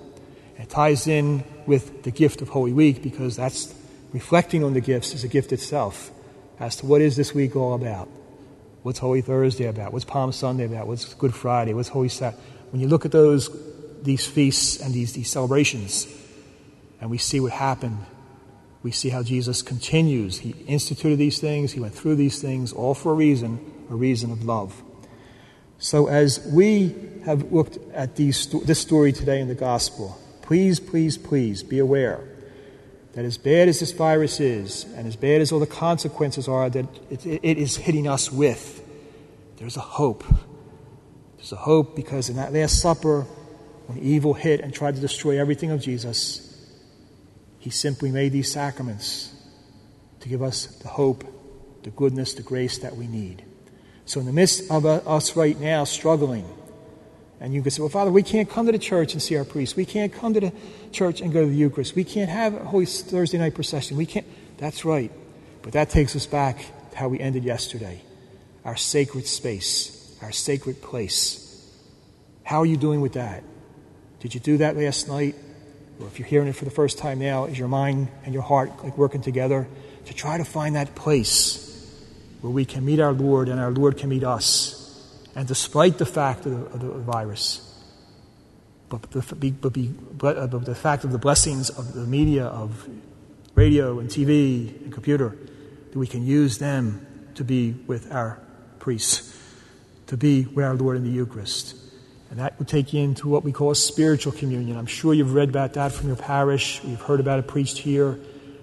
It 0.59 0.68
ties 0.68 1.07
in 1.07 1.45
with 1.66 2.03
the 2.03 2.11
gift 2.11 2.43
of 2.43 2.49
Holy 2.49 2.73
Week 2.73 3.03
because 3.03 3.37
that's 3.37 3.75
reflecting 4.12 4.62
on 4.62 4.75
the 4.75 4.81
gifts 4.81 5.14
is 5.14 5.25
a 5.25 5.29
gift 5.29 5.53
itself 5.53 6.11
as 6.61 6.77
to 6.77 6.87
what 6.87 7.01
is 7.01 7.16
this 7.16 7.35
week 7.35 7.57
all 7.57 7.75
about. 7.75 8.09
What's 8.83 8.99
Holy 8.99 9.23
Thursday 9.23 9.66
about? 9.66 9.93
What's 9.93 10.05
Palm 10.05 10.33
Sunday 10.33 10.64
about? 10.64 10.87
What's 10.87 11.14
Good 11.14 11.35
Friday? 11.35 11.73
What's 11.75 11.89
Holy 11.89 12.09
Saturday? 12.09 12.43
When 12.70 12.81
you 12.81 12.89
look 12.89 13.05
at 13.05 13.12
those, 13.12 13.49
these 14.03 14.26
feasts 14.26 14.80
and 14.80 14.92
these, 14.92 15.12
these 15.12 15.30
celebrations, 15.30 16.07
and 17.00 17.11
we 17.11 17.18
see 17.18 17.40
what 17.40 17.53
happened, 17.53 17.98
we 18.82 18.90
see 18.90 19.11
how 19.11 19.22
Jesus 19.22 19.62
continues. 19.62 20.38
He 20.38 20.50
instituted 20.66 21.16
these 21.16 21.38
things, 21.38 21.72
he 21.72 21.80
went 21.80 21.94
through 21.94 22.16
these 22.16 22.40
things, 22.40 22.72
all 22.72 22.94
for 22.94 23.12
a 23.12 23.14
reason, 23.14 23.61
a 23.90 23.94
reason 23.94 24.30
of 24.30 24.44
love. 24.44 24.82
So, 25.78 26.07
as 26.07 26.46
we 26.46 26.94
have 27.24 27.53
looked 27.53 27.78
at 27.92 28.14
these, 28.16 28.46
this 28.64 28.80
story 28.80 29.12
today 29.12 29.40
in 29.40 29.48
the 29.48 29.55
Gospel, 29.55 30.16
please, 30.42 30.78
please, 30.78 31.18
please 31.18 31.62
be 31.62 31.78
aware 31.78 32.20
that 33.14 33.24
as 33.24 33.36
bad 33.36 33.68
as 33.68 33.80
this 33.80 33.92
virus 33.92 34.40
is, 34.40 34.84
and 34.96 35.07
as 35.07 35.16
bad 35.16 35.40
as 35.40 35.53
all 35.53 35.59
the 35.59 35.66
consequences 35.66 36.48
are 36.48 36.70
that 36.70 36.86
it, 37.11 37.26
it 37.26 37.59
is 37.59 37.76
hitting 37.76 38.09
us 38.09 38.30
with, 38.30 38.82
there's 39.57 39.76
a 39.76 39.80
hope. 39.80 40.24
There's 41.36 41.53
a 41.53 41.57
hope 41.57 41.94
because 41.94 42.28
in 42.28 42.36
that 42.36 42.53
Last 42.53 42.80
Supper, 42.80 43.26
when 43.93 44.03
evil 44.03 44.32
hit 44.32 44.61
and 44.61 44.72
tried 44.72 44.95
to 44.95 45.01
destroy 45.01 45.38
everything 45.38 45.70
of 45.70 45.80
Jesus, 45.80 46.49
he 47.59 47.70
simply 47.70 48.11
made 48.11 48.32
these 48.32 48.51
sacraments 48.51 49.34
to 50.20 50.28
give 50.28 50.43
us 50.43 50.66
the 50.66 50.88
hope, 50.88 51.24
the 51.82 51.90
goodness, 51.90 52.34
the 52.34 52.43
grace 52.43 52.78
that 52.78 52.97
we 52.97 53.07
need. 53.07 53.45
So, 54.07 54.20
in 54.20 54.26
the 54.26 54.32
midst 54.32 54.70
of 54.70 54.86
us 54.86 55.36
right 55.36 55.59
now 55.61 55.84
struggling, 55.84 56.47
and 57.38 57.53
you 57.53 57.61
can 57.61 57.70
say, 57.70 57.82
well, 57.82 57.88
Father, 57.88 58.11
we 58.11 58.22
can't 58.22 58.49
come 58.49 58.66
to 58.66 58.72
the 58.72 58.78
church 58.78 59.12
and 59.12 59.22
see 59.22 59.36
our 59.36 59.45
priest. 59.45 59.76
We 59.76 59.84
can't 59.84 60.12
come 60.12 60.32
to 60.34 60.40
the 60.40 60.53
church 60.93 61.20
and 61.20 61.32
go 61.32 61.43
to 61.43 61.51
the 61.51 61.57
Eucharist. 61.57 61.95
We 61.95 62.05
can't 62.05 62.30
have 62.30 62.55
a 62.55 62.64
Holy 62.64 62.86
Thursday 62.86 63.38
night 63.38 63.55
procession. 63.55 63.97
We 63.97 64.07
can't. 64.07 64.26
That's 64.59 64.84
right. 64.84 65.11
But 65.61 65.72
that 65.72 65.90
takes 65.90 66.14
us 66.16 66.24
back 66.24 66.64
to 66.93 66.97
how 66.97 67.09
we 67.09 67.20
ended 67.20 67.45
yesterday 67.45 68.03
our 68.64 68.76
sacred 68.76 69.26
space, 69.26 70.16
our 70.22 70.30
sacred 70.30 70.80
place. 70.80 71.68
How 72.45 72.61
are 72.61 72.66
you 72.66 72.76
doing 72.76 73.01
with 73.01 73.14
that? 73.14 73.43
Did 74.23 74.35
you 74.35 74.41
do 74.41 74.59
that 74.59 74.77
last 74.77 75.09
night? 75.09 75.35
Or 76.01 76.07
if 76.07 76.20
you're 76.20 76.29
hearing 76.29 76.47
it 76.47 76.55
for 76.55 76.64
the 76.64 76.70
first 76.70 76.97
time 76.97 77.18
now, 77.18 77.47
is 77.47 77.59
your 77.59 77.66
mind 77.66 78.07
and 78.25 78.33
your 78.33 78.45
heart 78.45 78.70
like 78.85 78.97
working 78.97 79.20
together 79.20 79.66
to 80.07 80.14
try 80.14 80.39
to 80.39 80.45
find 80.45 80.77
that 80.77 80.95
place 80.95 81.68
where 82.41 82.53
we 82.53 82.64
can 82.64 82.85
meet 82.85 83.01
our 83.01 83.12
Lord 83.12 83.49
and 83.49 83.59
our 83.59 83.73
Lord 83.73 83.99
can 83.99 84.09
meet 84.09 84.23
us? 84.23 84.79
And 85.35 85.49
despite 85.49 85.99
the 85.99 86.07
fact 86.07 86.47
of 86.47 86.53
the, 86.53 86.66
of 86.66 86.81
the 86.81 87.03
virus, 87.03 87.68
but 88.89 89.11
the, 89.11 89.55
but, 89.61 89.73
be, 89.73 89.89
but, 89.89 90.39
uh, 90.39 90.47
but 90.47 90.66
the 90.66 90.77
fact 90.77 91.03
of 91.03 91.11
the 91.11 91.18
blessings 91.18 91.68
of 91.70 91.93
the 91.93 92.07
media, 92.07 92.45
of 92.45 92.89
radio 93.57 93.99
and 93.99 94.09
TV 94.09 94.68
and 94.85 94.93
computer, 94.93 95.37
that 95.91 95.99
we 95.99 96.07
can 96.07 96.25
use 96.25 96.59
them 96.59 97.05
to 97.35 97.43
be 97.43 97.73
with 97.89 98.12
our 98.12 98.41
priests, 98.79 99.37
to 100.07 100.16
be 100.16 100.45
with 100.45 100.64
our 100.64 100.75
Lord 100.75 100.97
in 100.97 101.03
the 101.03 101.11
Eucharist. 101.11 101.82
And 102.33 102.41
that 102.41 102.59
would 102.59 102.66
take 102.66 102.95
you 102.95 103.03
into 103.03 103.28
what 103.28 103.45
we 103.45 103.53
call 103.53 103.74
spiritual 103.74 104.33
communion. 104.33 104.78
I'm 104.78 104.87
sure 104.87 105.12
you've 105.12 105.35
read 105.35 105.51
about 105.51 105.74
that 105.74 105.93
from 105.93 106.07
your 106.07 106.16
parish. 106.16 106.83
You've 106.83 107.03
heard 107.03 107.20
about 107.20 107.39
it 107.39 107.47
preached 107.47 107.76
here. 107.76 108.18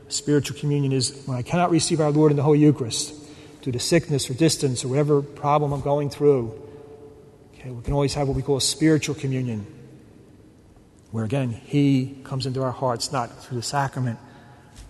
Spiritual 0.07 0.57
communion 0.57 0.91
is 0.91 1.22
when 1.28 1.38
I 1.38 1.43
cannot 1.43 1.70
receive 1.70 2.01
our 2.01 2.09
Lord 2.09 2.32
in 2.32 2.36
the 2.36 2.41
Holy 2.41 2.57
Eucharist 2.57 3.13
due 3.61 3.72
to 3.72 3.78
sickness 3.78 4.28
or 4.28 4.34
distance 4.34 4.84
or 4.84 4.88
whatever 4.88 5.22
problem 5.22 5.72
I'm 5.72 5.82
going 5.82 6.09
through. 6.09 6.59
Okay, 7.53 7.70
we 7.70 7.84
can 7.84 7.93
always 7.93 8.15
have 8.15 8.28
what 8.28 8.36
we 8.36 8.41
call 8.41 8.59
spiritual 8.59 9.13
communion, 9.13 9.67
where 11.11 11.24
again, 11.24 11.51
He 11.51 12.17
comes 12.24 12.47
into 12.47 12.63
our 12.63 12.72
hearts 12.72 13.11
not 13.11 13.43
through 13.43 13.57
the 13.57 13.63
sacrament, 13.63 14.17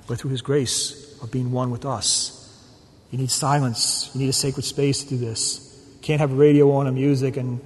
but 0.07 0.19
through 0.19 0.31
His 0.31 0.41
grace 0.41 1.19
of 1.21 1.31
being 1.31 1.51
one 1.51 1.69
with 1.69 1.85
us. 1.85 2.65
You 3.11 3.17
need 3.17 3.29
silence. 3.29 4.09
You 4.13 4.21
need 4.21 4.29
a 4.29 4.33
sacred 4.33 4.63
space 4.63 5.03
to 5.03 5.09
do 5.09 5.17
this. 5.17 5.83
You 5.95 6.01
can't 6.01 6.21
have 6.21 6.31
a 6.31 6.35
radio 6.35 6.71
on 6.71 6.87
and 6.87 6.95
music 6.95 7.35
and 7.35 7.59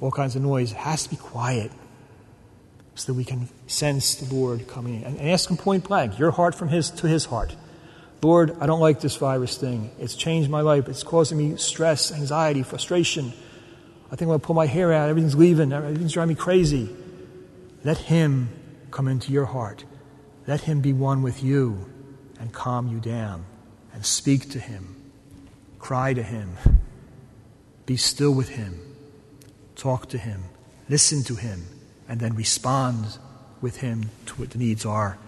all 0.00 0.10
kinds 0.10 0.36
of 0.36 0.42
noise. 0.42 0.72
It 0.72 0.78
has 0.78 1.04
to 1.04 1.10
be 1.10 1.16
quiet 1.16 1.70
so 2.94 3.12
that 3.12 3.16
we 3.16 3.24
can 3.24 3.48
sense 3.66 4.14
the 4.16 4.34
Lord 4.34 4.66
coming 4.68 4.96
in. 4.96 5.04
And 5.04 5.20
ask 5.30 5.48
Him 5.50 5.56
point 5.56 5.84
blank, 5.84 6.18
your 6.18 6.30
heart 6.30 6.54
from 6.54 6.68
His 6.68 6.90
to 6.90 7.08
His 7.08 7.26
heart. 7.26 7.54
Lord, 8.22 8.56
I 8.60 8.66
don't 8.66 8.80
like 8.80 9.00
this 9.00 9.16
virus 9.16 9.56
thing. 9.56 9.90
It's 9.98 10.14
changed 10.14 10.50
my 10.50 10.60
life. 10.60 10.88
It's 10.88 11.02
causing 11.02 11.38
me 11.38 11.56
stress, 11.56 12.12
anxiety, 12.12 12.62
frustration. 12.62 13.32
I 14.06 14.10
think 14.10 14.22
I'm 14.22 14.28
going 14.28 14.40
to 14.40 14.46
pull 14.46 14.56
my 14.56 14.66
hair 14.66 14.92
out. 14.92 15.08
Everything's 15.08 15.36
leaving. 15.36 15.72
Everything's 15.72 16.12
driving 16.12 16.34
me 16.34 16.40
crazy. 16.40 16.94
Let 17.84 17.96
Him 17.96 18.50
come 18.90 19.08
into 19.08 19.32
your 19.32 19.46
heart. 19.46 19.84
Let 20.46 20.62
Him 20.62 20.80
be 20.80 20.92
one 20.92 21.22
with 21.22 21.42
you 21.42 21.90
and 22.38 22.52
calm 22.52 22.88
you 22.88 22.98
down 22.98 23.46
and 23.94 24.04
speak 24.04 24.50
to 24.50 24.58
Him. 24.58 24.96
Cry 25.78 26.12
to 26.12 26.22
Him. 26.22 26.56
Be 27.86 27.96
still 27.96 28.32
with 28.32 28.50
Him. 28.50 28.89
Talk 29.80 30.08
to 30.10 30.18
Him. 30.18 30.44
Listen 30.88 31.24
to 31.24 31.34
Him. 31.34 31.64
And 32.08 32.20
then 32.20 32.34
respond 32.34 33.18
with 33.60 33.78
Him 33.78 34.10
to 34.26 34.34
what 34.34 34.50
the 34.50 34.58
needs 34.58 34.84
are 34.84 35.18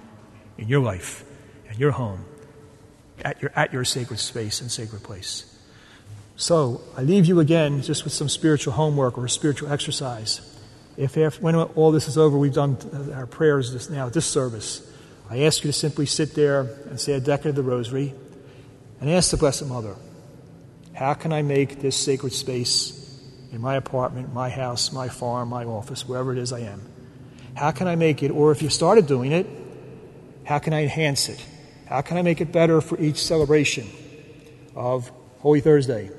in 0.58 0.68
your 0.68 0.80
life 0.80 1.24
in 1.72 1.78
your 1.78 1.92
home 1.92 2.24
at 3.24 3.40
your, 3.40 3.52
at 3.54 3.72
your 3.72 3.84
sacred 3.84 4.18
space 4.18 4.60
and 4.60 4.70
sacred 4.70 5.02
place. 5.02 5.48
So 6.36 6.80
I 6.96 7.02
leave 7.02 7.26
you 7.26 7.40
again 7.40 7.82
just 7.82 8.04
with 8.04 8.12
some 8.12 8.28
spiritual 8.28 8.72
homework 8.72 9.16
or 9.18 9.26
a 9.26 9.30
spiritual 9.30 9.72
exercise. 9.72 10.40
If 10.96 11.16
after, 11.16 11.40
when 11.40 11.54
all 11.54 11.92
this 11.92 12.08
is 12.08 12.18
over, 12.18 12.36
we've 12.36 12.52
done 12.52 12.76
our 13.14 13.26
prayers 13.26 13.72
this, 13.72 13.88
now, 13.88 14.08
this 14.08 14.26
service, 14.26 14.86
I 15.30 15.44
ask 15.44 15.64
you 15.64 15.68
to 15.68 15.72
simply 15.72 16.06
sit 16.06 16.34
there 16.34 16.60
and 16.88 17.00
say 17.00 17.12
a 17.12 17.20
decade 17.20 17.50
of 17.50 17.56
the 17.56 17.62
rosary 17.62 18.12
and 19.00 19.08
ask 19.08 19.30
the 19.30 19.36
Blessed 19.36 19.66
Mother, 19.66 19.96
how 20.94 21.14
can 21.14 21.32
I 21.32 21.42
make 21.42 21.80
this 21.80 21.96
sacred 21.96 22.32
space 22.32 23.01
in 23.52 23.60
my 23.60 23.76
apartment, 23.76 24.32
my 24.32 24.48
house, 24.48 24.92
my 24.92 25.08
farm, 25.08 25.50
my 25.50 25.64
office, 25.64 26.08
wherever 26.08 26.32
it 26.32 26.38
is 26.38 26.52
I 26.52 26.60
am? 26.60 26.80
How 27.54 27.70
can 27.70 27.86
I 27.86 27.96
make 27.96 28.22
it, 28.22 28.30
or 28.30 28.50
if 28.50 28.62
you 28.62 28.70
started 28.70 29.06
doing 29.06 29.30
it, 29.30 29.46
how 30.44 30.58
can 30.58 30.72
I 30.72 30.82
enhance 30.82 31.28
it? 31.28 31.44
How 31.86 32.00
can 32.00 32.16
I 32.16 32.22
make 32.22 32.40
it 32.40 32.50
better 32.50 32.80
for 32.80 32.98
each 32.98 33.22
celebration 33.22 33.86
of 34.74 35.12
Holy 35.40 35.60
Thursday, 35.60 36.10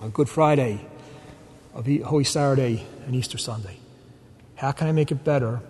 of 0.00 0.12
Good 0.12 0.28
Friday, 0.28 0.84
of 1.74 1.86
Holy 2.04 2.24
Saturday, 2.24 2.84
and 3.06 3.14
Easter 3.14 3.38
Sunday? 3.38 3.76
How 4.56 4.72
can 4.72 4.88
I 4.88 4.92
make 4.92 5.12
it 5.12 5.24
better, 5.24 5.60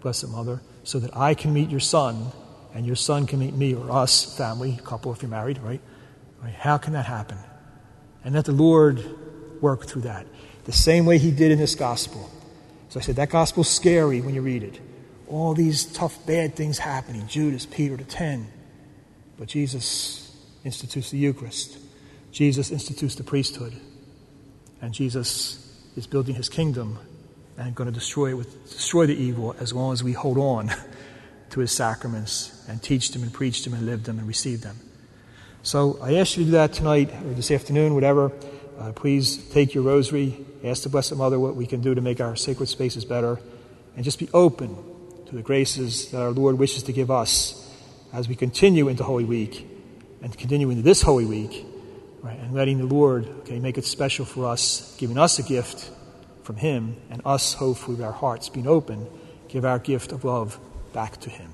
Blessed 0.00 0.28
Mother, 0.28 0.62
so 0.84 1.00
that 1.00 1.16
I 1.16 1.34
can 1.34 1.52
meet 1.52 1.68
your 1.68 1.80
son 1.80 2.30
and 2.74 2.86
your 2.86 2.96
son 2.96 3.26
can 3.26 3.40
meet 3.40 3.54
me 3.54 3.74
or 3.74 3.90
us, 3.90 4.36
family, 4.36 4.78
couple 4.84 5.12
if 5.12 5.22
you're 5.22 5.30
married, 5.30 5.58
right? 5.58 5.80
right? 6.42 6.54
How 6.54 6.78
can 6.78 6.92
that 6.94 7.06
happen? 7.06 7.38
And 8.24 8.34
let 8.34 8.44
the 8.44 8.52
Lord 8.52 9.04
work 9.62 9.86
through 9.86 10.02
that. 10.02 10.26
The 10.64 10.72
same 10.72 11.06
way 11.06 11.16
He 11.16 11.30
did 11.30 11.50
in 11.50 11.58
this 11.58 11.74
gospel. 11.74 12.30
So 12.90 13.00
I 13.00 13.02
said, 13.02 13.16
that 13.16 13.30
gospel's 13.30 13.70
scary 13.70 14.20
when 14.20 14.34
you 14.34 14.42
read 14.42 14.62
it 14.62 14.78
all 15.32 15.54
these 15.54 15.86
tough, 15.86 16.24
bad 16.26 16.54
things 16.54 16.78
happening 16.78 17.26
Judas, 17.26 17.66
Peter, 17.66 17.96
the 17.96 18.04
ten. 18.04 18.48
But 19.38 19.48
Jesus 19.48 20.30
institutes 20.62 21.10
the 21.10 21.18
Eucharist, 21.18 21.78
Jesus 22.30 22.70
institutes 22.70 23.14
the 23.14 23.24
priesthood, 23.24 23.72
and 24.80 24.92
Jesus 24.92 25.58
is 25.96 26.06
building 26.06 26.34
his 26.34 26.48
kingdom 26.48 26.98
and 27.56 27.74
going 27.74 27.86
to 27.86 27.92
destroy, 27.92 28.36
with, 28.36 28.70
destroy 28.70 29.06
the 29.06 29.14
evil 29.16 29.54
as 29.58 29.72
long 29.72 29.92
as 29.92 30.04
we 30.04 30.12
hold 30.12 30.38
on 30.38 30.70
to 31.50 31.60
his 31.60 31.72
sacraments 31.72 32.64
and 32.68 32.82
teach 32.82 33.10
them 33.10 33.22
and 33.22 33.32
preach 33.32 33.64
them 33.64 33.74
and 33.74 33.84
live 33.84 34.04
them 34.04 34.18
and 34.18 34.28
receive 34.28 34.62
them. 34.62 34.78
So 35.62 35.98
I 36.02 36.14
ask 36.14 36.36
you 36.36 36.44
to 36.44 36.50
do 36.50 36.52
that 36.52 36.72
tonight 36.72 37.10
or 37.24 37.34
this 37.34 37.50
afternoon, 37.50 37.94
whatever. 37.94 38.32
Uh, 38.78 38.92
please 38.92 39.36
take 39.50 39.74
your 39.74 39.84
rosary, 39.84 40.44
ask 40.64 40.82
the 40.82 40.88
Blessed 40.88 41.16
Mother 41.16 41.38
what 41.38 41.54
we 41.56 41.66
can 41.66 41.80
do 41.80 41.94
to 41.94 42.00
make 42.00 42.20
our 42.20 42.36
sacred 42.36 42.66
spaces 42.66 43.04
better, 43.04 43.38
and 43.96 44.04
just 44.04 44.18
be 44.18 44.28
open 44.32 44.76
to 45.26 45.34
the 45.34 45.42
graces 45.42 46.10
that 46.10 46.20
our 46.20 46.30
Lord 46.30 46.58
wishes 46.58 46.82
to 46.84 46.92
give 46.92 47.10
us 47.10 47.58
as 48.12 48.28
we 48.28 48.34
continue 48.34 48.88
into 48.88 49.04
Holy 49.04 49.24
Week 49.24 49.66
and 50.22 50.36
continue 50.36 50.70
into 50.70 50.82
this 50.82 51.02
Holy 51.02 51.24
Week, 51.24 51.66
right, 52.22 52.38
and 52.38 52.54
letting 52.54 52.78
the 52.78 52.86
Lord 52.86 53.26
okay, 53.40 53.58
make 53.58 53.78
it 53.78 53.84
special 53.84 54.24
for 54.24 54.46
us, 54.46 54.96
giving 54.98 55.18
us 55.18 55.38
a 55.38 55.42
gift 55.42 55.90
from 56.42 56.56
Him, 56.56 56.96
and 57.10 57.22
us, 57.24 57.54
hopefully, 57.54 57.96
with 57.96 58.04
our 58.04 58.12
hearts 58.12 58.48
being 58.48 58.66
open, 58.66 59.06
give 59.48 59.64
our 59.64 59.78
gift 59.78 60.12
of 60.12 60.24
love 60.24 60.58
back 60.92 61.20
to 61.20 61.30
Him. 61.30 61.52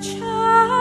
child. 0.00 0.77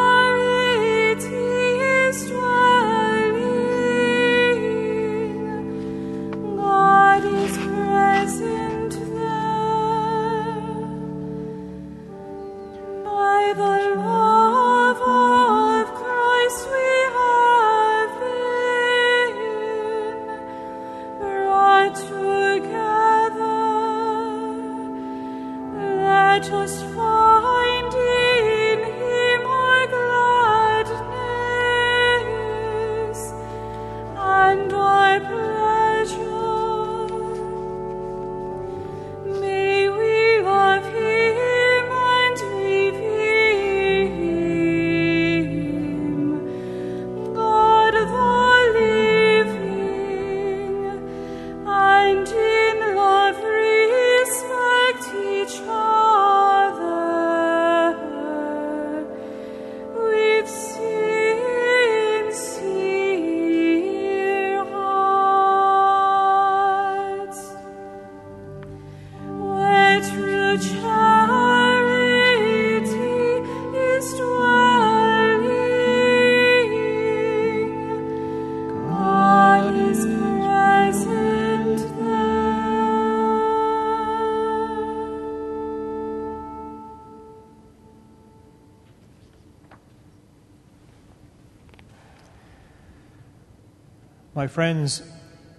My 94.47 94.53
friends, 94.53 95.01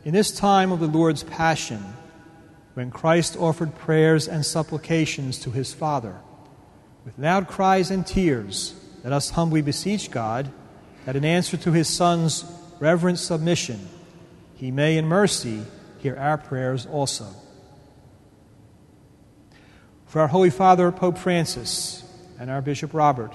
in 0.06 0.14
this 0.14 0.30
time 0.30 0.72
of 0.72 0.80
the 0.80 0.86
Lord's 0.86 1.22
Passion, 1.22 1.84
when 2.72 2.90
Christ 2.90 3.36
offered 3.36 3.74
prayers 3.74 4.26
and 4.26 4.46
supplications 4.46 5.38
to 5.40 5.50
his 5.50 5.74
Father, 5.74 6.16
with 7.04 7.18
loud 7.18 7.48
cries 7.48 7.90
and 7.90 8.06
tears, 8.06 8.74
let 9.04 9.12
us 9.12 9.28
humbly 9.28 9.60
beseech 9.60 10.10
God 10.10 10.50
that 11.04 11.16
in 11.16 11.24
answer 11.26 11.58
to 11.58 11.72
his 11.72 11.86
Son's 11.86 12.46
reverent 12.80 13.18
submission, 13.18 13.86
he 14.54 14.70
may 14.70 14.96
in 14.96 15.04
mercy 15.04 15.64
hear 15.98 16.16
our 16.16 16.38
prayers 16.38 16.86
also. 16.86 17.26
For 20.06 20.22
our 20.22 20.28
Holy 20.28 20.48
Father, 20.48 20.90
Pope 20.92 21.18
Francis, 21.18 22.10
and 22.40 22.48
our 22.48 22.62
Bishop 22.62 22.94
Robert, 22.94 23.34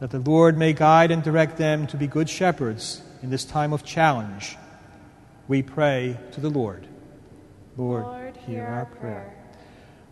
that 0.00 0.12
the 0.12 0.18
Lord 0.18 0.56
may 0.56 0.72
guide 0.72 1.10
and 1.10 1.22
direct 1.22 1.58
them 1.58 1.86
to 1.88 1.98
be 1.98 2.06
good 2.06 2.30
shepherds 2.30 3.02
in 3.22 3.28
this 3.28 3.44
time 3.44 3.74
of 3.74 3.84
challenge, 3.84 4.56
we 5.48 5.62
pray 5.62 6.18
to 6.32 6.40
the 6.40 6.50
Lord. 6.50 6.86
Lord, 7.76 8.04
Lord, 8.04 8.36
hear 8.36 8.64
our 8.64 8.86
prayer. 8.86 9.34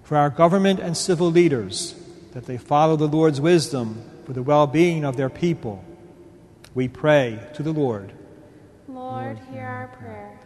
For 0.02 0.16
our 0.16 0.30
government 0.30 0.80
and 0.80 0.96
civil 0.96 1.30
leaders, 1.30 1.94
that 2.32 2.46
they 2.46 2.58
follow 2.58 2.96
the 2.96 3.08
Lord's 3.08 3.40
wisdom 3.40 4.02
for 4.24 4.32
the 4.32 4.42
well 4.42 4.66
being 4.66 5.04
of 5.04 5.16
their 5.16 5.30
people, 5.30 5.84
we 6.74 6.88
pray 6.88 7.40
to 7.54 7.62
the 7.62 7.72
Lord. 7.72 8.12
Lord, 8.88 9.38
hear 9.50 9.66
our 9.66 9.88
prayer. 9.88 10.38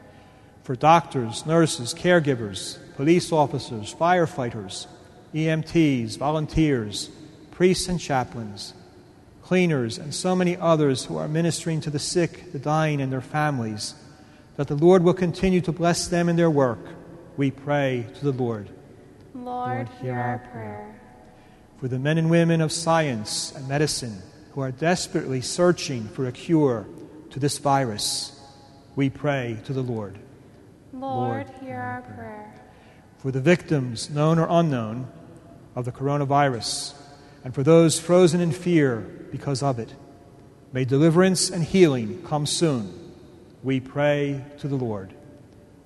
For 0.62 0.74
doctors, 0.74 1.45
nurses, 1.45 1.93
caregivers, 1.95 2.78
police 2.97 3.30
officers, 3.32 3.95
firefighters, 3.95 4.87
EMTs, 5.35 6.16
volunteers, 6.16 7.11
priests 7.51 7.89
and 7.89 8.01
chaplains, 8.01 8.74
cleaners, 9.43 9.99
and 9.99 10.14
so 10.14 10.35
many 10.35 10.57
others 10.57 11.05
who 11.05 11.16
are 11.16 11.28
ministering 11.28 11.80
to 11.82 11.91
the 11.91 11.99
sick, 11.99 12.53
the 12.53 12.59
dying, 12.59 13.01
and 13.01 13.12
their 13.12 13.20
families, 13.20 13.95
that 14.57 14.68
the 14.68 14.76
Lord 14.76 15.02
will 15.02 15.14
continue 15.14 15.61
to 15.62 15.72
bless 15.72 16.07
them 16.07 16.28
in 16.28 16.36
their 16.36 16.50
work, 16.50 16.78
we 17.36 17.50
pray 17.50 18.07
to 18.14 18.24
the 18.24 18.32
Lord. 18.32 18.70
Lord, 19.34 19.88
hear 20.00 20.14
our 20.14 20.38
prayer. 20.52 21.00
For 21.80 21.88
the 21.88 21.98
men 21.98 22.18
and 22.18 22.30
women 22.30 22.61
of 22.61 22.72
science 22.72 23.52
and 23.55 23.68
medicine 23.68 24.22
who 24.52 24.61
are 24.61 24.70
desperately 24.70 25.40
searching 25.40 26.09
for 26.09 26.26
a 26.26 26.32
cure 26.32 26.86
to 27.30 27.40
this 27.40 27.59
virus, 27.59 28.40
we 28.94 29.11
pray 29.11 29.59
to 29.64 29.72
the 29.72 29.82
Lord. 29.82 30.18
Lord, 30.92 31.50
hear 31.61 31.76
our 31.76 32.02
prayer. 32.02 32.55
For 33.18 33.32
the 33.32 33.40
victims, 33.40 34.09
known 34.09 34.38
or 34.38 34.46
unknown, 34.48 35.09
of 35.74 35.84
the 35.84 35.92
coronavirus, 35.92 36.94
and 37.42 37.55
for 37.55 37.64
those 37.64 37.98
frozen 37.98 38.40
in 38.40 38.52
fear 38.52 39.00
because 39.32 39.62
of 39.62 39.80
it, 39.80 39.92
may 40.72 40.84
deliverance 40.84 41.50
and 41.50 41.64
healing 41.64 42.22
come 42.22 42.46
soon. 42.46 43.03
We 43.64 43.80
pray 43.80 44.44
to 44.58 44.68
the 44.68 44.76
Lord. 44.76 45.14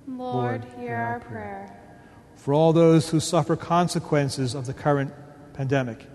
Lord, 0.05 0.65
hear 0.77 0.97
our 0.97 1.21
prayer. 1.21 1.79
For 2.35 2.53
all 2.53 2.73
those 2.73 3.09
who 3.09 3.21
suffer 3.21 3.55
consequences 3.55 4.53
of 4.53 4.65
the 4.65 4.73
current 4.73 5.13
pandemic, 5.53 6.05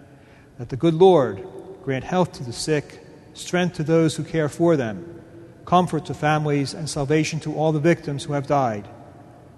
that 0.59 0.69
the 0.69 0.77
good 0.77 0.93
Lord 0.93 1.43
grant 1.83 2.05
health 2.05 2.33
to 2.33 2.45
the 2.45 2.53
sick, 2.53 3.01
strength 3.33 3.77
to 3.77 3.83
those 3.83 4.15
who 4.17 4.25
care 4.25 4.51
for 4.51 4.77
them, 4.77 5.23
comfort 5.65 6.05
to 6.07 6.15
families, 6.15 6.75
and 6.75 6.89
salvation 6.89 7.41
to 7.41 7.55
all 7.55 7.73
the 7.73 7.81
victims 7.81 8.25
who 8.25 8.35
have 8.35 8.47
died. 8.47 8.87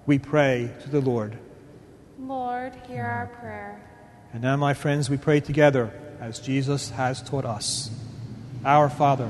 We 0.06 0.20
pray 0.20 0.70
to 0.82 0.88
the 0.88 1.00
Lord. 1.00 1.36
Lord, 2.20 2.72
hear 2.86 3.04
our 3.04 3.26
prayer. 3.40 3.82
And 4.32 4.42
now, 4.42 4.56
my 4.56 4.74
friends, 4.74 5.10
we 5.10 5.16
pray 5.16 5.40
together 5.40 5.92
as 6.20 6.38
Jesus 6.38 6.90
has 6.90 7.20
taught 7.20 7.44
us. 7.44 7.90
Our 8.64 8.88
Father, 8.88 9.28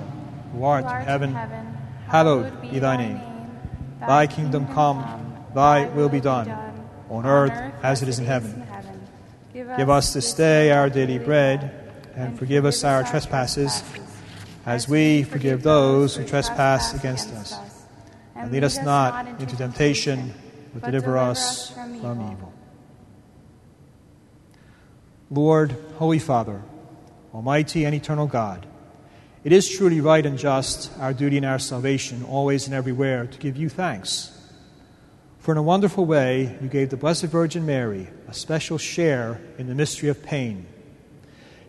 who 0.53 0.63
art, 0.65 0.85
Who 0.85 0.91
art 0.91 1.01
in 1.01 1.09
heaven, 1.09 1.35
heaven, 1.35 1.76
hallowed 2.07 2.63
be 2.63 2.79
thy 2.79 2.97
name. 2.97 3.21
Thy 4.01 4.27
kingdom 4.27 4.67
come, 4.73 5.45
thy 5.55 5.87
will 5.89 6.09
be 6.09 6.21
done, 6.21 6.51
on 7.09 7.27
earth 7.27 7.53
as 7.83 8.03
it 8.03 8.09
is 8.09 8.19
in 8.19 8.27
heaven. 8.27 8.67
Give 9.53 9.91
us 9.91 10.13
this 10.13 10.35
day 10.35 10.71
our 10.71 10.91
daily 10.91 11.19
bread, 11.19 11.73
and 12.15 12.39
forgive 12.39 12.65
us 12.65 12.85
our 12.85 13.03
trespasses, 13.05 13.83
as 14.65 14.89
we 14.89 15.23
forgive 15.23 15.63
those 15.63 16.17
who 16.17 16.25
trespass 16.25 16.95
against 16.95 17.31
us. 17.33 17.59
And 18.35 18.53
lead 18.53 18.65
us 18.65 18.79
not 18.83 19.27
into 19.41 19.57
temptation, 19.57 20.35
but 20.75 20.85
deliver 20.85 21.17
us 21.17 21.71
from 21.71 22.21
evil. 22.33 22.53
Lord, 25.31 25.77
Holy 25.97 26.19
Father, 26.19 26.63
Almighty 27.35 27.85
and 27.85 27.95
eternal 27.95 28.27
God, 28.27 28.67
it 29.47 29.53
is 29.53 29.69
truly 29.69 30.01
right 30.01 30.27
and 30.27 30.37
just, 30.37 30.91
our 30.99 31.13
duty 31.15 31.37
and 31.37 31.47
our 31.47 31.61
salvation, 31.61 32.25
always 32.25 32.67
and 32.67 32.75
everywhere, 32.75 33.29
to 33.29 33.39
give 33.39 33.57
you 33.57 33.69
thanks. 33.69 34.37
For 35.39 35.53
in 35.53 35.57
a 35.57 35.63
wonderful 35.63 36.05
way, 36.05 36.59
you 36.61 36.67
gave 36.67 36.91
the 36.91 36.97
Blessed 36.97 37.27
Virgin 37.27 37.65
Mary 37.65 38.09
a 38.27 38.35
special 38.35 38.77
share 38.77 39.41
in 39.57 39.69
the 39.69 39.75
mystery 39.77 40.09
of 40.09 40.21
pain. 40.21 40.67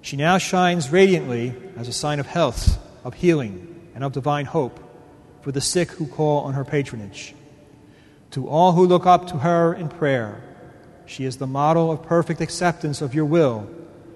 She 0.02 0.18
now 0.18 0.40
shines 0.40 0.90
radiantly 0.90 1.54
as 1.76 1.88
a 1.88 1.94
sign 1.94 2.20
of 2.20 2.26
health, 2.26 2.80
of 3.04 3.14
healing, 3.14 3.92
and 3.94 4.04
of 4.04 4.12
divine 4.12 4.46
hope 4.46 4.80
for 5.44 5.52
the 5.52 5.62
sick 5.62 5.92
who 5.92 6.08
call 6.08 6.46
on 6.46 6.56
her 6.56 6.66
patronage. 6.66 7.36
To 8.32 8.48
all 8.48 8.72
who 8.72 8.88
look 8.88 9.06
up 9.06 9.28
to 9.28 9.38
her 9.38 9.72
in 9.76 9.90
prayer, 9.90 10.42
she 11.06 11.26
is 11.26 11.38
the 11.38 11.46
model 11.46 11.92
of 11.92 12.02
perfect 12.02 12.42
acceptance 12.42 13.04
of 13.04 13.14
your 13.14 13.26
will 13.26 13.70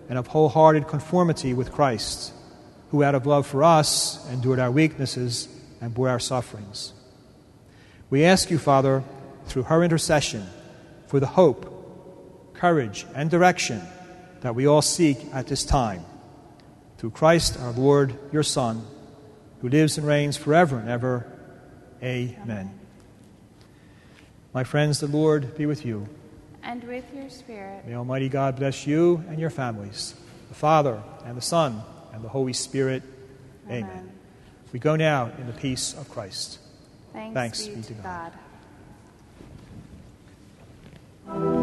and 0.09 0.18
of 0.18 0.26
wholehearted 0.26 0.88
conformity 0.88 1.53
with 1.53 1.72
Christ, 1.72 2.34
who 2.91 3.03
out 3.03 3.15
of 3.15 3.25
love 3.25 3.47
for 3.47 3.63
us 3.63 4.29
endured 4.29 4.59
our 4.59 4.69
weaknesses 4.69 5.47
and 5.79 5.93
bore 5.93 6.09
our 6.09 6.19
sufferings. 6.19 6.93
We 8.09 8.25
ask 8.25 8.51
you, 8.51 8.59
Father, 8.59 9.03
through 9.45 9.63
her 9.63 9.83
intercession, 9.83 10.45
for 11.07 11.19
the 11.19 11.27
hope, 11.27 12.53
courage, 12.53 13.05
and 13.15 13.29
direction 13.29 13.81
that 14.41 14.55
we 14.55 14.67
all 14.67 14.81
seek 14.81 15.17
at 15.33 15.47
this 15.47 15.63
time. 15.63 16.03
Through 16.97 17.11
Christ 17.11 17.57
our 17.59 17.71
Lord, 17.71 18.13
your 18.31 18.43
Son, 18.43 18.85
who 19.61 19.69
lives 19.69 19.97
and 19.97 20.05
reigns 20.05 20.35
forever 20.37 20.77
and 20.77 20.89
ever. 20.89 21.25
Amen. 22.03 22.77
My 24.53 24.63
friends, 24.63 24.99
the 24.99 25.07
Lord 25.07 25.55
be 25.57 25.65
with 25.65 25.85
you. 25.85 26.07
And 26.63 26.83
with 26.83 27.05
your 27.13 27.29
spirit. 27.29 27.87
May 27.87 27.95
Almighty 27.95 28.27
God 28.27 28.57
bless 28.57 28.85
you 28.85 29.23
and 29.29 29.39
your 29.39 29.49
families, 29.49 30.13
the 30.49 30.55
Father, 30.55 31.01
and 31.25 31.37
the 31.37 31.41
Son, 31.41 31.81
and 32.14 32.24
the 32.24 32.30
Holy 32.30 32.53
Spirit. 32.53 33.03
Amen. 33.68 33.84
Amen. 33.84 34.12
We 34.74 34.80
go 34.80 34.95
now 34.95 35.32
in 35.38 35.47
the 35.47 35.53
peace 35.53 35.93
of 35.93 36.09
Christ. 36.09 36.59
Thanks, 37.14 37.34
Thanks 37.34 37.68
be, 37.68 37.76
be 37.76 37.82
to 37.82 37.93
God. 37.93 38.34
God. 41.28 41.61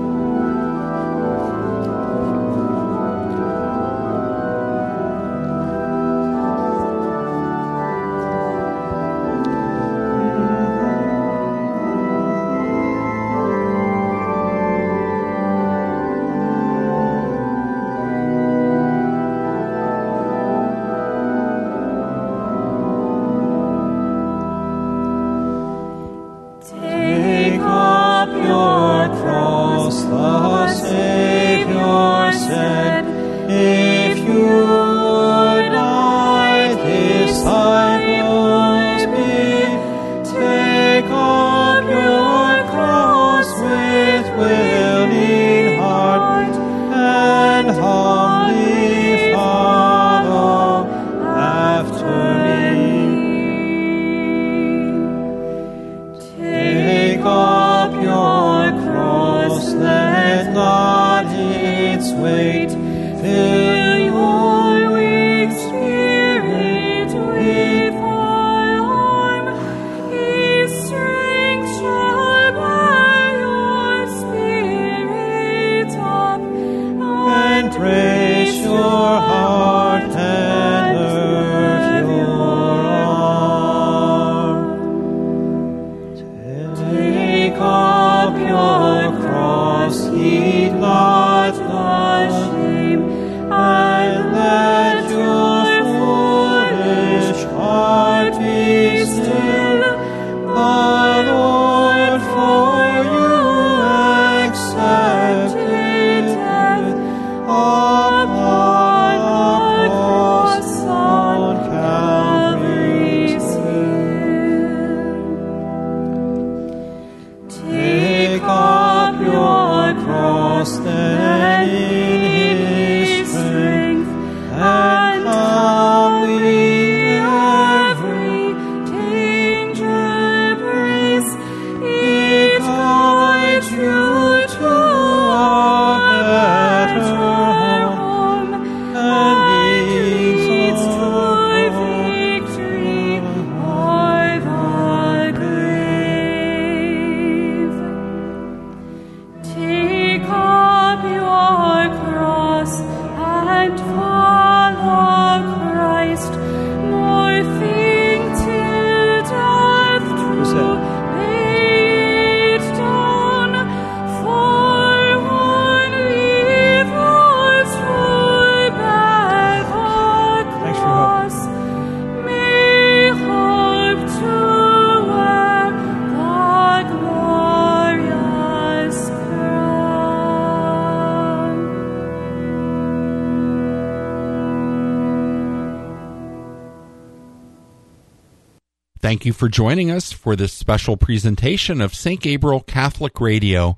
Thank 189.09 189.25
you 189.25 189.33
for 189.33 189.49
joining 189.49 189.91
us 189.91 190.13
for 190.13 190.37
this 190.37 190.53
special 190.53 190.99
presentation 190.99 191.81
of 191.81 191.95
St. 191.95 192.21
Gabriel 192.21 192.61
Catholic 192.61 193.23
Radio, 193.23 193.75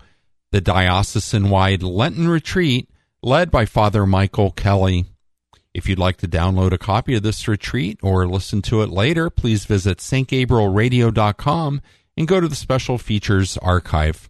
the 0.50 0.60
diocesan 0.60 1.50
wide 1.50 1.84
Lenten 1.84 2.26
retreat 2.26 2.90
led 3.22 3.48
by 3.48 3.64
Father 3.64 4.06
Michael 4.06 4.50
Kelly. 4.50 5.04
If 5.72 5.88
you'd 5.88 6.00
like 6.00 6.16
to 6.16 6.26
download 6.26 6.72
a 6.72 6.78
copy 6.78 7.14
of 7.14 7.22
this 7.22 7.46
retreat 7.46 8.00
or 8.02 8.26
listen 8.26 8.60
to 8.62 8.82
it 8.82 8.90
later, 8.90 9.30
please 9.30 9.66
visit 9.66 9.98
stgabrielradio.com 9.98 11.80
and 12.16 12.26
go 12.26 12.40
to 12.40 12.48
the 12.48 12.56
special 12.56 12.98
features 12.98 13.56
archive. 13.58 14.28